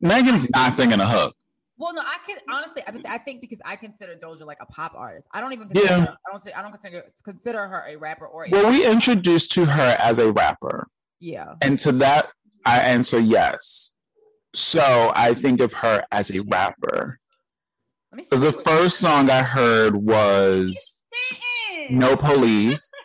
Megan's 0.00 0.48
not 0.50 0.72
singing 0.72 1.00
a 1.00 1.08
hook. 1.08 1.34
Well, 1.76 1.92
no, 1.92 2.00
I 2.02 2.18
can 2.24 2.36
honestly. 2.48 2.82
I 2.86 2.92
think, 2.92 3.06
I 3.08 3.18
think 3.18 3.40
because 3.40 3.60
I 3.64 3.74
consider 3.74 4.14
Doja 4.14 4.46
like 4.46 4.58
a 4.60 4.66
pop 4.66 4.94
artist. 4.96 5.28
I 5.32 5.40
don't 5.40 5.52
even. 5.52 5.68
Consider, 5.68 5.92
Yeah. 5.92 6.02
I 6.04 6.30
don't 6.30 6.40
say. 6.40 6.52
I 6.52 6.62
don't 6.62 6.70
consider 6.70 7.04
consider 7.24 7.66
her 7.66 7.84
a 7.88 7.96
rapper 7.96 8.26
or. 8.26 8.44
A, 8.44 8.50
Well, 8.50 8.70
we 8.70 8.86
introduced 8.86 9.50
to 9.52 9.64
her 9.64 9.96
as 9.98 10.20
a 10.20 10.30
rapper, 10.32 10.86
yeah. 11.18 11.54
and 11.60 11.76
to 11.80 11.90
that 11.92 12.28
I 12.64 12.78
answer 12.78 13.18
yes. 13.18 13.90
So 14.54 15.12
I 15.16 15.34
think 15.34 15.60
of 15.60 15.72
her 15.72 16.04
as 16.12 16.30
a 16.30 16.40
rapper. 16.46 17.18
Let 18.12 18.16
me 18.18 18.22
see. 18.22 18.28
Because 18.30 18.42
the 18.42 18.52
first 18.62 18.98
song 18.98 19.28
I 19.28 19.42
heard 19.42 19.96
was 19.96 21.04
No 21.90 22.16
Police. 22.16 22.88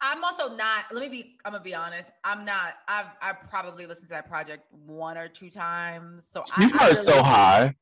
I'm 0.00 0.22
also 0.22 0.54
not. 0.54 0.84
Let 0.92 1.02
me 1.02 1.08
be. 1.08 1.36
I'm 1.44 1.52
gonna 1.52 1.64
be 1.64 1.74
honest. 1.74 2.10
I'm 2.24 2.44
not. 2.44 2.74
I've 2.86 3.06
I 3.20 3.32
probably 3.32 3.86
listened 3.86 4.06
to 4.08 4.14
that 4.14 4.28
project 4.28 4.64
one 4.86 5.18
or 5.18 5.28
two 5.28 5.50
times. 5.50 6.26
So 6.30 6.42
I, 6.56 6.64
You 6.64 6.70
I 6.74 6.84
heard 6.88 6.98
so 6.98 7.22
high. 7.22 7.74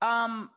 Um, 0.00 0.50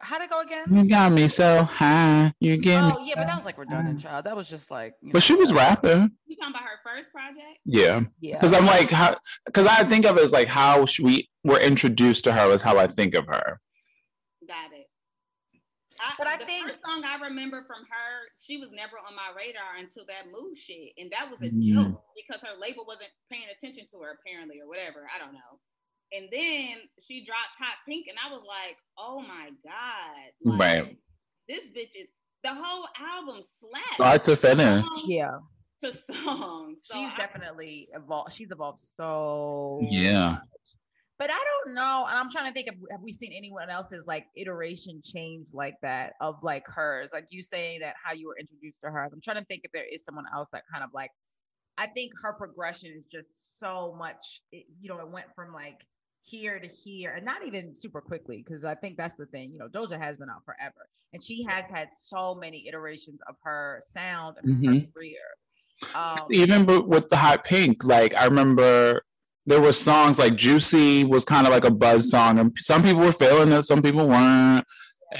how'd 0.00 0.20
it 0.22 0.30
go 0.30 0.40
again? 0.40 0.64
You 0.70 0.88
got 0.88 1.12
me 1.12 1.28
so 1.28 1.62
high. 1.64 2.32
You 2.40 2.56
get 2.58 2.82
me. 2.84 2.92
Oh 2.94 3.04
yeah, 3.04 3.14
but 3.16 3.26
that 3.26 3.36
was 3.36 3.44
like 3.46 3.56
redundant, 3.56 4.00
child. 4.00 4.26
That 4.26 4.36
was 4.36 4.48
just 4.50 4.70
like. 4.70 4.94
you 5.00 5.12
But 5.12 5.22
she 5.22 5.34
was 5.34 5.52
rapping. 5.52 6.10
You 6.26 6.36
talking 6.36 6.50
about 6.54 6.62
her 6.64 6.78
first 6.84 7.10
project? 7.10 7.58
Yeah, 7.64 8.02
Yeah. 8.20 8.34
because 8.34 8.52
I'm 8.52 8.66
like, 8.66 8.90
how? 8.90 9.16
Because 9.46 9.66
I 9.66 9.84
think 9.84 10.04
of 10.04 10.18
it 10.18 10.24
as 10.24 10.32
like 10.32 10.48
how 10.48 10.84
sh- 10.84 11.00
we 11.00 11.28
were 11.42 11.58
introduced 11.58 12.24
to 12.24 12.32
her 12.32 12.50
is 12.50 12.60
how 12.62 12.76
I 12.78 12.86
think 12.86 13.14
of 13.14 13.26
her. 13.28 13.60
Got 14.46 14.72
it. 14.72 14.88
I, 16.00 16.14
But 16.18 16.26
I 16.26 16.36
the 16.38 16.44
think- 16.46 16.66
first 16.66 16.80
song 16.84 17.04
I 17.04 17.16
remember 17.28 17.64
from 17.66 17.84
her, 17.84 18.28
she 18.38 18.56
was 18.56 18.70
never 18.72 18.96
on 18.98 19.14
my 19.14 19.30
radar 19.36 19.76
until 19.78 20.04
that 20.06 20.26
move 20.32 20.56
shit, 20.56 20.92
and 20.98 21.10
that 21.12 21.30
was 21.30 21.40
a 21.42 21.50
Mm. 21.50 21.62
joke 21.62 22.04
because 22.16 22.40
her 22.42 22.56
label 22.58 22.84
wasn't 22.86 23.10
paying 23.30 23.44
attention 23.54 23.86
to 23.92 23.98
her 24.00 24.18
apparently 24.20 24.60
or 24.60 24.68
whatever. 24.68 25.06
I 25.14 25.18
don't 25.18 25.32
know. 25.34 25.60
And 26.12 26.28
then 26.32 26.78
she 26.98 27.24
dropped 27.24 27.54
Hot 27.60 27.76
Pink, 27.86 28.06
and 28.08 28.18
I 28.18 28.32
was 28.32 28.42
like, 28.46 28.76
"Oh 28.98 29.20
my 29.20 29.50
god!" 29.64 30.32
Like, 30.42 30.60
Right. 30.60 30.98
This 31.48 31.66
bitch 31.70 31.94
is 31.94 32.08
the 32.42 32.54
whole 32.54 32.86
album 32.98 33.42
slaps. 33.42 33.94
Start 33.94 34.22
to 34.24 34.36
finish. 34.36 34.84
Yeah. 35.04 35.38
To 35.82 35.92
song. 35.92 36.76
So 36.78 36.94
she's 36.94 37.12
I- 37.12 37.16
definitely 37.16 37.88
evolved. 37.94 38.32
She's 38.32 38.50
evolved 38.50 38.80
so 38.80 39.80
Yeah. 39.88 40.30
much. 40.30 40.40
But 41.20 41.28
I 41.30 41.38
don't 41.64 41.74
know. 41.74 42.06
And 42.08 42.18
I'm 42.18 42.30
trying 42.30 42.50
to 42.50 42.54
think 42.54 42.68
of 42.68 42.76
have 42.90 43.02
we 43.02 43.12
seen 43.12 43.34
anyone 43.36 43.68
else's 43.68 44.06
like 44.06 44.24
iteration 44.38 45.02
change 45.04 45.48
like 45.52 45.74
that 45.82 46.14
of 46.22 46.36
like 46.42 46.66
hers? 46.66 47.10
Like 47.12 47.26
you 47.28 47.42
saying 47.42 47.80
that 47.80 47.94
how 48.02 48.14
you 48.14 48.26
were 48.26 48.38
introduced 48.40 48.80
to 48.80 48.90
her. 48.90 49.04
I'm 49.04 49.20
trying 49.20 49.36
to 49.36 49.44
think 49.44 49.60
if 49.64 49.70
there 49.72 49.84
is 49.84 50.02
someone 50.02 50.24
else 50.34 50.48
that 50.54 50.62
kind 50.72 50.82
of 50.82 50.88
like 50.94 51.10
I 51.76 51.88
think 51.88 52.12
her 52.22 52.32
progression 52.32 52.92
is 52.96 53.04
just 53.12 53.28
so 53.60 53.94
much, 53.98 54.40
it, 54.50 54.64
you 54.80 54.88
know, 54.88 54.98
it 54.98 55.08
went 55.10 55.26
from 55.36 55.52
like 55.52 55.84
here 56.22 56.58
to 56.58 56.66
here 56.66 57.12
and 57.12 57.24
not 57.26 57.46
even 57.46 57.76
super 57.76 58.00
quickly 58.00 58.42
because 58.42 58.64
I 58.64 58.74
think 58.74 58.96
that's 58.96 59.16
the 59.16 59.26
thing. 59.26 59.52
You 59.52 59.58
know, 59.58 59.68
Doja 59.68 60.00
has 60.00 60.16
been 60.16 60.30
out 60.30 60.42
forever 60.46 60.88
and 61.12 61.22
she 61.22 61.44
has 61.46 61.68
had 61.68 61.88
so 61.92 62.34
many 62.34 62.66
iterations 62.66 63.20
of 63.28 63.34
her 63.44 63.82
sound 63.86 64.38
and 64.42 64.64
her 64.64 64.72
Mhm. 64.72 64.94
career. 64.94 65.20
Um, 65.94 66.24
Even 66.30 66.64
with 66.64 67.10
the 67.10 67.16
hot 67.18 67.44
pink, 67.44 67.84
like 67.84 68.14
I 68.14 68.24
remember 68.24 69.02
there 69.46 69.60
were 69.60 69.72
songs 69.72 70.18
like 70.18 70.36
Juicy 70.36 71.04
was 71.04 71.24
kind 71.24 71.46
of 71.46 71.52
like 71.52 71.64
a 71.64 71.70
buzz 71.70 72.10
song, 72.10 72.38
and 72.38 72.52
some 72.58 72.82
people 72.82 73.00
were 73.00 73.12
feeling 73.12 73.52
it, 73.52 73.64
some 73.64 73.82
people 73.82 74.06
weren't. 74.08 74.64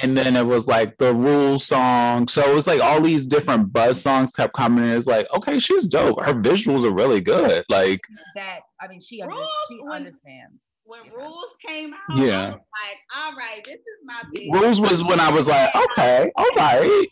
And 0.02 0.16
then 0.16 0.36
it 0.36 0.46
was 0.46 0.68
like 0.68 0.96
the 0.98 1.12
rules 1.12 1.64
song. 1.66 2.28
So 2.28 2.48
it 2.48 2.54
was 2.54 2.68
like 2.68 2.80
all 2.80 3.00
these 3.00 3.26
different 3.26 3.72
buzz 3.72 4.00
songs 4.00 4.30
kept 4.30 4.54
coming 4.54 4.84
in. 4.84 4.90
It's 4.96 5.08
like, 5.08 5.26
okay, 5.34 5.58
she's 5.58 5.88
dope. 5.88 6.24
Her 6.24 6.32
visuals 6.32 6.86
are 6.88 6.94
really 6.94 7.20
good. 7.20 7.64
Like, 7.68 8.00
that 8.36 8.60
I 8.80 8.86
mean 8.86 9.00
she 9.00 9.20
Rules 9.20 9.48
she 9.68 9.78
when- 9.82 9.92
understands. 9.92 10.70
when 10.84 11.00
Yes, 11.06 11.12
rules 11.16 11.50
came 11.66 11.92
out, 11.92 12.18
Yeah. 12.18 12.40
I 12.40 12.50
was 12.50 12.54
like, 12.54 12.98
all 13.16 13.32
right, 13.34 13.60
this 13.64 13.74
is 13.74 13.98
my 14.04 14.22
big 14.32 14.54
rules 14.54 14.80
was 14.80 15.02
when 15.02 15.18
I 15.18 15.32
was 15.32 15.48
like, 15.48 15.74
okay, 15.74 16.30
all 16.36 16.46
right. 16.56 17.06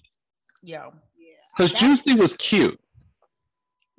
Yo. 0.63 0.93
Yeah. 1.19 1.33
Because 1.57 1.73
That's- 1.73 1.81
Juicy 2.05 2.15
was 2.15 2.35
cute. 2.35 2.79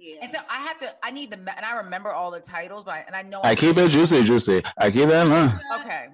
Yeah. 0.02 0.20
And 0.22 0.32
so 0.32 0.38
I 0.50 0.62
have 0.62 0.80
to 0.80 0.90
I 1.04 1.12
need 1.12 1.30
the 1.30 1.38
and 1.38 1.66
I 1.66 1.76
remember 1.78 2.10
all 2.12 2.32
the 2.32 2.40
titles, 2.40 2.86
but 2.86 2.92
I, 2.92 3.00
and 3.06 3.16
I 3.16 3.22
know 3.22 3.42
I 3.44 3.54
keep 3.54 3.78
it 3.78 3.92
juicy, 3.92 4.24
juicy. 4.24 4.64
I 4.78 4.90
keep 4.92 5.10
it. 5.10 5.14
Uh, 5.14 5.52
Okay. 5.80 6.08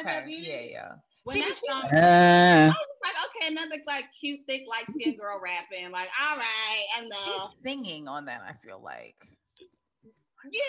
Okay. 0.00 0.24
Yeah, 0.26 0.60
yeah. 0.60 0.92
When 1.24 1.36
See, 1.36 1.42
that 1.42 1.54
song- 1.54 1.90
uh, 1.94 1.96
I 1.96 2.66
was 2.68 2.74
like, 3.04 3.14
okay, 3.36 3.46
another 3.52 3.76
like 3.86 4.06
cute, 4.18 4.40
thick, 4.48 4.64
light 4.68 4.86
skinned 4.90 5.16
girl 5.20 5.40
rapping. 5.40 5.92
Like, 5.92 6.08
all 6.20 6.36
right, 6.36 6.84
I 6.98 7.02
know. 7.06 7.16
She's 7.24 7.60
singing 7.62 8.08
on 8.08 8.24
that, 8.24 8.42
I 8.46 8.54
feel 8.54 8.80
like. 8.82 9.24
Yeah, 10.50 10.60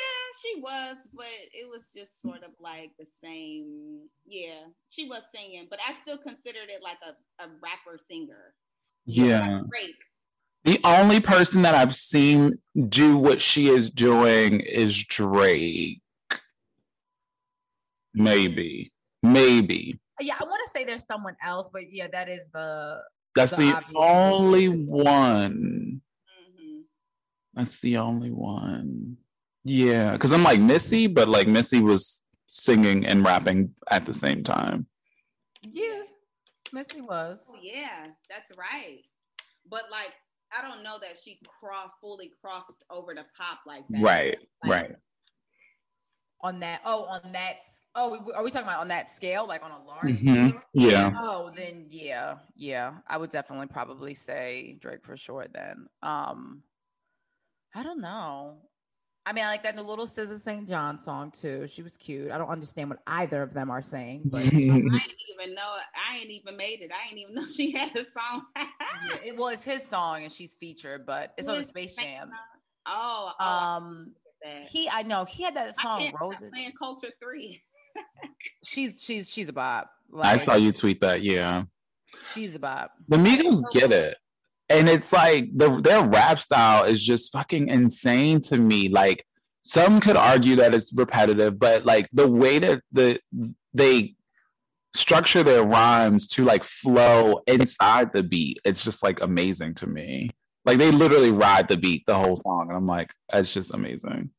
she 0.44 0.62
was, 0.62 0.98
but 1.16 1.26
it 1.52 1.68
was 1.68 1.88
just 1.96 2.22
sort 2.22 2.44
of 2.44 2.52
like 2.60 2.92
the 3.00 3.08
same. 3.24 4.02
Yeah, 4.28 4.68
she 4.90 5.08
was 5.10 5.24
singing, 5.34 5.66
but 5.68 5.80
I 5.88 5.94
still 5.94 6.20
considered 6.20 6.70
it 6.70 6.84
like 6.84 7.00
a, 7.02 7.44
a 7.44 7.48
rapper 7.64 7.98
singer. 8.08 8.54
yeah. 9.06 9.62
Drake. 9.70 9.96
The 10.66 10.80
only 10.86 11.20
person 11.20 11.62
that 11.64 11.76
I've 11.76 11.94
seen 11.94 12.60
do 12.88 13.18
what 13.18 13.42
she 13.42 13.68
is 13.70 13.90
doing 13.90 14.62
is 14.62 15.04
Drake. 15.04 16.02
Maybe. 18.14 18.92
Maybe. 19.22 20.00
Yeah, 20.22 20.36
I 20.40 20.44
want 20.44 20.62
to 20.66 20.72
say 20.72 20.86
there's 20.86 21.06
someone 21.06 21.36
else, 21.44 21.70
but 21.74 21.92
yeah, 21.92 22.08
that 22.12 22.30
is 22.30 22.48
the 22.54 23.00
That's 23.36 23.52
The 23.52 23.58
the, 23.58 23.84
only 23.96 24.70
one. 24.70 24.86
one. 24.88 26.02
hmm 26.56 26.80
That's 27.56 27.82
the 27.82 27.98
only 27.98 28.32
one. 28.32 29.18
Yeah, 29.66 30.12
because 30.14 30.32
I'm 30.32 30.44
like 30.44 30.60
Missy, 30.62 31.08
but 31.08 31.28
like 31.28 31.48
Missy 31.48 31.82
was 31.82 32.22
singing 32.48 33.06
and 33.06 33.26
rapping 33.26 33.74
at 33.90 34.06
the 34.06 34.14
same 34.14 34.44
time. 34.44 34.88
yeah. 35.62 36.04
Missy 36.72 37.02
was. 37.02 37.46
Oh, 37.52 37.56
yeah, 37.62 38.08
that's 38.30 38.50
right. 38.58 39.02
But 39.70 39.84
like, 39.92 40.12
I 40.58 40.62
don't 40.62 40.84
know 40.84 40.98
that 41.00 41.18
she 41.24 41.40
crossed 41.60 41.96
fully 42.02 42.32
crossed 42.42 42.84
over 42.90 43.14
to 43.14 43.26
pop 43.38 43.60
like 43.66 43.84
that. 43.90 44.02
Right, 44.02 44.38
Like, 44.64 44.72
right. 44.72 44.96
On 46.42 46.60
that, 46.60 46.82
oh, 46.86 47.06
on 47.06 47.32
that, 47.32 47.60
oh, 47.96 48.18
are 48.36 48.44
we 48.44 48.52
talking 48.52 48.68
about 48.68 48.82
on 48.82 48.90
that 48.90 49.10
scale, 49.10 49.48
like 49.48 49.64
on 49.64 49.72
a 49.72 49.82
large 49.86 50.20
Mhm, 50.20 50.50
scale? 50.50 50.62
Yeah. 50.74 51.14
Oh, 51.18 51.50
then 51.56 51.86
yeah, 51.90 52.40
yeah. 52.56 52.96
I 53.08 53.16
would 53.16 53.30
definitely 53.30 53.68
probably 53.68 54.14
say 54.14 54.76
Drake 54.80 55.06
for 55.06 55.16
sure. 55.16 55.48
Then, 55.50 55.88
um, 56.02 56.64
I 57.74 57.82
don't 57.82 58.02
know. 58.02 58.58
I 59.26 59.32
mean, 59.32 59.46
I 59.46 59.48
like 59.48 59.64
that 59.64 59.76
new 59.76 59.84
little 59.84 60.06
SZA 60.06 60.40
SAINt 60.42 60.68
JHN 60.68 61.00
song 61.00 61.32
too. 61.32 61.66
She 61.68 61.82
was 61.82 61.96
cute. 61.96 62.30
I 62.30 62.38
don't 62.38 62.50
understand 62.50 62.90
what 62.90 63.00
either 63.08 63.42
of 63.42 63.54
them 63.54 63.72
are 63.72 63.82
saying, 63.82 64.24
but 64.26 64.42
I 64.46 64.50
didn't 64.50 64.62
even 64.62 65.56
know. 65.56 65.76
I 66.10 66.18
ain't 66.18 66.30
even 66.30 66.58
made 66.58 66.82
it. 66.82 66.92
I 66.92 67.08
didn't 67.08 67.22
even 67.22 67.36
know 67.36 67.48
she 67.56 67.72
had 67.72 67.96
a 67.96 68.04
song. 68.04 68.44
yeah, 68.58 69.16
it, 69.24 69.38
well, 69.38 69.48
it's 69.48 69.64
his 69.64 69.84
song 69.84 70.24
and 70.24 70.32
she's 70.32 70.56
featured, 70.56 71.06
but 71.06 71.34
it's 71.38 71.48
on 71.48 71.58
the 71.58 71.64
Space 71.64 71.96
Saint 71.96 72.08
Jam. 72.08 72.32
Oh, 72.86 73.32
oh 73.40 73.46
Um, 73.46 74.14
that. 74.44 74.68
he, 74.68 74.90
I 74.90 75.04
know 75.04 75.24
he 75.24 75.44
had 75.44 75.56
that 75.56 75.74
song 75.80 76.12
Roses. 76.20 76.50
Playing 76.52 76.74
Culture 76.78 77.12
Three. 77.22 77.64
She's 78.66 79.02
she's 79.02 79.30
she's 79.30 79.48
a 79.48 79.54
bop. 79.54 79.90
I 80.22 80.38
saw 80.38 80.56
you 80.56 80.72
tweet 80.74 81.00
that. 81.02 81.22
Yeah. 81.22 81.64
She's 82.34 82.54
a 82.56 82.60
bop. 82.60 82.92
The 83.08 83.18
Migos 83.18 83.62
get 83.72 83.92
it. 83.92 84.18
And 84.70 84.90
it's 84.90 85.12
like 85.14 85.50
the 85.56 85.82
their 85.82 86.04
rap 86.04 86.40
style 86.40 86.86
is 86.86 87.04
just 87.04 87.32
fucking 87.32 87.68
insane 87.68 88.42
to 88.42 88.58
me. 88.58 88.90
Like 88.90 89.26
some 89.64 90.00
could 90.00 90.18
argue 90.18 90.56
that 90.58 90.74
it's 90.74 90.92
repetitive, 90.94 91.60
but 91.60 91.86
like 91.86 92.10
the 92.14 92.28
way 92.28 92.60
that 92.60 92.82
the 92.92 93.20
they 93.74 94.16
structure 94.96 95.44
their 95.44 95.64
rhymes 95.64 96.28
to 96.28 96.44
like 96.44 96.64
flow 96.64 97.42
inside 97.48 98.12
the 98.14 98.24
beat, 98.24 98.60
it's 98.64 98.84
just 98.84 99.04
like 99.04 99.22
amazing 99.22 99.76
to 99.76 99.88
me. 99.88 100.30
Like 100.66 100.78
they 100.78 100.92
literally 100.92 101.32
ride 101.32 101.68
the 101.68 101.78
beat 101.78 102.06
the 102.06 102.16
whole 102.16 102.38
song, 102.38 102.68
and 102.70 102.78
I'm 102.78 102.86
like, 102.86 103.14
that's 103.30 103.54
just 103.54 103.74
amazing. 103.74 104.30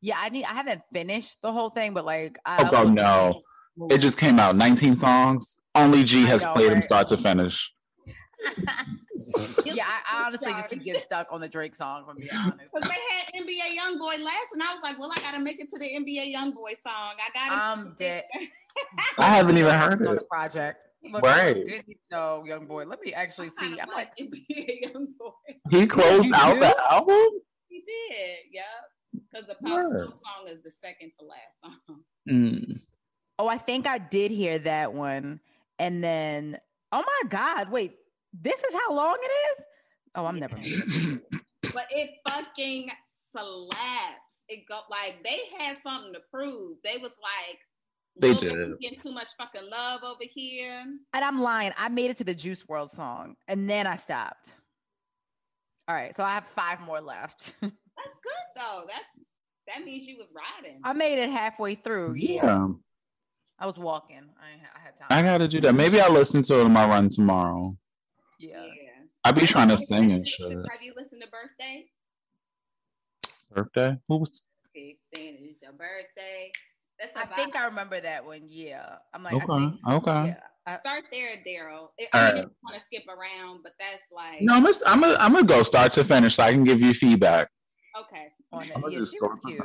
Yeah, 0.00 0.16
I 0.18 0.28
need. 0.28 0.44
I 0.44 0.54
haven't 0.54 0.82
finished 0.92 1.38
the 1.42 1.52
whole 1.52 1.70
thing, 1.70 1.94
but 1.94 2.04
like, 2.04 2.38
I 2.44 2.64
Oh, 2.66 2.70
God, 2.70 2.94
no. 2.94 3.42
It 3.90 3.98
just 3.98 4.16
came 4.18 4.38
out 4.38 4.56
19 4.56 4.96
songs. 4.96 5.58
Only 5.74 6.02
G 6.04 6.24
has 6.24 6.42
know, 6.42 6.54
played 6.54 6.72
them 6.72 6.80
start 6.80 7.08
to 7.08 7.16
finish. 7.18 7.70
yeah, 9.64 9.84
I, 9.86 10.00
I 10.22 10.26
honestly 10.26 10.52
just 10.52 10.70
keep 10.70 10.82
getting 10.82 11.02
stuck 11.02 11.28
on 11.30 11.40
the 11.40 11.48
Drake 11.48 11.74
song. 11.74 12.02
If 12.02 12.08
I'm 12.08 12.16
being 12.16 12.28
honest. 12.34 12.72
Because 12.74 12.88
they 12.88 12.94
had 13.38 13.44
NBA 13.44 13.78
YoungBoy 13.78 14.22
last, 14.22 14.52
and 14.52 14.62
I 14.62 14.74
was 14.74 14.80
like, 14.82 14.98
well, 14.98 15.10
I 15.14 15.20
gotta 15.20 15.40
make 15.40 15.58
it 15.60 15.70
to 15.70 15.78
the 15.78 15.86
NBA 15.86 16.34
YoungBoy 16.34 16.76
song. 16.82 17.14
I 17.18 17.30
gotta. 17.34 17.62
I'm 17.62 17.94
dead. 17.98 18.24
I 19.18 19.34
haven't 19.36 19.56
even 19.56 19.74
heard 19.74 20.06
on 20.06 20.14
it. 20.14 20.18
the 20.20 20.24
project. 20.30 20.84
Look, 21.10 21.22
Right. 21.22 21.56
I 21.56 21.62
didn't 21.62 21.96
know, 22.10 22.44
young 22.46 22.66
boy. 22.66 22.84
Let 22.84 23.00
me 23.00 23.12
actually 23.14 23.50
see. 23.50 23.78
I'm 23.80 23.88
like, 23.88 24.10
NBA 24.18 24.92
YoungBoy. 24.92 25.70
He 25.70 25.86
closed 25.86 26.26
You 26.26 26.34
out 26.34 26.54
do? 26.54 26.60
the 26.60 26.92
album? 26.92 27.40
He 27.68 27.82
did, 27.86 28.38
yeah. 28.52 28.62
Because 29.14 29.46
the 29.46 29.54
Pop 29.54 29.76
Word. 29.84 29.90
Smoke 30.08 30.16
song 30.16 30.48
is 30.48 30.62
the 30.62 30.70
second 30.70 31.12
to 31.18 31.24
last 31.24 31.60
song. 31.62 32.00
Mm. 32.28 32.80
oh, 33.38 33.48
I 33.48 33.56
think 33.58 33.86
I 33.86 33.98
did 33.98 34.30
hear 34.30 34.58
that 34.60 34.92
one, 34.92 35.40
and 35.78 36.02
then, 36.02 36.58
oh 36.92 37.02
my 37.06 37.28
god, 37.28 37.70
wait, 37.70 37.94
this 38.42 38.60
is 38.62 38.74
how 38.74 38.94
long 38.94 39.16
it 39.20 39.30
is. 39.60 39.64
Oh, 40.14 40.26
I'm 40.26 40.38
never. 40.38 40.56
But 41.74 41.88
it 41.90 42.10
fucking 42.26 42.90
slaps. 43.32 44.42
It 44.48 44.60
go 44.66 44.80
like 44.90 45.22
they 45.22 45.40
had 45.58 45.76
something 45.82 46.14
to 46.14 46.20
prove. 46.32 46.78
They 46.82 46.96
was 46.96 47.10
like, 47.20 47.58
They 48.18 48.32
did. 48.32 48.78
Getting 48.80 48.98
too 48.98 49.12
much 49.12 49.26
fucking 49.36 49.68
love 49.70 50.00
over 50.02 50.22
here. 50.22 50.82
And 51.12 51.24
I'm 51.24 51.42
lying. 51.42 51.72
I 51.76 51.90
made 51.90 52.10
it 52.10 52.16
to 52.18 52.24
the 52.24 52.34
Juice 52.34 52.62
WRLD 52.64 52.94
song, 52.94 53.34
and 53.46 53.68
then 53.68 53.86
I 53.86 53.96
stopped. 53.96 54.54
All 55.88 55.94
right, 55.94 56.16
so 56.16 56.24
I 56.24 56.30
have 56.30 56.46
five 56.46 56.80
more 56.80 57.00
left. 57.00 57.54
That's 57.60 57.72
good 58.22 58.46
though. 58.56 58.84
That's 58.86 59.26
that 59.68 59.84
means 59.84 60.06
you 60.08 60.16
was 60.16 60.28
riding. 60.34 60.80
I 60.82 60.92
made 60.94 61.18
it 61.18 61.28
halfway 61.28 61.74
through. 61.74 62.14
Yeah, 62.14 62.44
Yeah, 62.44 62.68
I 63.58 63.66
was 63.66 63.76
walking. 63.76 64.22
I, 64.40 64.78
I 64.78 64.82
had 64.82 64.96
time. 64.96 65.08
I 65.10 65.22
gotta 65.22 65.46
do 65.48 65.60
that. 65.60 65.74
Maybe 65.74 66.00
I'll 66.00 66.12
listen 66.12 66.42
to 66.44 66.60
it 66.60 66.64
on 66.64 66.72
my 66.72 66.86
run 66.88 67.08
tomorrow. 67.10 67.76
Yeah. 68.38 68.64
I 69.24 69.32
be 69.32 69.46
trying 69.46 69.68
to 69.68 69.76
sing 69.76 70.12
and 70.12 70.20
listened 70.20 70.26
shit. 70.28 70.50
to- 70.50 70.66
Have 70.70 70.82
you 70.82 70.92
listened 70.96 71.22
to 71.22 71.28
Birthday? 71.28 71.86
Birthday? 73.52 73.98
Who 74.08 74.16
was? 74.18 74.42
Fifteen 74.74 75.36
is 75.48 75.62
your 75.62 75.72
birthday. 75.72 76.50
That's 77.00 77.16
I 77.16 77.26
think 77.26 77.56
I 77.56 77.66
remember 77.66 78.00
that 78.00 78.24
one. 78.24 78.42
Yeah, 78.48 78.96
I'm 79.14 79.22
like, 79.22 79.34
Okay, 79.34 79.44
I 79.52 79.58
think, 79.58 80.08
okay. 80.08 80.26
Yeah, 80.28 80.40
I- 80.66 80.76
Start 80.76 81.04
there, 81.12 81.36
Daryl. 81.46 81.88
I 82.12 82.18
All 82.18 82.24
mean, 82.24 82.34
right. 82.34 82.36
if 82.38 82.44
you 82.44 82.50
want 82.62 82.78
to 82.78 82.84
skip 82.84 83.04
around, 83.08 83.60
but 83.62 83.72
that's 83.78 84.02
like 84.12 84.42
No, 84.42 84.54
I'm 84.54 84.62
gonna, 84.64 84.74
I'm 84.86 85.00
gonna, 85.00 85.16
I'm 85.18 85.32
gonna 85.32 85.46
go 85.46 85.62
start 85.62 85.92
to 85.92 86.04
finish 86.04 86.34
so 86.36 86.42
I 86.44 86.52
can 86.52 86.64
give 86.64 86.80
you 86.80 86.92
feedback. 86.94 87.48
okay. 87.98 88.28
on 88.52 88.64
it. 88.64 88.70
Yeah, 88.90 89.00
she 89.10 89.20
was 89.20 89.38
cute. 89.46 89.62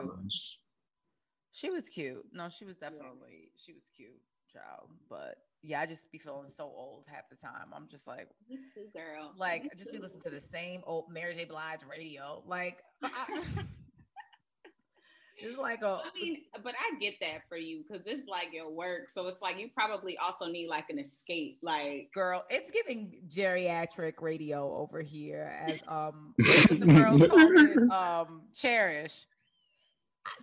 She 1.54 1.70
was 1.70 1.90
cute. 1.90 2.24
No, 2.32 2.50
she 2.50 2.66
was 2.66 2.78
definitely 2.78 3.52
she 3.66 3.74
was 3.74 3.84
cute, 3.96 4.12
child. 4.54 4.90
But 5.10 5.36
yeah, 5.64 5.82
I 5.82 5.86
just 5.86 6.12
be 6.12 6.18
feeling 6.18 6.50
so 6.50 6.64
old 6.64 7.06
half 7.10 7.30
the 7.30 7.36
time. 7.36 7.74
I'm 7.76 7.88
just 7.90 8.08
like, 8.08 8.28
Me 8.50 8.58
too, 8.74 8.88
girl. 8.94 9.34
like 9.38 9.64
Me 9.64 9.70
I 9.74 9.78
just 9.78 9.92
be 9.92 10.00
listening 10.00 10.24
to 10.24 10.30
the 10.30 10.40
same 10.40 10.82
old 10.86 11.06
Mary 11.12 11.36
J. 11.36 11.46
Blige 11.46 11.82
radio. 11.90 12.44
Like, 12.48 12.80
I, 13.04 13.10
it's 15.38 15.58
like 15.58 15.82
a 15.84 16.00
I 16.04 16.20
mean, 16.20 16.38
but 16.64 16.74
I 16.80 17.00
get 17.00 17.16
that 17.22 17.42
for 17.48 17.58
you 17.58 17.84
because 17.88 18.06
it's 18.06 18.28
like 18.28 18.50
your 18.54 18.72
work. 18.72 19.10
So 19.12 19.28
it's 19.28 19.42
like 19.42 19.60
you 19.60 19.70
probably 19.74 20.18
also 20.18 20.48
need 20.48 20.68
like 20.68 20.90
an 20.90 21.00
escape. 21.00 21.60
Like, 21.62 22.10
girl. 22.14 22.44
It's 22.50 22.72
giving 22.72 23.14
geriatric 23.28 24.22
radio 24.22 24.76
over 24.78 25.02
here, 25.02 25.52
as 25.66 25.80
um 25.88 26.34
the 26.38 26.86
girls 26.86 27.22
called 27.22 27.56
it, 27.56 27.92
um 27.92 28.42
cherish. 28.54 29.26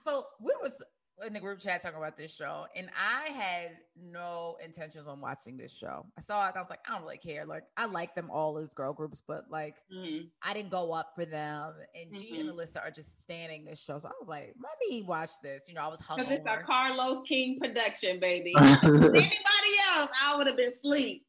So 0.05 0.27
we 0.41 0.53
was 0.63 0.83
in 1.27 1.33
the 1.33 1.41
group 1.41 1.59
chat 1.59 1.83
talking 1.83 1.99
about 1.99 2.17
this 2.17 2.35
show, 2.35 2.67
and 2.77 2.89
I 2.97 3.29
had 3.31 3.71
no 4.01 4.57
intentions 4.65 5.07
on 5.09 5.21
watching 5.21 5.57
this 5.57 5.77
show. 5.77 6.07
I 6.17 6.21
saw 6.21 6.49
it, 6.49 6.55
I 6.57 6.61
was 6.61 6.71
like, 6.71 6.79
I 6.89 6.93
don't 6.93 7.03
really 7.03 7.19
care. 7.19 7.45
Like, 7.45 7.65
I 7.77 7.87
like 7.87 8.15
them 8.15 8.31
all 8.31 8.57
as 8.59 8.73
girl 8.75 8.93
groups, 8.93 9.23
but 9.27 9.45
like, 9.51 9.77
mhm. 9.93 10.29
I 10.43 10.53
didn't 10.55 10.71
go 10.71 10.93
up 10.93 11.13
for 11.17 11.25
them. 11.25 11.73
And 11.95 12.13
G 12.13 12.33
Mhm. 12.35 12.41
and 12.41 12.49
Alyssa 12.51 12.83
are 12.85 12.91
just 12.91 13.21
standing 13.21 13.65
this 13.65 13.81
show, 13.83 13.99
so 13.99 14.09
I 14.09 14.13
was 14.21 14.29
like, 14.29 14.55
let 14.63 14.73
me 14.89 15.03
watch 15.03 15.31
this. 15.43 15.67
You 15.69 15.75
know, 15.75 15.83
I 15.83 15.89
was 15.89 16.01
because 16.01 16.27
it's 16.31 16.47
a. 16.47 16.63
Carlos 16.63 17.21
King 17.27 17.59
production, 17.61 18.21
baby. 18.21 18.55
Anybody 18.83 19.75
else, 19.97 20.11
I 20.23 20.35
would 20.37 20.47
have 20.47 20.57
been 20.57 20.69
asleep. 20.71 21.25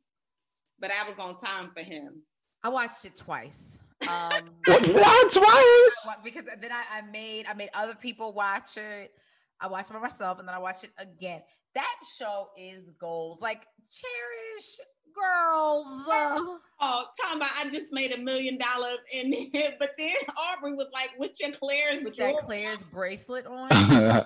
But 0.79 0.91
I 0.91 1.03
was 1.05 1.19
on 1.19 1.37
time 1.37 1.71
for 1.75 1.83
him. 1.83 2.21
I 2.63 2.69
watched 2.69 3.05
it 3.05 3.15
twice. 3.15 3.79
Um, 4.07 4.51
What, 4.65 4.87
what 4.87 5.29
twice? 5.29 6.21
because 6.23 6.45
then 6.61 6.71
I, 6.71 6.99
I 6.99 7.01
made 7.01 7.45
I 7.47 7.53
made 7.53 7.69
other 7.73 7.95
people 7.95 8.31
watch 8.31 8.77
it. 8.77 9.11
I 9.61 9.67
watched 9.67 9.89
it 9.89 9.93
by 9.93 9.99
myself 9.99 10.39
and 10.39 10.47
then 10.47 10.55
I 10.55 10.59
watched 10.59 10.83
it 10.83 10.91
again. 10.97 11.41
That 11.75 11.95
show 12.17 12.47
is 12.57 12.91
goals. 12.99 13.41
Like 13.41 13.65
cherish 13.91 14.87
girls. 15.19 16.07
uh, 16.11 16.55
Oh, 16.81 17.03
talking 17.21 17.41
about 17.41 17.49
I 17.57 17.69
just 17.69 17.91
made 17.91 18.13
a 18.13 18.17
million 18.17 18.57
dollars 18.57 18.99
in 19.11 19.33
it, 19.33 19.75
but 19.79 19.91
then 19.97 20.13
Aubrey 20.37 20.73
was 20.75 20.87
like, 20.93 21.09
"With 21.17 21.31
your 21.41 21.51
Claire's 21.51 22.05
with 22.05 22.15
that 22.15 22.35
Claire's 22.45 22.83
bracelet 22.83 23.45
on. 23.45 23.67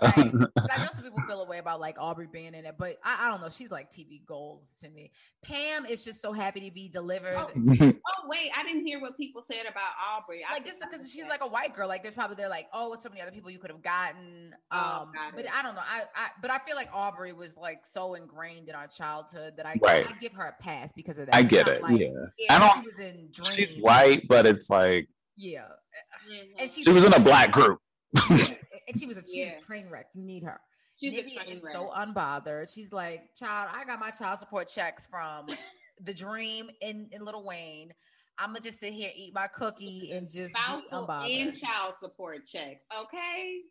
Like, 0.04 0.32
'cause 0.32 0.70
I 0.72 0.78
know 0.84 0.90
some 0.94 1.04
people 1.04 1.24
feel 1.28 1.42
a 1.42 1.48
way 1.48 1.58
about 1.58 1.80
like 1.80 1.96
Aubrey 2.00 2.28
being 2.32 2.54
in 2.54 2.66
it, 2.66 2.76
but 2.78 2.98
I, 3.04 3.26
I 3.26 3.32
don't 3.32 3.42
know. 3.42 3.50
She's 3.50 3.72
like 3.72 3.92
TV 3.92 4.24
goals 4.24 4.72
to 4.84 4.90
me. 4.90 5.12
Pam 5.44 5.88
is 5.88 6.06
just 6.06 6.22
so 6.22 6.32
happy 6.32 6.60
to 6.70 6.72
be 6.72 6.90
delivered. 6.90 7.38
Oh. 7.38 7.50
Oh 8.16 8.28
wait, 8.30 8.52
I 8.56 8.64
didn't 8.64 8.86
hear 8.86 9.00
what 9.02 9.18
people 9.18 9.42
said 9.42 9.66
about 9.70 9.92
Aubrey. 10.16 10.44
I 10.48 10.54
like 10.54 10.66
just 10.66 10.80
because 10.80 11.10
she's 11.12 11.26
like 11.28 11.42
a 11.44 11.48
white 11.48 11.74
girl, 11.74 11.88
like 11.88 12.04
there's 12.04 12.14
probably 12.16 12.36
they're 12.36 12.50
like, 12.50 12.68
oh, 12.74 12.96
so 13.00 13.10
many 13.10 13.22
other 13.22 13.32
people 13.32 13.50
you 13.50 13.60
could 13.60 13.72
have 13.72 13.82
gotten. 13.82 14.54
Oh, 14.72 14.78
Um, 14.78 15.12
got 15.14 15.36
but. 15.36 15.46
I 15.54 15.62
don't 15.62 15.76
know. 15.76 15.82
I, 15.82 16.04
I 16.16 16.28
but 16.42 16.52
I 16.52 16.60
feel 16.60 16.76
like 16.76 16.90
Aubrey 16.94 17.32
was 17.34 17.56
like 17.58 17.86
so 17.86 18.14
ingrained 18.14 18.70
in 18.70 18.76
our 18.76 18.88
childhood 18.88 19.56
that 19.58 19.66
I, 19.66 19.78
Right. 19.82 20.08
I 20.08 20.14
give 20.20 20.34
her 20.34 20.44
a 20.46 20.54
pass 20.64 20.83
because 20.92 21.18
of 21.18 21.28
that. 21.28 21.36
I 21.36 21.40
It's 21.42 21.50
get 21.50 21.68
not 21.68 21.76
it. 21.76 21.82
like 21.84 22.00
yeah. 22.00 22.08
Yeah. 22.38 22.56
I 22.56 22.60
don't. 22.60 22.86
was 22.86 23.00
in 23.00 23.30
She's 23.32 23.70
Dream. 23.70 23.82
white, 23.82 24.28
but 24.28 24.46
it's 24.46 24.70
like 24.70 25.08
Yeah, 25.38 25.68
Mhm. 26.30 26.54
and 26.60 26.70
she's 26.72 26.84
she 26.84 26.92
was 26.92 27.06
in 27.06 27.14
a 27.14 27.20
black 27.20 27.52
group. 27.52 27.80
and 28.30 29.00
she 29.00 29.06
was 29.06 29.18
a 29.18 29.22
she's 29.22 29.36
Yeah. 29.38 29.58
a 29.58 29.62
train 29.62 29.90
wreck. 29.90 30.08
You 30.14 30.26
need 30.26 30.44
her. 30.44 30.60
She's 31.00 31.14
a 31.18 31.22
train 31.24 31.48
is 31.50 31.64
wreck. 31.64 31.74
so 31.74 31.90
unbothered. 31.96 32.72
She's 32.74 32.92
like, 32.94 33.34
child, 33.36 33.70
I 33.74 33.84
got 33.86 34.00
my 34.00 34.12
child 34.12 34.38
support 34.40 34.68
checks 34.68 35.08
from 35.08 35.48
the 36.02 36.14
Dream 36.14 36.70
in, 36.82 37.08
in 37.12 37.24
Lil 37.26 37.44
Wayne. 37.44 37.94
I'm 38.38 38.50
gonna 38.50 38.60
just 38.62 38.80
sit 38.80 38.94
here, 38.94 39.12
eat 39.16 39.34
my 39.34 39.48
cookie, 39.48 40.12
and 40.12 40.28
just 40.28 40.54
be 40.54 40.60
spousal 40.60 41.08
unbothered. 41.08 41.42
and 41.48 41.58
child 41.60 41.94
support 42.00 42.46
checks. 42.46 42.86
Okay. 43.02 43.62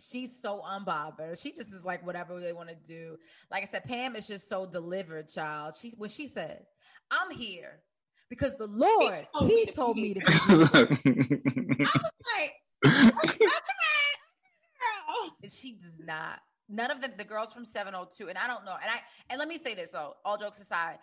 She's 0.00 0.40
so 0.40 0.62
unbothered. 0.66 1.40
She 1.40 1.52
just 1.52 1.72
is 1.72 1.84
like 1.84 2.04
whatever 2.04 2.40
they 2.40 2.52
want 2.52 2.68
to 2.70 2.74
do. 2.74 3.16
Like 3.50 3.62
I 3.62 3.66
said, 3.66 3.84
Pam 3.84 4.16
is 4.16 4.26
just 4.26 4.48
so 4.48 4.66
delivered, 4.66 5.28
child. 5.28 5.74
She 5.80 5.92
when 5.96 6.10
she 6.10 6.26
said, 6.26 6.66
"I'm 7.10 7.30
here 7.30 7.82
because 8.28 8.56
the 8.56 8.66
Lord 8.66 9.26
He 9.40 9.40
told 9.40 9.50
He 9.50 9.56
me 9.56 9.64
to 9.66 9.72
told 9.72 9.96
be 9.96 10.02
me 10.02 10.14
to." 10.14 10.86
Be. 11.04 11.84
Like, 12.36 12.52
okay, 12.84 13.44
girl. 14.80 15.30
And 15.42 15.52
she 15.52 15.72
does 15.74 16.00
not. 16.04 16.40
None 16.68 16.90
of 16.90 17.00
the 17.00 17.12
The 17.16 17.24
girls 17.24 17.52
from 17.52 17.64
702, 17.64 18.28
and 18.28 18.38
I 18.38 18.46
don't 18.46 18.64
know. 18.64 18.76
And 18.82 18.90
I 18.90 19.00
and 19.30 19.38
let 19.38 19.46
me 19.48 19.58
say 19.58 19.74
this. 19.74 19.92
So 19.92 20.14
all 20.24 20.36
jokes 20.36 20.60
aside. 20.60 20.98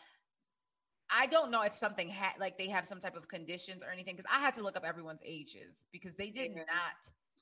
I 1.11 1.25
don't 1.25 1.49
know 1.51 1.61
if 1.63 1.73
something 1.73 2.07
had 2.07 2.33
like 2.39 2.57
they 2.57 2.67
have 2.69 2.85
some 2.85 2.99
type 2.99 3.15
of 3.15 3.27
conditions 3.27 3.81
or 3.83 3.91
anything 3.91 4.15
because 4.15 4.29
I 4.31 4.39
had 4.39 4.53
to 4.55 4.61
look 4.63 4.75
up 4.77 4.85
everyone's 4.85 5.21
ages 5.25 5.85
because 5.91 6.15
they 6.15 6.29
did 6.29 6.51
Yeah. 6.51 6.63
not 6.67 6.93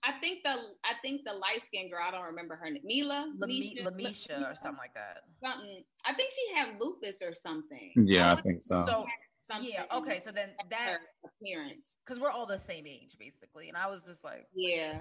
I 0.08 0.14
think 0.22 0.44
the 0.44 0.52
I 0.86 0.94
think 1.02 1.22
the 1.26 1.34
light 1.34 1.62
skinned 1.66 1.92
girl. 1.92 2.00
I 2.08 2.12
don't 2.12 2.26
remember 2.26 2.56
her 2.56 2.70
name. 2.70 2.82
Mila, 2.86 3.32
LeMisha, 3.40 3.84
LeMisha 3.84 4.52
or 4.52 4.56
something 4.56 4.78
like 4.78 4.94
that. 4.94 5.24
Something. 5.44 5.84
I 6.06 6.14
think 6.14 6.32
she 6.32 6.56
had 6.56 6.80
lupus 6.80 7.22
or 7.22 7.34
something. 7.34 7.92
yeah, 7.96 8.32
I 8.34 8.38
Oh, 8.40 8.42
think 8.42 8.62
so. 8.64 8.86
So 8.88 9.06
something 9.40 9.70
yeah, 9.72 9.84
okay. 9.98 10.20
So 10.24 10.32
then 10.32 10.50
that 10.70 10.90
her 10.92 11.00
appearance. 11.42 11.98
because 12.06 12.22
we're 12.22 12.32
all 12.32 12.46
the 12.46 12.58
same 12.60 12.88
age 12.88 13.16
basically, 13.20 13.68
and 13.68 13.78
I 13.78 13.88
was 13.88 14.06
just 14.06 14.24
like, 14.24 14.48
Yeah. 14.54 15.00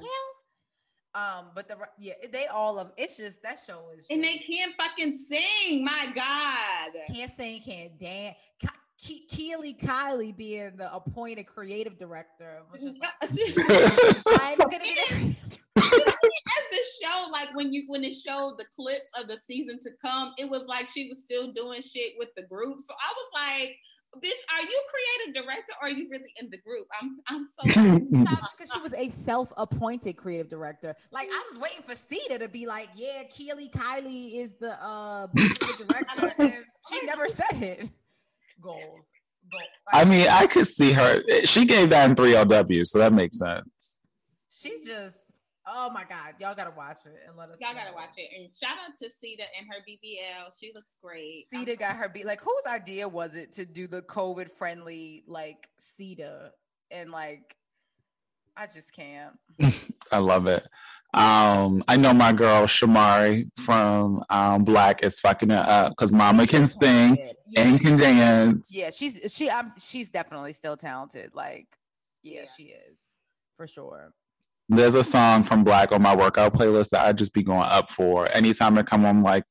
um, 1.14 1.46
but 1.54 1.68
the 1.68 1.76
yeah, 1.98 2.14
they 2.32 2.46
all 2.46 2.78
of 2.78 2.92
it's 2.96 3.16
just 3.16 3.42
that 3.42 3.58
show 3.66 3.90
is 3.96 4.06
And 4.10 4.22
they 4.22 4.38
can't 4.38 4.74
fucking 4.76 5.16
sing. 5.16 5.84
My 5.84 6.12
God. 6.14 7.14
can't 7.14 7.30
sing, 7.32 7.60
can't 7.60 7.98
dance. 7.98 8.36
Ke- 8.96 9.08
Ke- 9.08 9.28
Keely 9.28 9.74
Kylie 9.74 10.36
being 10.36 10.76
the 10.76 10.92
appointed 10.94 11.46
creative 11.46 11.98
director 11.98 12.62
was 12.72 12.82
just 12.82 13.00
like, 13.00 13.12
I'm 14.40 14.58
gonna 14.58 14.78
be 14.78 15.36
as 15.76 15.84
the 16.70 16.78
show, 17.02 17.28
like 17.32 17.54
when 17.54 17.72
you 17.72 17.84
when 17.88 18.04
it 18.04 18.14
showed 18.14 18.56
the 18.58 18.64
clips 18.74 19.10
of 19.18 19.28
the 19.28 19.36
season 19.36 19.78
to 19.80 19.90
come, 20.02 20.32
it 20.38 20.48
was 20.48 20.64
like 20.66 20.86
she 20.86 21.08
was 21.08 21.20
still 21.20 21.52
doing 21.52 21.82
shit 21.82 22.14
with 22.18 22.28
the 22.36 22.42
group. 22.42 22.80
So 22.80 22.94
I 22.94 23.12
was 23.12 23.28
like, 23.34 23.76
"Bitch, 24.24 24.54
are 24.54 24.62
you 24.62 24.82
creative 24.90 25.44
director 25.44 25.72
or 25.80 25.88
are 25.88 25.90
you 25.90 26.08
really 26.10 26.32
in 26.40 26.48
the 26.50 26.58
group?" 26.58 26.86
I'm 27.00 27.18
I'm 27.28 27.46
so 27.46 27.64
because 28.56 28.70
she 28.72 28.80
was 28.80 28.94
a 28.94 29.08
self-appointed 29.08 30.16
creative 30.16 30.48
director. 30.48 30.94
Like 31.12 31.28
I 31.30 31.44
was 31.50 31.58
waiting 31.58 31.82
for 31.82 31.94
Sita 31.94 32.38
to 32.38 32.48
be 32.48 32.66
like, 32.66 32.88
"Yeah, 32.96 33.24
Keely 33.24 33.68
Kylie 33.68 34.36
is 34.36 34.54
the 34.58 34.82
uh 34.82 35.26
director," 35.78 36.34
and 36.38 36.64
she 36.90 37.04
never 37.04 37.28
said 37.28 37.62
it. 37.62 37.90
Goals, 38.60 38.82
goals. 39.50 39.64
I 39.92 40.04
mean, 40.04 40.26
I 40.28 40.46
could 40.46 40.66
see 40.66 40.92
her. 40.92 41.22
She 41.44 41.64
gave 41.64 41.90
that 41.90 42.08
in 42.10 42.16
3LW, 42.16 42.86
so 42.86 42.98
that 42.98 43.12
makes 43.12 43.38
sense. 43.38 43.98
she 44.50 44.80
just, 44.84 45.18
oh 45.66 45.90
my 45.90 46.04
god, 46.08 46.34
y'all 46.40 46.54
gotta 46.54 46.72
watch 46.76 46.98
it 47.04 47.20
and 47.28 47.36
let 47.36 47.50
us. 47.50 47.56
y'all 47.60 47.74
gotta 47.74 47.94
watch 47.94 48.14
it. 48.16 48.30
And 48.36 48.48
shout 48.54 48.76
out 48.84 48.96
to 49.02 49.10
Sita 49.10 49.44
and 49.58 49.66
her 49.68 49.82
BBL. 49.88 50.52
She 50.60 50.72
looks 50.74 50.96
great. 51.02 51.44
Sita 51.52 51.76
got 51.76 51.96
her 51.96 52.08
beat. 52.08 52.26
Like, 52.26 52.40
whose 52.40 52.66
idea 52.66 53.08
was 53.08 53.34
it 53.34 53.52
to 53.54 53.64
do 53.64 53.86
the 53.86 54.02
COVID 54.02 54.50
friendly 54.50 55.24
like 55.26 55.68
Sita? 55.78 56.52
And 56.90 57.10
like, 57.10 57.54
I 58.56 58.66
just 58.66 58.92
can't. 58.92 59.34
I 60.12 60.18
love 60.18 60.46
it. 60.46 60.66
Um, 61.14 61.82
I 61.88 61.96
know 61.96 62.12
my 62.12 62.32
girl 62.32 62.64
Shamari 62.64 63.48
from 63.58 64.22
um, 64.28 64.64
Blaque 64.64 65.02
is 65.04 65.18
fucking 65.20 65.50
it 65.50 65.56
up 65.58 65.92
because 65.92 66.12
Mama 66.12 66.46
can 66.46 66.68
sing 66.68 67.16
Yeah, 67.46 67.62
and 67.62 67.80
can 67.80 67.96
dance. 67.96 68.70
yeah, 68.72 68.90
she's 68.90 69.20
she. 69.34 69.48
I'm. 69.50 69.72
She's 69.80 70.08
definitely 70.10 70.52
still 70.52 70.76
talented. 70.76 71.30
Like, 71.34 71.68
yeah, 72.22 72.40
Yeah. 72.42 72.46
she 72.56 72.62
is 72.64 72.98
for 73.56 73.66
sure. 73.66 74.12
There's 74.68 74.96
a 74.96 75.04
song 75.04 75.44
from 75.44 75.64
Blaque 75.64 75.92
on 75.92 76.02
my 76.02 76.14
workout 76.14 76.52
playlist 76.52 76.90
that 76.90 77.06
I 77.06 77.12
just 77.12 77.32
be 77.32 77.42
going 77.42 77.62
up 77.62 77.90
for. 77.90 78.28
Anytime 78.32 78.76
I 78.76 78.82
come 78.82 79.04
on, 79.06 79.18
I'm 79.18 79.22
like, 79.22 79.44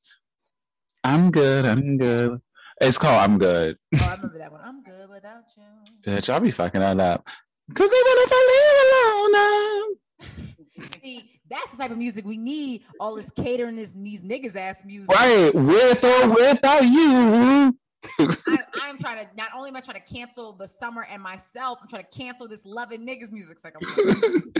I'm 1.02 1.30
good, 1.30 1.64
I'm 1.64 1.96
good. 1.96 2.38
It's 2.80 2.98
called 2.98 3.22
I'm 3.22 3.38
Good. 3.38 3.78
Oh, 3.98 4.04
I 4.04 4.14
remember 4.14 4.38
that 4.38 4.52
one. 4.52 4.60
I'm 4.62 4.82
good 4.82 5.08
without 5.08 5.44
you. 5.56 5.62
Bitch, 6.02 6.28
I'll 6.28 6.40
be 6.40 6.50
fucking 6.50 6.80
that 6.82 7.00
up. 7.00 7.26
Cause 7.74 7.86
even 7.88 7.94
if 7.96 8.30
I 8.32 8.42
leave 8.52 9.32
alone 9.32 9.32
now. 9.32 9.96
See, 11.02 11.30
that's 11.48 11.70
the 11.70 11.76
type 11.78 11.90
of 11.90 11.98
music 11.98 12.24
we 12.24 12.36
need. 12.36 12.82
All 13.00 13.14
this 13.14 13.30
catering, 13.30 13.76
this 13.76 13.92
these 13.92 14.22
niggas 14.22 14.56
ass 14.56 14.78
music. 14.84 15.10
Right, 15.10 15.54
with 15.54 16.04
or 16.04 16.28
without 16.28 16.84
you. 16.84 17.76
I, 18.18 18.58
I'm 18.82 18.98
trying 18.98 19.24
to. 19.24 19.30
Not 19.36 19.48
only 19.54 19.70
am 19.70 19.76
I 19.76 19.80
trying 19.80 20.00
to 20.00 20.14
cancel 20.14 20.52
the 20.52 20.68
summer 20.68 21.06
and 21.10 21.22
myself, 21.22 21.78
I'm 21.82 21.88
trying 21.88 22.04
to 22.10 22.18
cancel 22.18 22.48
this 22.48 22.64
loving 22.64 23.06
niggas 23.06 23.32
music. 23.32 23.56
It's 23.56 23.64
like 23.64 23.74
I'm. 23.76 24.52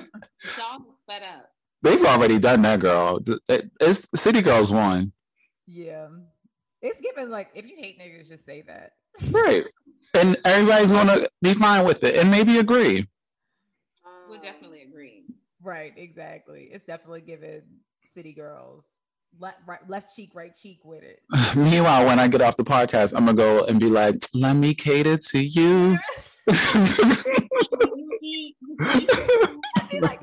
Y'all 0.59 0.81
fed 1.09 1.23
up. 1.23 1.51
They've 1.83 2.05
already 2.05 2.39
done 2.39 2.63
that, 2.63 2.81
girl. 2.81 3.21
It's 3.49 4.09
City 4.15 4.43
Girls 4.43 4.73
one. 4.73 5.13
yeah, 5.67 6.09
it's 6.83 7.01
given 7.01 7.31
like 7.31 7.51
if 7.55 7.69
you 7.69 7.77
hate 7.77 7.99
niggas, 7.99 8.29
just 8.29 8.45
say 8.45 8.63
that. 8.63 8.93
Right. 9.31 9.65
And 10.15 10.37
everybody's 10.45 10.93
gonna 10.93 11.29
be 11.43 11.55
fine 11.55 11.85
with 11.87 12.05
it 12.05 12.17
and 12.17 12.31
maybe 12.31 12.59
agree. 12.59 13.07
We'll 14.29 14.41
definitely 14.41 14.83
agree. 14.83 15.25
Right, 15.63 15.93
exactly. 15.97 16.69
It's 16.73 16.87
definitely 16.87 17.23
given 17.23 17.63
city 18.05 18.33
girls. 18.33 18.85
left, 19.39 19.59
right, 19.67 19.81
left 19.89 20.15
cheek, 20.15 20.35
right 20.35 20.55
cheek 20.55 20.81
with 20.85 21.03
it. 21.03 21.21
Meanwhile, 21.57 22.07
when 22.07 22.19
I 22.19 22.29
get 22.29 22.43
off 22.43 22.57
the 22.57 22.65
podcast, 22.65 23.13
I'm 23.17 23.27
gonna 23.27 23.35
go 23.35 23.65
and 23.65 23.81
be 23.81 23.89
like, 23.89 24.17
"Let 24.35 24.55
me 24.55 24.75
cater 24.75 25.17
to 25.17 25.39
you." 25.39 25.99
like, 26.47 26.59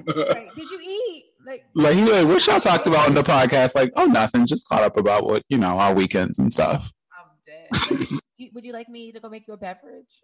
wait, 0.05 0.49
did 0.55 0.69
you 0.71 0.79
eat? 0.81 1.23
Like, 1.45 1.65
like, 1.75 1.95
hey, 1.95 2.23
what 2.23 2.45
y'all 2.47 2.59
talked 2.59 2.87
about 2.87 3.09
in 3.09 3.15
the 3.15 3.23
podcast? 3.23 3.75
Like, 3.75 3.91
oh, 3.95 4.05
nothing. 4.05 4.45
Just 4.45 4.67
caught 4.67 4.83
up 4.83 4.97
about 4.97 5.25
what 5.25 5.43
you 5.49 5.57
know 5.57 5.77
our 5.79 5.93
weekends 5.93 6.39
and 6.39 6.51
stuff. 6.51 6.91
I'm 7.13 7.27
dead. 7.45 7.67
Like, 7.91 8.09
would 8.53 8.63
you 8.63 8.73
like 8.73 8.89
me 8.89 9.11
to 9.11 9.19
go 9.19 9.29
make 9.29 9.47
you 9.47 9.53
a 9.53 9.57
beverage? 9.57 10.23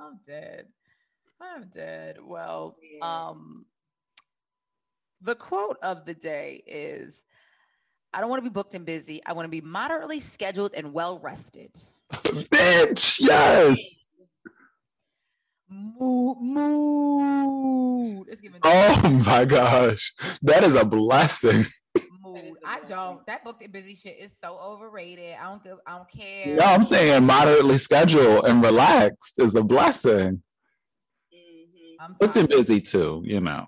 I'm 0.00 0.20
dead. 0.26 0.66
I'm 1.40 1.68
dead. 1.68 2.16
Well, 2.22 2.76
Yeah. 2.82 3.28
um, 3.28 3.66
the 5.20 5.34
quote 5.34 5.78
of 5.82 6.04
the 6.04 6.14
day 6.14 6.62
is 6.66 7.20
I 8.12 8.20
don't 8.20 8.30
want 8.30 8.42
to 8.42 8.48
be 8.50 8.52
booked 8.52 8.74
and 8.74 8.86
busy. 8.86 9.22
I 9.24 9.32
want 9.34 9.44
to 9.46 9.50
be 9.50 9.60
moderately 9.60 10.20
scheduled 10.20 10.72
and 10.74 10.92
well 10.92 11.18
rested. 11.18 11.70
Bitch, 12.12 13.20
yes. 13.20 13.78
Mood, 15.68 16.38
mood. 16.40 18.26
Oh 18.64 19.22
my 19.26 19.44
gosh, 19.44 20.14
that 20.42 20.64
is 20.64 20.74
a 20.74 20.84
blessing. 20.84 21.66
mood. 22.22 22.44
is 22.44 22.52
a 22.64 22.66
I 22.66 22.78
blessing. 22.78 22.88
don't. 22.88 23.26
That 23.26 23.44
booked 23.44 23.62
and 23.62 23.70
busy 23.72 23.94
shit 23.94 24.16
is 24.18 24.34
so 24.42 24.58
overrated. 24.58 25.36
I 25.38 25.44
don't 25.50 25.62
give. 25.62 25.76
I 25.86 25.96
don't 25.96 26.08
care. 26.10 26.56
No, 26.56 26.64
I'm 26.64 26.82
saying 26.82 27.24
moderately 27.24 27.76
scheduled 27.76 28.46
and 28.46 28.62
relaxed 28.62 29.38
is 29.38 29.54
a 29.54 29.62
blessing. 29.62 30.42
I'm 31.98 32.14
Booked 32.18 32.36
and 32.36 32.48
tired. 32.48 32.58
busy 32.66 32.80
too, 32.80 33.22
you 33.24 33.40
know. 33.40 33.66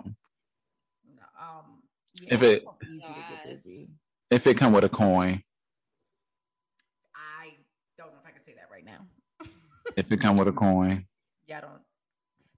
Um, 1.40 1.82
yeah, 2.14 2.34
If 2.34 2.42
it- 2.42 2.62
so 2.62 2.76
easy 2.86 3.00
to 3.00 3.20
get 3.30 3.44
busy. 3.44 3.88
If 4.30 4.46
it 4.46 4.56
come 4.56 4.72
with 4.72 4.84
a 4.84 4.88
coin, 4.88 5.42
I 7.14 7.50
don't 7.98 8.12
know 8.12 8.18
if 8.22 8.26
I 8.28 8.30
can 8.30 8.44
say 8.44 8.54
that 8.54 8.68
right 8.70 8.84
now. 8.84 9.06
if 9.96 10.10
it 10.12 10.20
come 10.20 10.36
with 10.36 10.46
a 10.48 10.52
coin. 10.52 11.06
Yeah, 11.48 11.58
I 11.58 11.60
don't. 11.62 11.80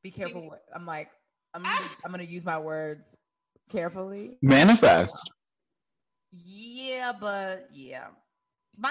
Be 0.03 0.11
careful. 0.11 0.49
What, 0.49 0.63
I'm 0.75 0.85
like, 0.85 1.09
I'm. 1.55 1.63
Gonna, 1.63 1.75
I'm 2.05 2.11
gonna 2.11 2.25
use 2.25 2.45
my 2.45 2.59
words 2.59 3.17
carefully. 3.71 4.37
Manifest. 4.43 5.31
Yeah, 6.31 7.13
but 7.19 7.69
yeah. 7.73 8.09
Bye. 8.79 8.91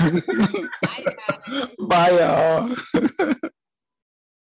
I 0.00 1.04
got 1.04 1.40
it. 1.46 1.76
Bye 1.88 2.10
y'all. 2.18 3.40